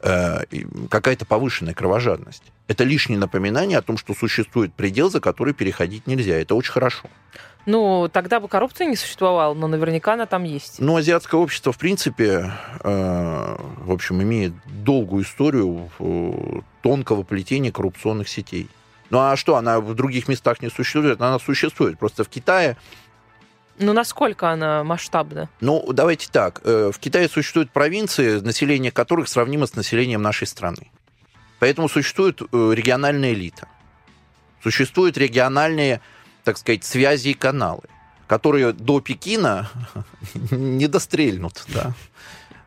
какая-то 0.00 1.24
повышенная 1.26 1.74
кровожадность. 1.74 2.42
Это 2.68 2.84
лишнее 2.84 3.18
напоминание 3.18 3.78
о 3.78 3.82
том, 3.82 3.96
что 3.96 4.14
существует 4.14 4.72
предел, 4.74 5.10
за 5.10 5.20
который 5.20 5.54
переходить 5.54 6.06
нельзя. 6.06 6.34
Это 6.34 6.54
очень 6.54 6.72
хорошо. 6.72 7.08
Ну, 7.66 8.08
тогда 8.12 8.38
бы 8.38 8.46
коррупции 8.46 8.84
не 8.86 8.94
существовало, 8.94 9.52
но 9.52 9.66
наверняка 9.66 10.14
она 10.14 10.26
там 10.26 10.44
есть. 10.44 10.76
Ну, 10.78 10.96
азиатское 10.96 11.40
общество, 11.40 11.72
в 11.72 11.78
принципе, 11.78 12.52
э, 12.84 13.56
в 13.84 13.90
общем, 13.90 14.22
имеет 14.22 14.52
долгую 14.66 15.24
историю 15.24 15.90
э, 15.98 16.60
тонкого 16.82 17.24
плетения 17.24 17.72
коррупционных 17.72 18.28
сетей. 18.28 18.68
Ну, 19.10 19.18
а 19.18 19.36
что, 19.36 19.56
она 19.56 19.80
в 19.80 19.94
других 19.94 20.28
местах 20.28 20.62
не 20.62 20.70
существует? 20.70 21.20
Она 21.20 21.40
существует. 21.40 21.98
Просто 21.98 22.22
в 22.22 22.28
Китае 22.28 22.76
ну, 23.78 23.92
насколько 23.92 24.50
она 24.50 24.84
масштабна? 24.84 25.48
Ну, 25.60 25.92
давайте 25.92 26.28
так. 26.30 26.60
Э, 26.64 26.90
в 26.92 26.98
Китае 26.98 27.28
существуют 27.28 27.70
провинции, 27.70 28.40
население 28.40 28.90
которых 28.90 29.28
сравнимо 29.28 29.66
с 29.66 29.74
населением 29.74 30.22
нашей 30.22 30.46
страны. 30.46 30.90
Поэтому 31.58 31.88
существует 31.88 32.40
э, 32.40 32.46
региональная 32.74 33.32
элита. 33.32 33.68
Существуют 34.62 35.16
региональные, 35.16 36.00
так 36.44 36.58
сказать, 36.58 36.84
связи 36.84 37.28
и 37.28 37.34
каналы, 37.34 37.84
которые 38.26 38.72
до 38.72 39.00
Пекина 39.00 39.70
не 40.50 40.86
дострельнут. 40.86 41.64
Да? 41.68 41.92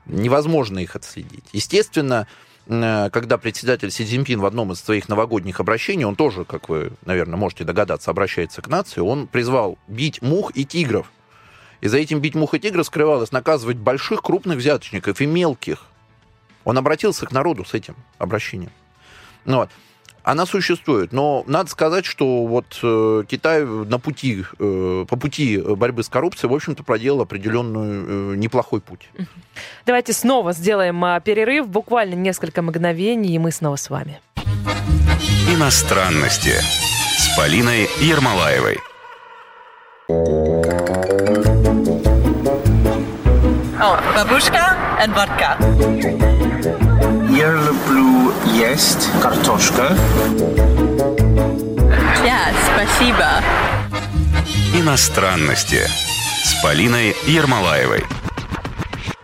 Невозможно 0.05 0.79
их 0.79 0.95
отследить. 0.95 1.45
Естественно, 1.53 2.27
когда 2.69 3.39
председатель 3.39 3.89
Си 3.89 4.05
Цзиньпин 4.05 4.39
в 4.39 4.45
одном 4.45 4.71
из 4.71 4.79
своих 4.79 5.09
новогодних 5.09 5.59
обращений, 5.59 6.05
он 6.05 6.15
тоже, 6.15 6.45
как 6.45 6.69
вы, 6.69 6.91
наверное, 7.03 7.35
можете 7.35 7.63
догадаться, 7.63 8.11
обращается 8.11 8.61
к 8.61 8.67
нации, 8.67 9.01
он 9.01 9.25
призвал 9.25 9.79
бить 9.87 10.21
мух 10.21 10.51
и 10.53 10.65
тигров. 10.65 11.11
И 11.81 11.87
за 11.87 11.97
этим 11.97 12.19
бить 12.19 12.35
мух 12.35 12.53
и 12.53 12.59
тигров 12.59 12.85
скрывалось 12.85 13.31
наказывать 13.31 13.77
больших, 13.77 14.21
крупных 14.21 14.57
взяточников 14.59 15.19
и 15.19 15.25
мелких. 15.25 15.87
Он 16.63 16.77
обратился 16.77 17.25
к 17.25 17.31
народу 17.31 17.65
с 17.65 17.73
этим 17.73 17.95
обращением. 18.19 18.71
Ну, 19.45 19.57
вот. 19.57 19.71
Она 20.29 20.45
существует, 20.45 21.11
но 21.11 21.43
надо 21.47 21.71
сказать, 21.71 22.05
что 22.05 22.45
вот 22.45 22.79
э, 22.83 23.23
Китай 23.27 23.65
на 23.65 23.97
пути, 23.97 24.45
э, 24.59 25.05
по 25.09 25.15
пути 25.15 25.57
борьбы 25.57 26.03
с 26.03 26.07
коррупцией, 26.07 26.51
в 26.51 26.53
общем-то, 26.53 26.83
проделал 26.83 27.21
определенный 27.21 28.33
э, 28.33 28.35
неплохой 28.35 28.79
путь. 28.79 29.09
Давайте 29.87 30.13
снова 30.13 30.53
сделаем 30.53 31.03
э, 31.03 31.19
перерыв, 31.25 31.67
буквально 31.67 32.13
несколько 32.13 32.61
мгновений, 32.61 33.33
и 33.33 33.39
мы 33.39 33.51
снова 33.51 33.75
с 33.75 33.89
вами. 33.89 34.21
Иностранности 35.51 36.53
с 37.17 37.35
Полиной 37.35 37.89
Ермолаевой. 37.99 38.77
О, 43.81 43.99
бабушка 44.15 44.77
и 45.03 45.09
водка. 45.09 45.57
Я 47.31 47.51
люблю 47.53 47.98
есть 48.59 49.09
картошка. 49.21 49.97
Да, 52.21 52.51
спасибо. 52.73 53.41
Иностранности 54.75 55.87
с 56.43 56.61
Полиной 56.61 57.15
Ермолаевой. 57.25 58.03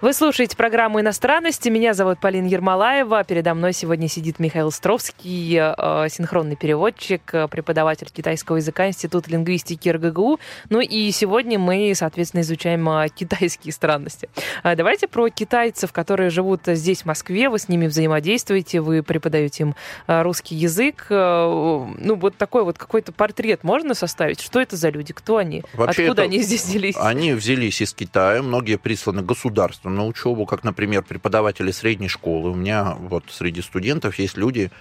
Вы 0.06 0.14
слушаете 0.14 0.56
программу 0.56 1.02
«Иностранности». 1.02 1.68
Меня 1.68 1.96
зовут 1.96 2.20
Полина 2.20 2.46
Ермолаева. 2.46 3.24
Передо 3.24 3.56
мной 3.56 3.74
сегодня 3.74 4.08
сидит 4.08 4.38
Михаил 4.38 4.70
Стровский, 4.70 5.58
э, 5.58 6.10
синхронный 6.10 6.56
переводчик, 6.56 7.24
э, 7.34 7.48
преподаватель 7.48 8.10
китайского 8.14 8.58
языка 8.58 8.88
Института 8.88 9.32
лингвистики 9.32 9.90
РГГУ. 9.90 10.40
Ну 10.70 10.80
и 10.80 11.10
сегодня 11.10 11.58
мы, 11.58 11.92
соответственно, 11.96 12.42
изучаем 12.42 12.88
э, 12.88 13.08
китайские 13.16 13.74
странности. 13.74 14.30
А 14.62 14.76
давайте 14.76 15.08
про 15.08 15.28
китайцев, 15.30 15.92
которые 15.92 16.30
живут 16.30 16.62
здесь, 16.68 17.02
в 17.02 17.06
Москве. 17.06 17.50
Вы 17.50 17.58
с 17.58 17.68
ними 17.68 17.88
взаимодействуете, 17.88 18.82
вы 18.82 19.02
преподаете 19.02 19.64
им 19.64 19.76
русский 20.06 20.54
язык. 20.54 21.08
Ну, 21.10 22.16
вот 22.16 22.38
такой 22.38 22.64
вот 22.64 22.78
какой-то 22.78 23.12
портрет 23.12 23.64
можно 23.64 23.96
составить? 23.96 24.40
Что 24.40 24.62
это 24.62 24.76
за 24.76 24.90
люди? 24.90 25.14
Кто 25.14 25.38
они? 25.38 25.64
Вообще 25.74 26.04
Откуда 26.04 26.22
это- 26.22 26.30
они 26.30 26.44
здесь 26.44 26.64
взялись? 26.64 26.96
Они 26.96 27.34
взялись 27.34 27.82
из 27.82 27.92
Китая, 27.92 28.44
многие 28.44 28.78
присланы 28.78 29.24
государством 29.24 29.95
на 29.96 30.06
учебу, 30.06 30.46
как, 30.46 30.64
например, 30.64 31.04
преподаватели 31.04 31.72
средней 31.72 32.08
школы. 32.08 32.52
У 32.52 32.56
меня 32.56 32.96
вот 33.00 33.26
среди 33.30 33.62
студентов 33.62 34.20
есть 34.20 34.38
люди, 34.38 34.72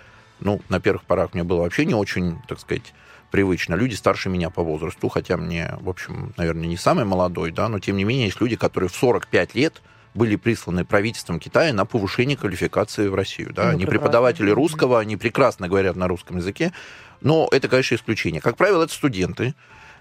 ну, 0.40 0.60
на 0.68 0.80
первых 0.80 1.04
порах 1.04 1.34
мне 1.34 1.44
было 1.44 1.60
вообще 1.60 1.84
не 1.84 1.94
очень, 1.94 2.38
так 2.48 2.60
сказать, 2.60 2.92
привычно. 3.30 3.74
Люди 3.74 3.94
старше 3.94 4.28
меня 4.28 4.50
по 4.50 4.62
возрасту, 4.62 5.08
хотя 5.08 5.36
мне, 5.36 5.74
в 5.80 5.88
общем, 5.88 6.34
наверное, 6.36 6.66
не 6.66 6.76
самый 6.76 7.04
молодой, 7.04 7.50
да, 7.50 7.68
но 7.68 7.78
тем 7.78 7.96
не 7.96 8.04
менее 8.04 8.26
есть 8.26 8.40
люди, 8.40 8.56
которые 8.56 8.90
в 8.90 8.94
45 8.94 9.54
лет 9.54 9.82
были 10.14 10.36
присланы 10.36 10.84
правительством 10.84 11.40
Китая 11.40 11.72
на 11.72 11.84
повышение 11.84 12.36
квалификации 12.36 13.08
в 13.08 13.14
Россию. 13.14 13.52
Да? 13.52 13.64
Ну, 13.64 13.68
они 13.70 13.78
прекрасно. 13.78 13.98
преподаватели 13.98 14.50
русского, 14.50 15.00
они 15.00 15.16
прекрасно 15.16 15.68
говорят 15.68 15.96
на 15.96 16.06
русском 16.06 16.36
языке, 16.36 16.72
но 17.20 17.48
это, 17.50 17.68
конечно, 17.68 17.96
исключение. 17.96 18.40
Как 18.40 18.56
правило, 18.56 18.84
это 18.84 18.94
студенты, 18.94 19.54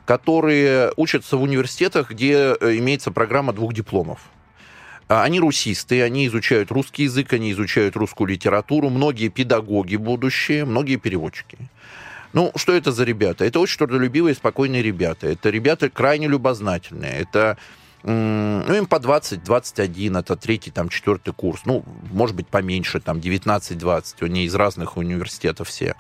которые 0.05 0.91
учатся 0.95 1.38
в 1.38 1.41
университетах, 1.41 2.11
где 2.11 2.55
э, 2.59 2.78
имеется 2.78 3.11
программа 3.11 3.53
двух 3.53 3.74
дипломов. 3.74 4.20
А, 5.07 5.23
Они 5.23 5.39
русисты, 5.39 6.01
они 6.01 6.27
изучают 6.27 6.71
русский 6.71 7.03
язык, 7.03 7.33
они 7.33 7.51
изучают 7.51 7.95
русскую 7.95 8.27
литературу, 8.27 8.89
многие 8.89 9.29
педагоги 9.29 9.95
будущие, 9.95 10.65
многие 10.65 10.95
переводчики. 10.97 11.57
Ну, 12.33 12.51
что 12.55 12.73
это 12.73 12.91
за 12.91 13.03
ребята? 13.03 13.45
Это 13.45 13.59
очень 13.59 13.77
трудолюбивые, 13.77 14.33
спокойные 14.33 14.81
ребята. 14.81 15.27
Это 15.27 15.49
ребята 15.51 15.89
крайне 15.89 16.27
любознательные. 16.27 17.13
Это 17.13 17.57
ну, 18.03 18.73
им 18.73 18.85
по 18.85 18.95
20-21, 18.95 20.19
это 20.19 20.35
третий, 20.35 20.71
там, 20.71 20.89
четвертый 20.89 21.33
курс. 21.33 21.61
Ну, 21.65 21.85
может 22.11 22.35
быть, 22.35 22.47
поменьше, 22.47 22.99
там, 22.99 23.19
19-20. 23.19 24.25
Они 24.25 24.43
из 24.43 24.55
разных 24.55 24.97
университетов 24.97 25.69
все. 25.69 25.95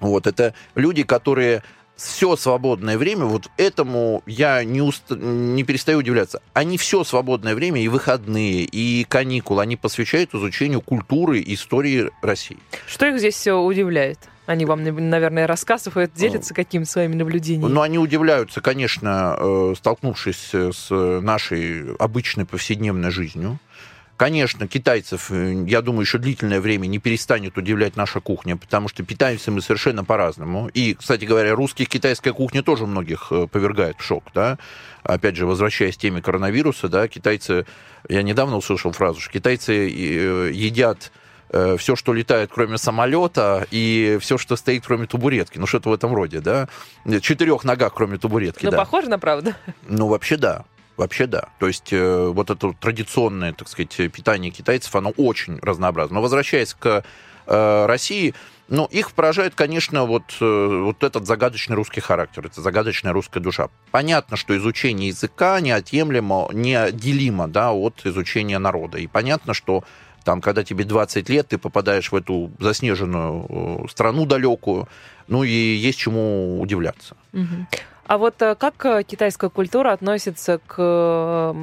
Вот, 0.00 0.26
это 0.26 0.54
люди, 0.74 1.02
которые 1.02 1.62
все 1.96 2.36
свободное 2.36 2.98
время, 2.98 3.24
вот 3.26 3.48
этому 3.56 4.22
я 4.26 4.64
не, 4.64 4.80
уст... 4.82 5.04
не 5.10 5.62
перестаю 5.64 5.98
удивляться. 5.98 6.42
Они 6.52 6.78
все 6.78 7.04
свободное 7.04 7.54
время, 7.54 7.80
и 7.80 7.88
выходные, 7.88 8.64
и 8.64 9.04
каникулы, 9.04 9.62
они 9.62 9.76
посвящают 9.76 10.34
изучению 10.34 10.80
культуры 10.80 11.40
и 11.40 11.54
истории 11.54 12.10
России. 12.22 12.58
Что 12.86 13.06
их 13.06 13.18
здесь 13.18 13.34
все 13.34 13.54
удивляет? 13.60 14.18
Они 14.46 14.64
вам, 14.64 14.82
наверное, 14.82 15.46
рассказывают, 15.46 16.14
делятся 16.14 16.52
какими-то 16.52 16.90
своими 16.90 17.14
наблюдениями. 17.14 17.70
Но 17.70 17.82
они 17.82 17.98
удивляются, 17.98 18.60
конечно, 18.60 19.36
э, 19.38 19.74
столкнувшись 19.78 20.50
с 20.52 20.90
нашей 20.90 21.94
обычной 21.96 22.44
повседневной 22.44 23.10
жизнью. 23.10 23.60
Конечно, 24.22 24.68
китайцев, 24.68 25.32
э, 25.32 25.64
я 25.66 25.82
думаю, 25.82 26.02
еще 26.02 26.16
длительное 26.18 26.60
время 26.60 26.86
не 26.86 27.00
перестанет 27.00 27.58
удивлять 27.58 27.96
наша 27.96 28.20
кухня, 28.20 28.56
потому 28.56 28.86
что 28.86 29.02
питаемся 29.02 29.50
мы 29.50 29.60
совершенно 29.60 30.04
по-разному. 30.04 30.68
И, 30.68 30.94
кстати 30.94 31.24
говоря, 31.24 31.56
русских 31.56 31.88
китайская 31.88 32.32
кухня 32.32 32.62
тоже 32.62 32.86
многих 32.86 33.32
э, 33.32 33.48
повергает 33.48 33.96
в 33.98 34.04
шок, 34.04 34.22
да. 34.32 34.58
Опять 35.02 35.34
же, 35.34 35.44
возвращаясь 35.44 35.96
к 35.96 35.98
теме 35.98 36.22
коронавируса, 36.22 36.88
да, 36.88 37.08
китайцы, 37.08 37.66
я 38.08 38.22
недавно 38.22 38.58
услышал 38.58 38.92
фразу, 38.92 39.20
что 39.20 39.32
китайцы 39.32 39.90
э, 39.90 40.52
едят 40.52 41.10
все, 41.76 41.96
что 41.96 42.14
летает, 42.14 42.50
кроме 42.54 42.78
самолета, 42.78 43.66
и 43.70 44.16
все, 44.22 44.38
что 44.38 44.56
стоит, 44.56 44.84
кроме 44.86 45.06
табуретки. 45.06 45.58
Ну, 45.58 45.66
что-то 45.66 45.90
в 45.90 45.92
этом 45.92 46.14
роде, 46.14 46.40
да? 46.40 46.66
Четырех 47.20 47.64
ногах, 47.64 47.92
кроме 47.92 48.16
табуретки, 48.16 48.64
Ну, 48.64 48.70
да. 48.70 48.78
похоже 48.78 49.10
на 49.10 49.18
правду. 49.18 49.52
Ну, 49.86 50.06
вообще 50.06 50.38
да. 50.38 50.64
Вообще 50.96 51.26
да. 51.26 51.48
То 51.58 51.68
есть 51.68 51.92
э, 51.92 52.26
вот 52.28 52.50
это 52.50 52.72
традиционное, 52.72 53.52
так 53.52 53.68
сказать, 53.68 53.96
питание 54.12 54.50
китайцев, 54.50 54.94
оно 54.94 55.10
очень 55.10 55.58
разнообразно. 55.60 56.16
Но 56.16 56.22
возвращаясь 56.22 56.74
к 56.74 57.04
э, 57.46 57.86
России, 57.86 58.34
ну, 58.68 58.86
их 58.86 59.12
поражает, 59.12 59.54
конечно, 59.54 60.04
вот, 60.04 60.34
э, 60.40 60.80
вот 60.84 61.02
этот 61.04 61.26
загадочный 61.26 61.76
русский 61.76 62.00
характер, 62.00 62.46
это 62.46 62.60
загадочная 62.60 63.12
русская 63.12 63.40
душа. 63.40 63.68
Понятно, 63.90 64.36
что 64.36 64.56
изучение 64.56 65.08
языка 65.08 65.60
неотъемлемо, 65.60 66.48
неотделимо 66.52 67.48
да, 67.48 67.72
от 67.72 68.06
изучения 68.06 68.58
народа. 68.58 68.98
И 68.98 69.06
понятно, 69.06 69.52
что 69.52 69.84
там, 70.24 70.40
когда 70.40 70.64
тебе 70.64 70.84
20 70.84 71.28
лет, 71.28 71.48
ты 71.48 71.58
попадаешь 71.58 72.12
в 72.12 72.16
эту 72.16 72.50
заснеженную 72.58 73.84
э, 73.84 73.88
страну 73.90 74.24
далекую, 74.24 74.88
ну 75.28 75.42
и 75.42 75.50
есть 75.50 75.98
чему 75.98 76.60
удивляться. 76.60 77.16
Мгм. 77.32 77.66
А 78.06 78.18
вот 78.18 78.42
э, 78.42 78.54
как 78.56 78.84
э, 78.84 79.02
китайская 79.04 79.48
культура 79.50 79.92
относится 79.92 80.60
к 80.66 81.54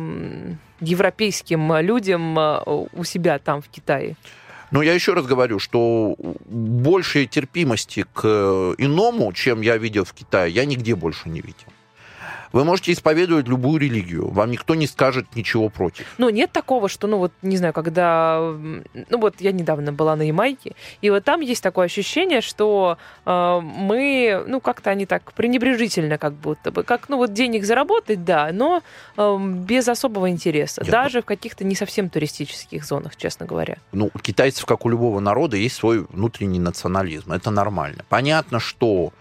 европейским 0.79 1.77
людям 1.77 2.39
э, 2.39 2.61
у 2.65 3.03
себя 3.03 3.39
там, 3.39 3.61
в 3.61 3.67
Китае? 3.67 4.15
Но 4.71 4.81
я 4.81 4.93
еще 4.93 5.13
раз 5.13 5.25
говорю, 5.25 5.59
что 5.59 6.15
большей 6.45 7.25
терпимости 7.25 8.05
к 8.13 8.25
иному, 8.77 9.33
чем 9.33 9.61
я 9.61 9.77
видел 9.77 10.05
в 10.05 10.13
Китае, 10.13 10.53
я 10.53 10.65
нигде 10.65 10.95
больше 10.95 11.27
не 11.27 11.41
видел. 11.41 11.67
Вы 12.51 12.63
можете 12.63 12.91
исповедовать 12.91 13.47
любую 13.47 13.79
религию, 13.79 14.29
вам 14.29 14.51
никто 14.51 14.75
не 14.75 14.87
скажет 14.87 15.35
ничего 15.35 15.69
против. 15.69 16.05
Ну, 16.17 16.29
нет 16.29 16.51
такого, 16.51 16.89
что, 16.89 17.07
ну, 17.07 17.17
вот, 17.17 17.31
не 17.41 17.57
знаю, 17.57 17.73
когда... 17.73 18.39
Ну, 18.39 19.19
вот 19.19 19.35
я 19.39 19.51
недавно 19.51 19.91
была 19.93 20.15
на 20.15 20.23
Ямайке, 20.23 20.73
и 21.01 21.09
вот 21.09 21.23
там 21.23 21.41
есть 21.41 21.63
такое 21.63 21.85
ощущение, 21.85 22.41
что 22.41 22.97
э, 23.25 23.59
мы, 23.61 24.43
ну, 24.47 24.59
как-то 24.61 24.89
они 24.89 25.05
так 25.05 25.33
пренебрежительно 25.33 26.17
как 26.17 26.33
будто 26.33 26.71
бы, 26.71 26.83
как, 26.83 27.09
ну, 27.09 27.17
вот 27.17 27.33
денег 27.33 27.65
заработать, 27.65 28.25
да, 28.25 28.49
но 28.51 28.81
э, 29.17 29.37
без 29.39 29.87
особого 29.87 30.29
интереса, 30.29 30.81
Нет, 30.81 30.91
даже 30.91 31.21
в 31.21 31.25
каких-то 31.25 31.63
не 31.63 31.75
совсем 31.75 32.09
туристических 32.09 32.83
зонах, 32.83 33.15
честно 33.15 33.45
говоря. 33.45 33.77
Ну, 33.91 34.09
у 34.13 34.19
китайцев, 34.19 34.65
как 34.65 34.85
у 34.85 34.89
любого 34.89 35.19
народа, 35.19 35.57
есть 35.57 35.75
свой 35.75 36.05
внутренний 36.09 36.59
национализм. 36.59 37.31
Это 37.31 37.51
нормально. 37.51 38.05
Понятно, 38.09 38.59
что 38.59 39.11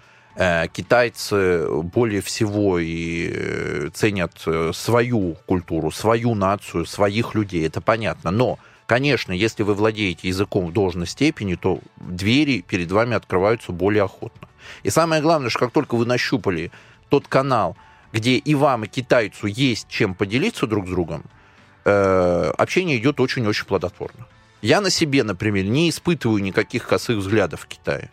китайцы 0.72 1.66
более 1.82 2.20
всего 2.20 2.78
и 2.78 3.28
э, 3.32 3.91
ценят 3.93 4.34
э, 4.47 4.70
свою 4.72 5.36
культуру, 5.47 5.91
свою 5.91 6.36
нацию, 6.36 6.86
своих 6.86 7.34
людей. 7.34 7.66
Это 7.66 7.80
понятно. 7.80 8.30
Но, 8.30 8.61
конечно, 8.86 9.32
если 9.32 9.64
вы 9.64 9.74
владеете 9.74 10.28
языком 10.28 10.66
в 10.66 10.72
должной 10.72 11.09
степени, 11.09 11.57
то 11.57 11.80
двери 11.97 12.61
перед 12.61 12.93
вами 12.93 13.16
открываются 13.16 13.72
более 13.72 14.05
охотно. 14.05 14.49
И 14.84 14.91
самое 14.91 15.20
главное, 15.20 15.51
что 15.51 15.59
как 15.59 15.72
только 15.72 15.97
вы 15.97 16.07
нащупали 16.07 16.70
тот 17.09 17.26
канал, 17.26 17.76
где 18.12 18.36
и 18.36 18.55
вам, 18.55 18.84
и 18.84 18.86
китайцу 18.86 19.49
есть 19.49 19.89
чем 19.89 20.14
поделиться 20.14 20.68
друг 20.68 20.86
с 20.86 20.91
другом, 20.91 21.24
э, 21.84 22.53
общение 22.57 22.97
идет 22.99 23.18
очень-очень 23.18 23.66
плодотворно. 23.66 24.26
Я 24.62 24.80
на 24.80 24.91
себе, 24.91 25.24
например, 25.24 25.64
не 25.64 25.91
испытываю 25.91 26.43
никаких 26.43 26.86
косых 26.86 27.18
взглядов 27.18 27.62
в 27.62 27.66
Китае. 27.66 28.09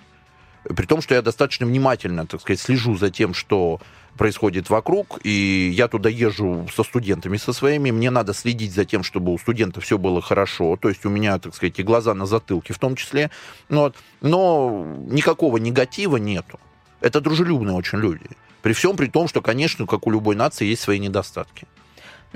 При 0.76 0.86
том, 0.86 1.02
что 1.02 1.16
я 1.16 1.22
достаточно 1.22 1.66
внимательно, 1.66 2.26
так 2.26 2.42
сказать, 2.42 2.60
слежу 2.60 2.98
за 2.98 3.10
тем, 3.10 3.34
что 3.34 3.80
происходит 4.18 4.70
вокруг, 4.70 5.20
и 5.24 5.72
я 5.76 5.88
туда 5.88 6.10
езжу 6.10 6.68
со 6.74 6.84
студентами 6.84 7.38
со 7.38 7.54
своими, 7.54 7.92
мне 7.92 8.10
надо 8.10 8.34
следить 8.34 8.74
за 8.74 8.86
тем, 8.86 9.04
чтобы 9.04 9.34
у 9.34 9.38
студентов 9.38 9.84
все 9.84 9.98
было 9.98 10.22
хорошо, 10.22 10.78
то 10.78 10.90
есть 10.90 11.06
у 11.06 11.10
меня, 11.10 11.38
так 11.38 11.54
сказать, 11.54 11.80
и 11.80 11.84
глаза 11.84 12.14
на 12.14 12.26
затылке 12.26 12.74
в 12.74 12.80
том 12.80 12.96
числе, 12.96 13.30
Ну 13.70 13.82
вот. 13.82 13.96
но 14.22 14.86
никакого 15.08 15.58
негатива 15.58 16.18
нету. 16.18 16.60
Это 17.02 17.22
дружелюбные 17.22 17.76
очень 17.76 18.00
люди. 18.00 18.26
При 18.62 18.74
всем 18.74 18.96
при 18.96 19.08
том, 19.08 19.28
что, 19.28 19.42
конечно, 19.42 19.86
как 19.86 20.08
у 20.08 20.12
любой 20.12 20.36
нации, 20.36 20.66
есть 20.66 20.82
свои 20.82 20.98
недостатки. 20.98 21.68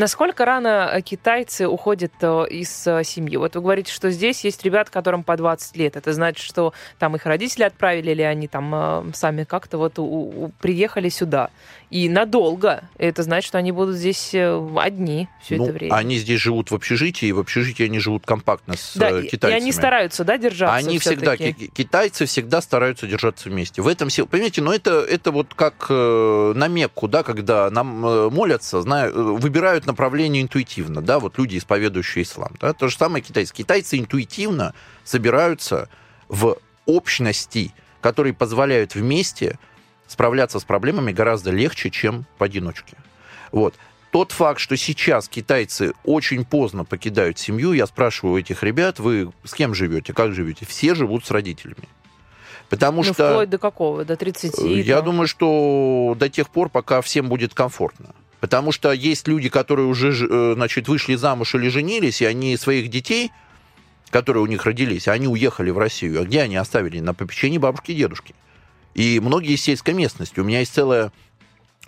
Насколько 0.04 0.46
рано 0.46 0.90
э, 0.94 1.02
китайцы 1.02 1.68
уходят 1.68 2.14
э, 2.22 2.46
из 2.50 2.88
э, 2.88 3.04
семьи? 3.04 3.36
Вот 3.36 3.56
вы 3.56 3.62
говорите, 3.62 3.92
что 3.92 4.10
здесь 4.12 4.46
есть 4.46 4.64
ребята, 4.64 4.90
которым 4.90 5.24
по 5.26 5.36
20 5.36 5.76
лет. 5.76 5.98
Это 5.98 6.14
значит, 6.14 6.42
что 6.42 6.72
там 7.00 7.18
их 7.18 7.26
родители 7.26 7.64
отправили, 7.64 8.12
или 8.12 8.22
они 8.22 8.48
там 8.48 9.12
сами 9.14 9.44
как-то 9.44 9.78
вот 9.78 10.00
у- 10.00 10.04
у- 10.06 10.52
приехали 10.62 11.10
сюда. 11.10 11.50
И 11.90 12.08
надолго. 12.08 12.84
Это 12.98 13.24
значит, 13.24 13.48
что 13.50 13.58
они 13.58 13.74
будут 13.74 13.98
здесь 13.98 14.34
одни 14.78 15.28
все 15.42 15.58
Ну, 15.58 15.66
это 15.66 15.74
время. 15.74 15.94
Они 15.96 16.16
здесь 16.18 16.40
живут 16.40 16.72
в 16.72 16.76
общежитии, 16.76 17.26
и 17.28 17.32
в 17.34 17.40
общежитии 17.40 17.84
они 17.84 18.00
живут 18.00 18.26
компактно 18.26 18.78
с 18.78 18.96
да, 18.96 19.10
э, 19.10 19.24
и- 19.24 19.28
китайцами. 19.28 19.62
они 19.62 19.74
стараются, 19.74 20.24
да, 20.24 20.38
держаться 20.38 20.78
Они 20.78 20.98
всегда, 20.98 21.36
ки- 21.36 21.52
китайцы 21.52 22.26
всегда 22.26 22.62
стараются 22.62 23.06
держаться 23.06 23.50
вместе. 23.50 23.82
В 23.82 23.88
этом 23.88 24.10
сила. 24.10 24.28
Понимаете, 24.28 24.62
но 24.62 24.74
это, 24.74 25.02
это 25.02 25.32
вот 25.32 25.54
как 25.56 25.88
э, 25.90 26.54
на 26.56 26.70
Мекку, 26.70 27.10
да, 27.10 27.24
когда 27.24 27.70
нам 27.70 27.88
молятся, 28.34 28.82
знаю, 28.82 29.36
выбирают 29.36 29.89
направление 29.90 30.44
интуитивно, 30.44 31.02
да, 31.02 31.20
вот 31.20 31.38
люди, 31.38 31.58
исповедующие 31.58 32.24
ислам. 32.24 32.54
Да, 32.60 32.74
то 32.74 32.88
же 32.88 32.96
самое 32.96 33.24
китайцы. 33.24 33.54
Китайцы 33.54 33.98
интуитивно 33.98 34.74
собираются 35.04 35.90
в 36.28 36.58
общности, 36.86 37.74
которые 38.02 38.34
позволяют 38.34 38.94
вместе 38.94 39.58
справляться 40.08 40.60
с 40.60 40.64
проблемами 40.64 41.12
гораздо 41.12 41.52
легче, 41.52 41.90
чем 41.90 42.26
поодиночке. 42.38 42.96
Вот. 43.52 43.74
тот 44.12 44.32
факт, 44.32 44.60
что 44.60 44.78
сейчас 44.78 45.28
китайцы 45.28 45.94
очень 46.04 46.46
поздно 46.46 46.86
покидают 46.86 47.40
семью, 47.40 47.74
я 47.74 47.88
спрашиваю 47.88 48.40
этих 48.40 48.64
ребят, 48.64 49.00
вы 49.00 49.32
с 49.44 49.54
кем 49.54 49.74
живете, 49.74 50.14
как 50.14 50.34
живете? 50.34 50.66
Все 50.68 50.94
живут 50.94 51.26
с 51.26 51.32
родителями. 51.32 51.88
Потому 52.70 53.04
ну, 53.04 53.14
что... 53.14 53.32
вплоть 53.32 53.50
до 53.50 53.58
какого? 53.58 54.06
До 54.06 54.16
30? 54.16 54.60
Я 54.86 54.98
там? 54.98 55.06
думаю, 55.06 55.28
что 55.28 56.16
до 56.18 56.30
тех 56.30 56.50
пор, 56.50 56.70
пока 56.70 57.02
всем 57.02 57.28
будет 57.28 57.54
комфортно. 57.56 58.14
Потому 58.40 58.72
что 58.72 58.92
есть 58.92 59.28
люди, 59.28 59.50
которые 59.50 59.88
уже 59.88 60.12
э, 60.12 60.54
значит, 60.56 60.88
вышли 60.88 61.16
замуж 61.16 61.56
или 61.56 61.68
женились, 61.70 62.22
и 62.22 62.26
они 62.26 62.56
своих 62.58 62.90
детей, 62.90 63.32
которые 64.10 64.44
у 64.44 64.48
них 64.48 64.66
родились, 64.66 65.08
они 65.08 65.28
уехали 65.28 65.70
в 65.72 65.78
Россию. 65.78 66.22
А 66.22 66.26
где 66.26 66.42
они 66.42 66.56
оставили? 66.56 67.00
На 67.00 67.14
попечении 67.14 67.58
бабушки 67.58 67.92
и 67.92 67.96
дедушки. 67.96 68.34
И 68.96 69.20
многие 69.20 69.54
из 69.54 69.62
сельской 69.62 69.94
местности. 69.94 70.40
У 70.40 70.44
меня 70.44 70.60
есть 70.60 70.74
целая 70.74 71.12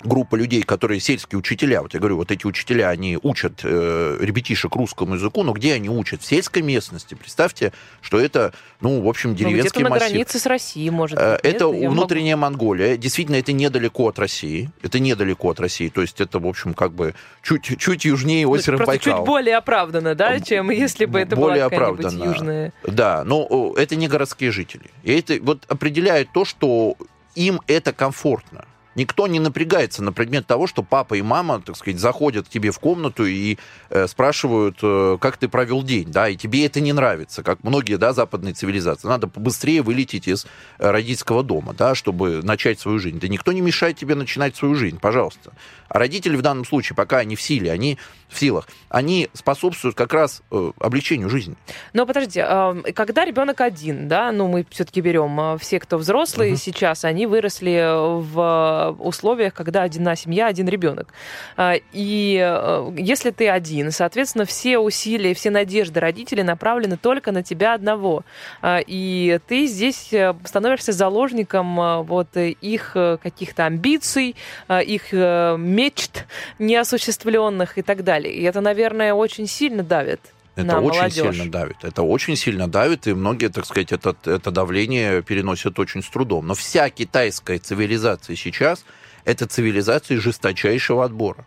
группа 0.04 0.36
людей, 0.36 0.64
которые 0.64 1.00
сельские 1.00 1.40
учителя, 1.40 1.82
вот 1.82 1.94
я 1.94 2.00
говорю, 2.00 2.18
вот 2.18 2.32
эти 2.32 2.46
учителя, 2.46 2.90
они 2.90 3.18
учат 3.22 3.62
э, 3.64 4.18
ребятишек 4.20 4.76
русскому 4.76 5.16
языку, 5.16 5.44
но 5.44 5.54
где 5.54 5.74
они 5.74 5.90
учат? 5.90 6.22
В 6.22 6.26
сельской 6.26 6.62
местности. 6.62 7.16
Представьте, 7.16 7.74
что 8.02 8.20
это, 8.20 8.54
ну, 8.80 9.02
в 9.02 9.08
общем, 9.08 9.36
деревенский 9.36 9.84
ну, 9.84 9.90
массив. 9.90 10.04
на 10.04 10.10
границе 10.10 10.40
с 10.40 10.46
Россией, 10.46 10.90
может 10.90 11.20
Э, 11.20 11.34
быть. 11.34 11.42
Это 11.44 11.66
нет? 11.70 11.92
Внутренняя 11.92 12.36
Монголия. 12.38 12.98
Действительно, 12.98 13.36
это 13.36 13.54
недалеко 13.54 14.08
от 14.10 14.20
России. 14.20 14.70
Это 14.82 15.00
недалеко 15.00 15.50
от 15.52 15.60
России. 15.60 15.90
То 15.90 16.02
есть 16.02 16.20
это, 16.22 16.40
в 16.40 16.48
общем, 16.48 16.74
как 16.74 16.94
бы 16.94 17.14
чуть, 17.44 17.64
чуть 17.80 18.06
южнее 18.06 18.46
могу... 18.46 18.58
озера 18.58 18.78
Просто 18.78 18.92
Байкал. 18.94 19.18
чуть 19.18 19.26
более 19.26 19.58
оправданно, 19.58 20.16
да, 20.16 20.40
чем 20.40 20.70
если 20.72 21.06
бы 21.06 21.20
это 21.20 21.36
более 21.36 21.68
была 21.70 21.78
оправданно. 21.78 22.24
южная. 22.24 22.74
Да, 22.84 23.24
но 23.24 23.74
это 23.78 23.96
не 23.96 24.08
городские 24.08 24.52
жители. 24.52 24.86
И 25.04 25.14
это 25.14 25.38
вот 25.42 25.64
определяет 25.68 26.30
то, 26.34 26.46
что 26.46 26.96
им 27.36 27.62
это 27.68 27.94
комфортно. 27.94 28.66
Никто 28.96 29.28
не 29.28 29.40
напрягается 29.40 30.04
на 30.04 30.12
предмет 30.12 30.46
того, 30.48 30.68
что 30.68 30.84
папа 30.84 31.14
и 31.14 31.22
мама, 31.22 31.62
так 31.62 31.78
сказать, 31.78 32.00
заходят 32.00 32.48
к 32.48 32.50
тебе 32.50 32.72
в 32.72 32.80
комнату 32.80 33.26
и 33.26 33.58
э, 33.90 34.08
спрашивают, 34.08 34.80
э, 34.82 35.18
как 35.22 35.38
ты 35.38 35.48
провел 35.48 35.82
день, 35.84 36.12
да, 36.12 36.28
и 36.28 36.36
тебе 36.36 36.66
это 36.66 36.82
не 36.82 36.92
нравится, 36.92 37.44
как 37.44 37.64
многие, 37.64 37.98
да, 37.98 38.12
западные 38.14 38.54
цивилизации. 38.54 39.08
Надо 39.08 39.28
побыстрее 39.28 39.82
вылететь 39.82 40.28
из 40.28 40.46
э, 40.78 40.92
родительского 40.92 41.44
дома, 41.44 41.74
да, 41.74 41.96
чтобы 41.96 42.42
начать 42.44 42.80
свою 42.80 43.00
жизнь. 43.00 43.20
Да 43.20 43.28
никто 43.28 43.52
не 43.52 43.62
мешает 43.62 43.98
тебе 43.98 44.16
начинать 44.16 44.56
свою 44.56 44.76
жизнь, 44.76 45.00
пожалуйста. 45.00 45.54
А 45.88 46.00
родители 46.00 46.36
в 46.36 46.42
данном 46.42 46.66
случае, 46.66 46.96
пока 46.96 47.18
они 47.20 47.36
в 47.36 47.42
силе, 47.42 47.72
они 47.72 47.98
в 48.30 48.40
силах, 48.40 48.68
они 48.90 49.30
способствуют 49.34 49.96
как 49.96 50.14
раз 50.14 50.42
э, 50.52 50.72
облегчению 50.80 51.30
жизни. 51.30 51.56
Но 51.94 52.06
подождите, 52.06 52.46
э, 52.48 52.92
когда 52.94 53.26
ребенок 53.26 53.62
один, 53.62 54.08
да, 54.08 54.32
ну 54.32 54.48
мы 54.48 54.66
все-таки 54.70 55.02
берем 55.02 55.40
э, 55.40 55.58
все, 55.60 55.80
кто 55.80 55.98
взрослые 55.98 56.52
Мгм. 56.52 56.60
сейчас, 56.60 57.06
они 57.06 57.26
выросли 57.26 58.22
в 58.22 58.81
условиях, 58.90 59.54
когда 59.54 59.84
одна 59.84 60.16
семья, 60.16 60.48
один 60.48 60.68
ребенок. 60.68 61.14
Э, 61.58 61.76
И 61.94 62.40
э, 62.42 62.92
если 62.98 63.32
ты 63.32 63.50
один, 63.50 63.92
соответственно, 63.92 64.46
все 64.46 64.78
усилия, 64.80 65.34
все 65.34 65.52
надежды 65.52 66.00
родителей 66.00 66.44
направлены 66.44 66.98
только 66.98 67.32
на 67.32 67.44
тебя 67.44 67.74
одного. 67.74 68.24
Э, 68.62 68.80
И 68.88 69.40
ты 69.48 69.68
здесь 69.68 70.12
э, 70.14 70.34
становишься 70.46 70.92
заложником 70.92 71.80
э, 71.80 72.02
вот 72.02 72.36
э, 72.36 72.50
их 72.50 72.92
э, 72.96 73.18
каких-то 73.22 73.66
амбиций, 73.66 74.36
э, 74.68 74.84
их 74.84 75.14
э, 75.14 75.56
мечт 75.58 76.26
неосуществленных 76.60 77.78
и 77.78 77.82
так 77.82 78.04
далее. 78.04 78.34
И 78.34 78.44
это, 78.44 78.62
наверное, 78.62 79.14
очень 79.14 79.48
сильно 79.48 79.84
давит. 79.84 80.20
Это 80.56 80.68
на 80.68 80.82
очень 80.82 81.00
молодежь. 81.00 81.36
сильно 81.36 81.52
давит. 81.52 81.78
Это 81.84 82.02
очень 82.04 82.36
сильно 82.36 82.68
давит, 82.68 83.08
и 83.08 83.14
многие, 83.14 83.50
так 83.50 83.66
сказать, 83.66 83.92
это, 83.92 84.16
это 84.26 84.52
давление 84.52 85.22
переносят 85.22 85.80
очень 85.80 86.04
с 86.04 86.10
трудом. 86.10 86.48
Но 86.48 86.56
вся 86.56 86.90
китайская 86.90 87.58
цивилизация 87.58 88.36
сейчас 88.36 88.84
это 89.24 89.48
цивилизация 89.48 90.20
жесточайшего 90.20 91.06
отбора. 91.06 91.46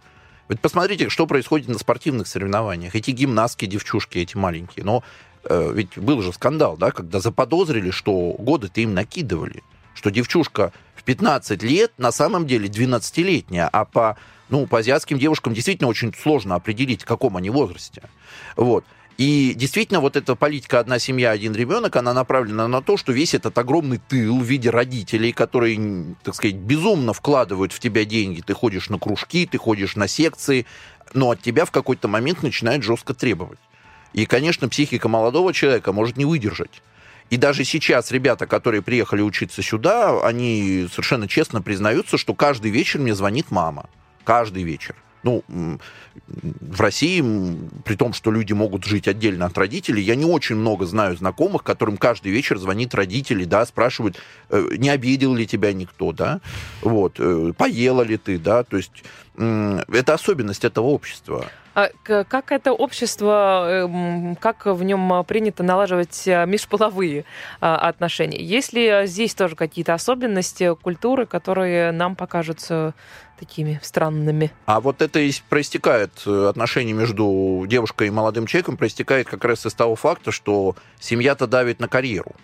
Вот 0.49 0.61
посмотрите, 0.61 1.09
что 1.09 1.27
происходит 1.27 1.69
на 1.69 1.79
спортивных 1.79 2.27
соревнованиях. 2.27 2.95
Эти 2.95 3.11
гимнастки, 3.11 3.67
девчушки, 3.67 4.19
эти 4.19 4.37
маленькие. 4.37 4.85
Но 4.85 5.03
э, 5.45 5.73
ведь 5.75 5.97
был 5.99 6.23
же 6.23 6.33
скандал, 6.33 6.77
да, 6.77 6.91
когда 6.91 7.21
заподозрили, 7.21 7.91
что 7.91 8.35
годы-то 8.39 8.81
им 8.81 8.95
накидывали. 8.95 9.63
Что 9.95 10.11
девчушка 10.11 10.73
в 10.95 11.03
15 11.05 11.63
лет 11.63 11.93
на 11.99 12.13
самом 12.13 12.47
деле 12.47 12.69
12-летняя, 12.69 13.69
а 13.73 13.85
по, 13.85 14.17
ну, 14.49 14.67
по 14.67 14.79
азиатским 14.79 15.19
девушкам 15.19 15.55
действительно 15.55 15.89
очень 15.89 16.13
сложно 16.15 16.55
определить, 16.55 17.03
в 17.03 17.07
каком 17.07 17.37
они 17.37 17.51
возрасте. 17.51 18.03
Вот. 18.57 18.85
И 19.17 19.53
действительно, 19.55 20.01
вот 20.01 20.17
эта 20.17 20.35
политика 20.35 20.81
«одна 20.81 20.99
семья, 20.99 21.31
один 21.31 21.55
ребенок», 21.55 21.95
она 21.95 22.13
направлена 22.13 22.67
на 22.67 22.83
то, 22.83 22.97
что 22.97 23.13
весь 23.13 23.35
этот 23.35 23.57
огромный 23.57 23.99
тыл 23.99 24.41
в 24.41 24.45
виде 24.45 24.71
родителей, 24.71 25.33
которые, 25.33 26.17
так 26.25 26.35
сказать, 26.35 26.57
безумно 26.57 27.13
вкладывают 27.13 27.73
в 27.73 27.79
тебя 27.79 28.05
деньги. 28.05 28.41
Ты 28.41 28.55
ходишь 28.55 28.91
на 28.91 28.99
кружки, 28.99 29.47
ты 29.47 29.57
ходишь 29.57 29.95
на 29.95 30.09
секции, 30.09 30.67
но 31.13 31.31
от 31.31 31.41
тебя 31.41 31.65
в 31.65 31.71
какой-то 31.71 32.09
момент 32.09 32.43
начинают 32.43 32.83
жестко 32.83 33.15
требовать. 33.15 33.61
И, 34.15 34.27
конечно, 34.27 34.69
психика 34.69 35.09
молодого 35.09 35.53
человека 35.53 35.93
может 35.93 36.17
не 36.17 36.25
выдержать. 36.25 36.83
И 37.31 37.37
даже 37.37 37.65
сейчас 37.65 38.11
ребята, 38.11 38.47
которые 38.47 38.83
приехали 38.83 39.23
учиться 39.23 39.63
сюда, 39.63 40.27
они 40.27 40.89
совершенно 40.91 41.29
честно 41.29 41.63
признаются, 41.63 42.19
что 42.19 42.35
каждый 42.35 42.73
вечер 42.73 42.99
мне 42.99 43.15
звонит 43.15 43.51
мама. 43.51 43.89
Каждый 44.25 44.63
вечер. 44.63 44.95
Ну, 45.25 45.43
в 46.27 46.81
России, 46.81 47.25
при 47.85 47.97
том, 47.97 48.13
что 48.13 48.31
люди 48.31 48.53
могут 48.53 48.85
жить 48.85 49.09
отдельно 49.09 49.47
от 49.47 49.57
родителей, 49.57 50.03
я 50.03 50.17
не 50.17 50.27
очень 50.27 50.55
много 50.55 50.85
знаю 50.85 51.17
знакомых, 51.17 51.63
которым 51.63 51.97
каждый 51.97 52.31
вечер 52.31 52.59
звонит 52.59 52.95
родители, 52.95 53.45
да, 53.45 53.65
спрашивают, 53.65 54.21
э, 54.51 54.69
не 54.77 54.91
обидел 54.91 55.35
ли 55.35 55.47
тебя 55.47 55.73
никто, 55.73 56.13
да, 56.13 56.43
вот, 56.83 57.15
э, 57.19 57.55
поела 57.57 58.03
ли 58.03 58.19
ты, 58.19 58.39
да, 58.39 58.65
то 58.65 58.77
есть 58.77 59.03
это 59.37 60.15
особенность 60.15 60.65
этого 60.65 60.87
общества. 60.87 61.51
А 61.75 61.91
как 62.05 62.53
это 62.53 62.73
общество, 62.73 63.85
эм, 63.85 64.37
как 64.37 64.67
в 64.67 64.85
нем 64.85 65.25
принято 65.25 65.65
налаживать 65.65 66.23
э, 66.27 66.47
межполовые 66.47 67.25
а, 67.61 67.77
отношения? 67.89 68.41
Есть 68.41 68.73
ли 68.73 69.07
здесь 69.07 69.35
тоже 69.35 69.57
какие-то 69.57 69.93
особенности 69.93 70.75
культуры, 70.77 71.27
которые 71.27 71.91
нам 71.91 72.15
покажутся 72.15 72.95
такими 73.41 73.81
странными? 73.83 74.53
А 74.67 74.81
вот 74.81 75.03
это 75.03 75.19
и 75.19 75.33
проистекает, 75.49 76.13
э, 76.27 76.47
отношение 76.49 76.95
между 76.95 77.65
девушкой 77.67 78.07
и 78.07 78.11
молодым 78.11 78.47
человеком 78.47 78.77
проистекает 78.77 79.29
как 79.29 79.45
раз 79.45 79.67
из 79.67 79.75
того 79.75 79.97
факта, 79.97 80.31
что 80.31 80.77
семья-то 81.01 81.49
давит 81.49 81.81
на 81.81 81.89
карьеру. 81.89 82.37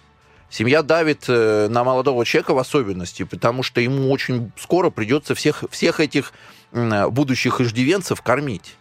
Семья 0.49 0.83
давит 0.83 1.27
э, 1.29 1.69
на 1.69 1.85
молодого 1.85 2.25
человека 2.25 2.55
в 2.55 2.59
особенности, 2.59 3.23
потому 3.23 3.63
что 3.63 3.81
ему 3.81 4.11
очень 4.11 4.51
скоро 4.57 4.91
придется 4.91 5.37
всех, 5.37 5.63
всех 5.71 6.01
этих 6.01 6.33
будущих 6.73 7.61
иждивенцев 7.61 8.23
кормить. 8.23 8.77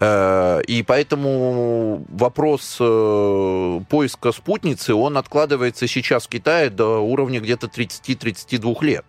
Э, 0.00 0.60
И 0.66 0.82
поэтому 0.82 2.04
вопрос 2.08 2.76
э, 2.80 3.80
поиска 3.88 4.32
спутницы, 4.32 4.94
он 4.94 5.16
откладывается 5.16 5.86
сейчас 5.86 6.26
в 6.26 6.28
Китае 6.28 6.70
до 6.70 6.98
уровня 7.00 7.40
где-то 7.40 7.66
30-32 7.66 8.84
лет. 8.84 9.04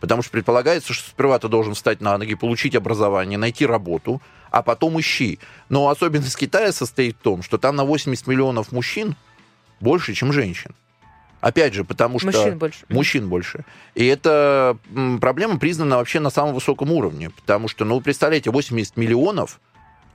Потому 0.00 0.22
что 0.22 0.30
предполагается, 0.30 0.92
что 0.92 1.10
сперва 1.10 1.38
ты 1.40 1.48
должен 1.48 1.74
встать 1.74 2.00
на 2.00 2.16
ноги, 2.18 2.34
получить 2.34 2.76
образование, 2.76 3.36
найти 3.36 3.66
работу, 3.66 4.22
а 4.50 4.62
потом 4.62 4.98
ищи. 5.00 5.40
Но 5.68 5.88
особенность 5.88 6.36
Китая 6.36 6.72
состоит 6.72 7.16
в 7.16 7.22
том, 7.22 7.42
что 7.42 7.58
там 7.58 7.74
на 7.74 7.84
80 7.84 8.26
миллионов 8.28 8.70
мужчин 8.70 9.16
больше, 9.80 10.14
чем 10.14 10.32
женщин. 10.32 10.72
Опять 11.40 11.74
же, 11.74 11.84
потому 11.84 12.18
что... 12.18 12.26
Мужчин 12.26 12.58
больше. 12.58 12.84
Мужчин 12.88 13.28
больше. 13.28 13.64
И 13.94 14.06
эта 14.06 14.76
проблема 15.20 15.58
признана 15.58 15.96
вообще 15.96 16.20
на 16.20 16.30
самом 16.30 16.54
высоком 16.54 16.92
уровне. 16.92 17.30
Потому 17.30 17.68
что, 17.68 17.84
ну, 17.84 17.96
вы 17.96 18.00
представляете, 18.00 18.50
80 18.50 18.96
миллионов 18.96 19.60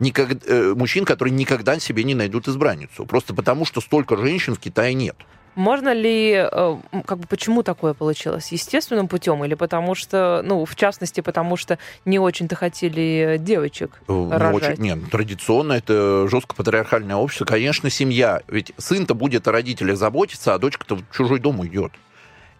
никогда, 0.03 0.45
э, 0.47 0.73
мужчин, 0.75 1.05
которые 1.05 1.33
никогда 1.33 1.79
себе 1.79 2.03
не 2.03 2.15
найдут 2.15 2.47
избранницу. 2.47 3.05
Просто 3.05 3.33
потому, 3.33 3.65
что 3.65 3.81
столько 3.81 4.17
женщин 4.17 4.55
в 4.55 4.59
Китае 4.59 4.93
нет. 4.93 5.15
Можно 5.55 5.93
ли, 5.93 6.31
э, 6.33 6.77
как 7.05 7.19
бы, 7.19 7.27
почему 7.27 7.61
такое 7.61 7.93
получилось? 7.93 8.51
Естественным 8.51 9.07
путем 9.07 9.45
или 9.45 9.53
потому 9.53 9.93
что, 9.93 10.41
ну, 10.43 10.65
в 10.65 10.75
частности, 10.75 11.21
потому 11.21 11.57
что 11.57 11.77
не 12.05 12.17
очень-то 12.17 12.55
хотели 12.55 13.37
девочек 13.39 13.91
Э, 14.01 14.03
ну, 14.07 14.31
рожать? 14.31 14.71
очень- 14.79 14.83
нет, 14.83 15.11
традиционно 15.11 15.73
это 15.73 16.27
жестко 16.27 16.55
патриархальное 16.55 17.15
общество. 17.17 17.45
Конечно, 17.45 17.91
семья. 17.91 18.41
Ведь 18.47 18.71
сын-то 18.77 19.13
будет 19.13 19.47
о 19.47 19.51
родителях 19.51 19.97
заботиться, 19.97 20.55
а 20.55 20.57
дочка-то 20.57 20.95
в 20.95 21.03
чужой 21.15 21.39
дом 21.39 21.59
уйдет. 21.59 21.91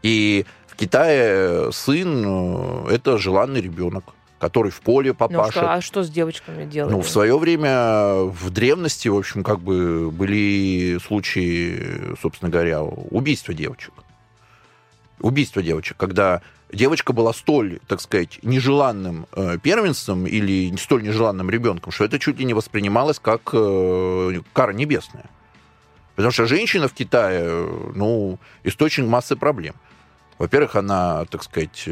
И 0.03 0.45
в 0.67 0.75
Китае 0.75 1.71
сын 1.71 2.85
это 2.89 3.17
желанный 3.17 3.61
ребенок, 3.61 4.03
который 4.43 4.71
в 4.71 4.81
поле 4.81 5.11
Ну, 5.11 5.15
попашет. 5.15 5.53
что- 5.53 5.73
а 5.73 5.79
что 5.79 6.03
с 6.03 6.09
девочками 6.09 6.65
делать? 6.65 6.91
Ну, 6.91 7.01
в 7.01 7.07
свое 7.09 7.37
время, 7.39 8.23
в 8.25 8.49
древности, 8.49 9.07
в 9.07 9.15
общем, 9.15 9.41
как 9.41 9.61
бы 9.61 10.11
были 10.11 10.97
случаи, 10.99 12.13
собственно 12.21 12.51
говоря, 12.51 12.81
убийства 12.83 13.53
девочек. 13.53 13.93
Убийство 15.21 15.63
девочек, 15.63 15.95
когда 15.95 16.41
девочка 16.73 17.13
была 17.13 17.31
столь, 17.31 17.79
так 17.87 18.01
сказать, 18.01 18.39
нежеланным 18.43 19.27
э, 19.31 19.57
первенством 19.63 20.27
или 20.27 20.75
столь 20.75 21.03
нежеланным 21.03 21.49
ребенком, 21.49 21.93
что 21.93 22.03
это 22.03 22.19
чуть 22.19 22.37
ли 22.37 22.43
не 22.43 22.53
воспринималось 22.53 23.19
как 23.19 23.51
э, 23.53 24.41
кара 24.51 24.73
небесная. 24.73 25.29
Потому 26.17 26.33
что 26.33 26.45
женщина 26.47 26.89
в 26.89 26.93
Китае, 26.93 27.39
э, 27.45 27.91
ну, 27.95 28.39
источник 28.65 29.05
массы 29.07 29.37
проблем. 29.37 29.75
Во-первых, 30.37 30.75
она, 30.75 31.23
так 31.25 31.43
сказать, 31.43 31.87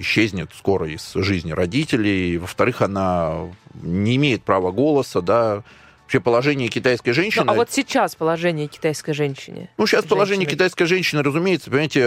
исчезнет 0.00 0.50
скоро 0.56 0.88
из 0.88 1.12
жизни 1.14 1.52
родителей. 1.52 2.38
Во-вторых, 2.38 2.82
она 2.82 3.48
не 3.82 4.16
имеет 4.16 4.42
права 4.42 4.72
голоса, 4.72 5.20
да, 5.20 5.62
вообще 6.02 6.20
положение 6.20 6.68
китайской 6.68 7.12
женщины... 7.12 7.44
Ну, 7.44 7.52
а 7.52 7.54
вот 7.54 7.70
сейчас 7.70 8.16
положение 8.16 8.66
китайской 8.66 9.12
женщины? 9.12 9.70
Ну, 9.76 9.86
сейчас 9.86 10.00
женщины. 10.00 10.16
положение 10.16 10.48
китайской 10.48 10.84
женщины, 10.86 11.22
разумеется, 11.22 11.70
понимаете, 11.70 12.00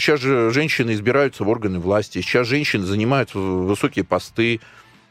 сейчас 0.00 0.20
же 0.20 0.50
женщины 0.50 0.92
избираются 0.92 1.44
в 1.44 1.48
органы 1.48 1.78
власти, 1.78 2.20
сейчас 2.20 2.48
женщины 2.48 2.84
занимают 2.84 3.34
высокие 3.34 4.04
посты, 4.04 4.60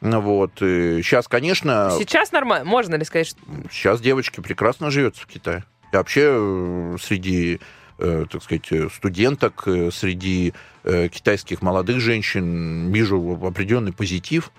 вот. 0.02 0.52
сейчас, 0.58 1.30
конечно... 1.30 1.94
Сейчас 1.98 2.34
нормально? 2.34 2.66
Можно 2.66 2.96
ли 2.96 3.06
сказать, 3.06 3.28
что... 3.28 3.40
Сейчас 3.72 4.02
девочки 4.02 4.42
прекрасно 4.42 4.92
живет 4.92 5.16
в 5.16 5.26
Китае. 5.26 5.64
И 5.94 5.96
вообще 5.96 6.98
среди 7.02 7.56
Э, 7.56 7.60
так 7.98 8.44
сказать, 8.44 8.72
студенток, 8.94 9.64
э, 9.68 9.92
среди 9.92 10.54
э, 10.84 11.08
китайских 11.10 11.62
молодых 11.62 12.00
женщин 12.00 12.92
вижу 12.92 13.40
определенный 13.44 13.94
позитив. 13.94 14.52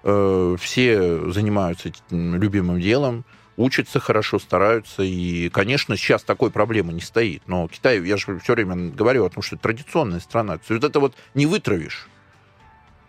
Все 0.00 1.30
занимаются 1.32 1.90
любимым 2.10 2.80
делом, 2.80 3.24
учатся 3.56 3.98
хорошо, 3.98 4.38
стараются. 4.38 5.02
И, 5.02 5.48
конечно, 5.50 5.96
сейчас 5.96 6.22
такой 6.22 6.50
проблемы 6.50 6.92
не 6.92 7.00
стоит. 7.00 7.42
Но 7.46 7.66
Китай, 7.68 8.00
я 8.06 8.16
же 8.16 8.38
все 8.38 8.54
время 8.54 8.92
говорю 8.92 9.24
о 9.26 9.28
том, 9.28 9.42
что 9.42 9.56
это 9.56 9.64
традиционная 9.64 10.20
страна. 10.20 10.60
Вот 10.68 10.84
это 10.84 11.00
вот 11.00 11.14
не 11.34 11.46
вытравишь. 11.46 12.08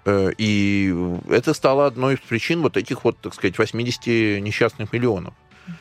И 0.08 0.94
это 1.30 1.54
стало 1.54 1.86
одной 1.86 2.16
из 2.16 2.20
причин 2.20 2.64
вот 2.64 2.76
этих 2.76 3.04
вот, 3.04 3.20
так 3.20 3.36
сказать, 3.36 3.58
80 3.58 4.42
несчастных 4.42 4.92
миллионов 4.92 5.36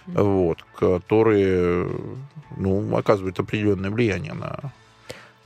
вот, 0.07 0.64
которые 0.76 1.89
ну, 2.57 2.97
оказывают 2.97 3.39
определенное 3.39 3.91
влияние 3.91 4.34
на 4.34 4.72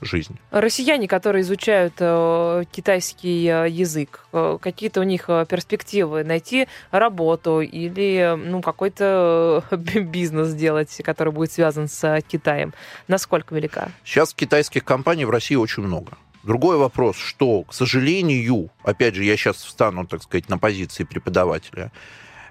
жизнь. 0.05 0.37
Россияне, 0.51 1.07
которые 1.07 1.41
изучают 1.43 1.93
э, 1.99 2.63
китайский 2.71 3.47
э, 3.47 3.69
язык, 3.69 4.25
э, 4.31 4.57
какие-то 4.61 4.99
у 5.01 5.03
них 5.03 5.27
перспективы 5.27 6.23
найти 6.23 6.67
работу 6.91 7.61
или 7.61 8.35
ну, 8.35 8.61
какой-то 8.61 9.63
бизнес 9.71 10.49
сделать, 10.49 11.01
который 11.03 11.31
будет 11.31 11.51
связан 11.51 11.87
с 11.87 12.21
Китаем? 12.27 12.73
Насколько 13.07 13.55
велика? 13.55 13.89
Сейчас 14.03 14.33
китайских 14.33 14.83
компаний 14.83 15.25
в 15.25 15.29
России 15.29 15.55
очень 15.55 15.83
много. 15.83 16.17
Другой 16.43 16.77
вопрос, 16.77 17.15
что, 17.15 17.63
к 17.63 17.73
сожалению, 17.73 18.69
опять 18.83 19.15
же, 19.15 19.23
я 19.23 19.37
сейчас 19.37 19.63
встану, 19.63 20.05
так 20.05 20.23
сказать, 20.23 20.49
на 20.49 20.57
позиции 20.57 21.05
преподавателя, 21.05 21.91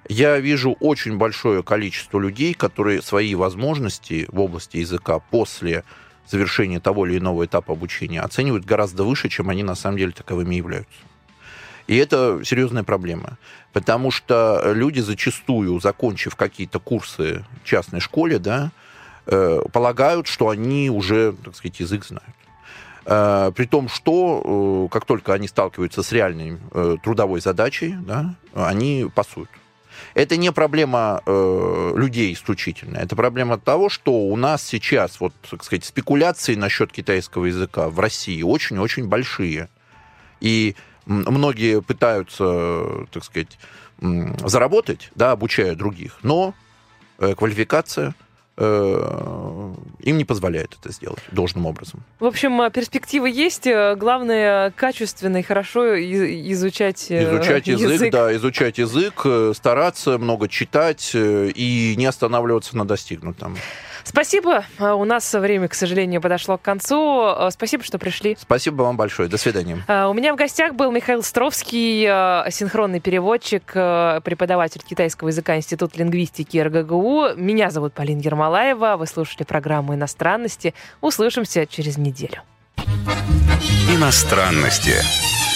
я 0.08 0.38
вижу 0.38 0.76
очень 0.80 1.16
большое 1.16 1.62
количество 1.62 2.18
людей, 2.18 2.54
которые 2.54 3.02
свои 3.02 3.34
возможности 3.34 4.26
в 4.30 4.40
области 4.40 4.78
языка 4.78 5.18
после 5.18 5.84
завершения 6.28 6.80
того 6.80 7.06
или 7.06 7.18
иного 7.18 7.44
этапа 7.44 7.72
обучения 7.72 8.20
оценивают 8.20 8.64
гораздо 8.64 9.04
выше, 9.04 9.28
чем 9.28 9.50
они 9.50 9.62
на 9.62 9.74
самом 9.74 9.98
деле 9.98 10.12
таковыми 10.12 10.54
являются. 10.54 10.98
И 11.86 11.96
это 11.96 12.40
серьезная 12.44 12.84
проблема, 12.84 13.38
потому 13.72 14.10
что 14.10 14.72
люди 14.72 15.00
зачастую, 15.00 15.80
закончив 15.80 16.36
какие-то 16.36 16.78
курсы 16.78 17.44
в 17.62 17.66
частной 17.66 18.00
школе, 18.00 18.38
да, 18.38 18.70
э, 19.26 19.60
полагают, 19.72 20.26
что 20.26 20.48
они 20.48 20.90
уже, 20.90 21.32
так 21.32 21.56
сказать, 21.56 21.80
язык 21.80 22.04
знают. 22.04 22.34
Э, 23.04 23.52
при 23.54 23.66
том, 23.66 23.88
что 23.88 24.86
э, 24.88 24.92
как 24.92 25.04
только 25.04 25.34
они 25.34 25.48
сталкиваются 25.48 26.02
с 26.02 26.12
реальной 26.12 26.58
трудовой 27.02 27.40
задачей, 27.40 27.96
да, 28.00 28.36
они 28.54 29.10
пасуют. 29.12 29.50
Это 30.14 30.36
не 30.36 30.52
проблема 30.52 31.22
э, 31.24 31.92
людей 31.96 32.32
исключительно. 32.32 32.98
Это 32.98 33.16
проблема 33.16 33.58
того, 33.58 33.88
что 33.88 34.12
у 34.12 34.36
нас 34.36 34.62
сейчас, 34.62 35.20
вот, 35.20 35.32
так 35.50 35.64
сказать, 35.64 35.84
спекуляции 35.84 36.54
насчет 36.54 36.92
китайского 36.92 37.46
языка 37.46 37.88
в 37.88 37.98
России 37.98 38.42
очень-очень 38.42 39.06
большие. 39.06 39.68
И 40.40 40.76
многие 41.06 41.80
пытаются, 41.80 43.06
так 43.10 43.24
сказать, 43.24 43.58
заработать, 44.44 45.10
да, 45.14 45.32
обучая 45.32 45.74
других, 45.74 46.18
но 46.22 46.54
э, 47.18 47.34
квалификация 47.34 48.14
им 48.58 50.18
не 50.18 50.24
позволяет 50.24 50.76
это 50.78 50.92
сделать 50.92 51.22
должным 51.30 51.66
образом. 51.66 52.02
В 52.20 52.26
общем, 52.26 52.60
э, 52.60 52.70
перспективы 52.70 53.30
есть. 53.30 53.66
Э, 53.66 53.96
главное, 53.96 54.70
качественно 54.72 55.38
и 55.38 55.42
хорошо 55.42 55.98
изучать, 55.98 57.10
изучать 57.10 57.66
язык. 57.66 57.90
язык. 57.90 58.12
Да, 58.12 58.34
изучать 58.36 58.78
язык, 58.78 59.26
стараться 59.56 60.18
много 60.18 60.48
читать 60.48 61.12
и 61.14 61.94
не 61.96 62.06
останавливаться 62.06 62.76
на 62.76 62.84
достигнутом. 62.86 63.56
Спасибо. 64.04 64.64
А, 64.78 64.94
у 64.94 65.04
нас 65.04 65.32
время, 65.32 65.68
к 65.68 65.74
сожалению, 65.74 66.20
подошло 66.20 66.58
к 66.58 66.62
концу. 66.62 67.22
А, 67.24 67.50
спасибо, 67.50 67.84
что 67.84 67.98
пришли. 67.98 68.36
Спасибо 68.40 68.82
вам 68.82 68.96
большое. 68.96 69.28
До 69.28 69.38
свидания. 69.38 69.82
А, 69.88 70.08
у 70.08 70.14
меня 70.14 70.32
в 70.32 70.36
гостях 70.36 70.74
был 70.74 70.90
Михаил 70.90 71.22
Стровский, 71.22 72.04
синхронный 72.50 73.00
переводчик, 73.00 73.64
преподаватель 73.72 74.82
китайского 74.82 75.28
языка 75.28 75.56
Института 75.56 75.98
лингвистики 75.98 76.58
РГГУ. 76.58 77.34
Меня 77.36 77.70
зовут 77.70 77.94
Полина 77.94 78.20
Ермолаева. 78.20 78.96
Вы 78.96 79.06
слушали 79.06 79.44
программу 79.44 79.94
«Иностранности». 79.94 80.74
Услышимся 81.00 81.66
через 81.66 81.96
неделю. 81.96 82.42
«Иностранности» 83.90 84.94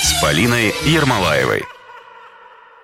с 0.03 0.23
Полиной 0.23 0.73
Ермолаевой. 0.85 1.63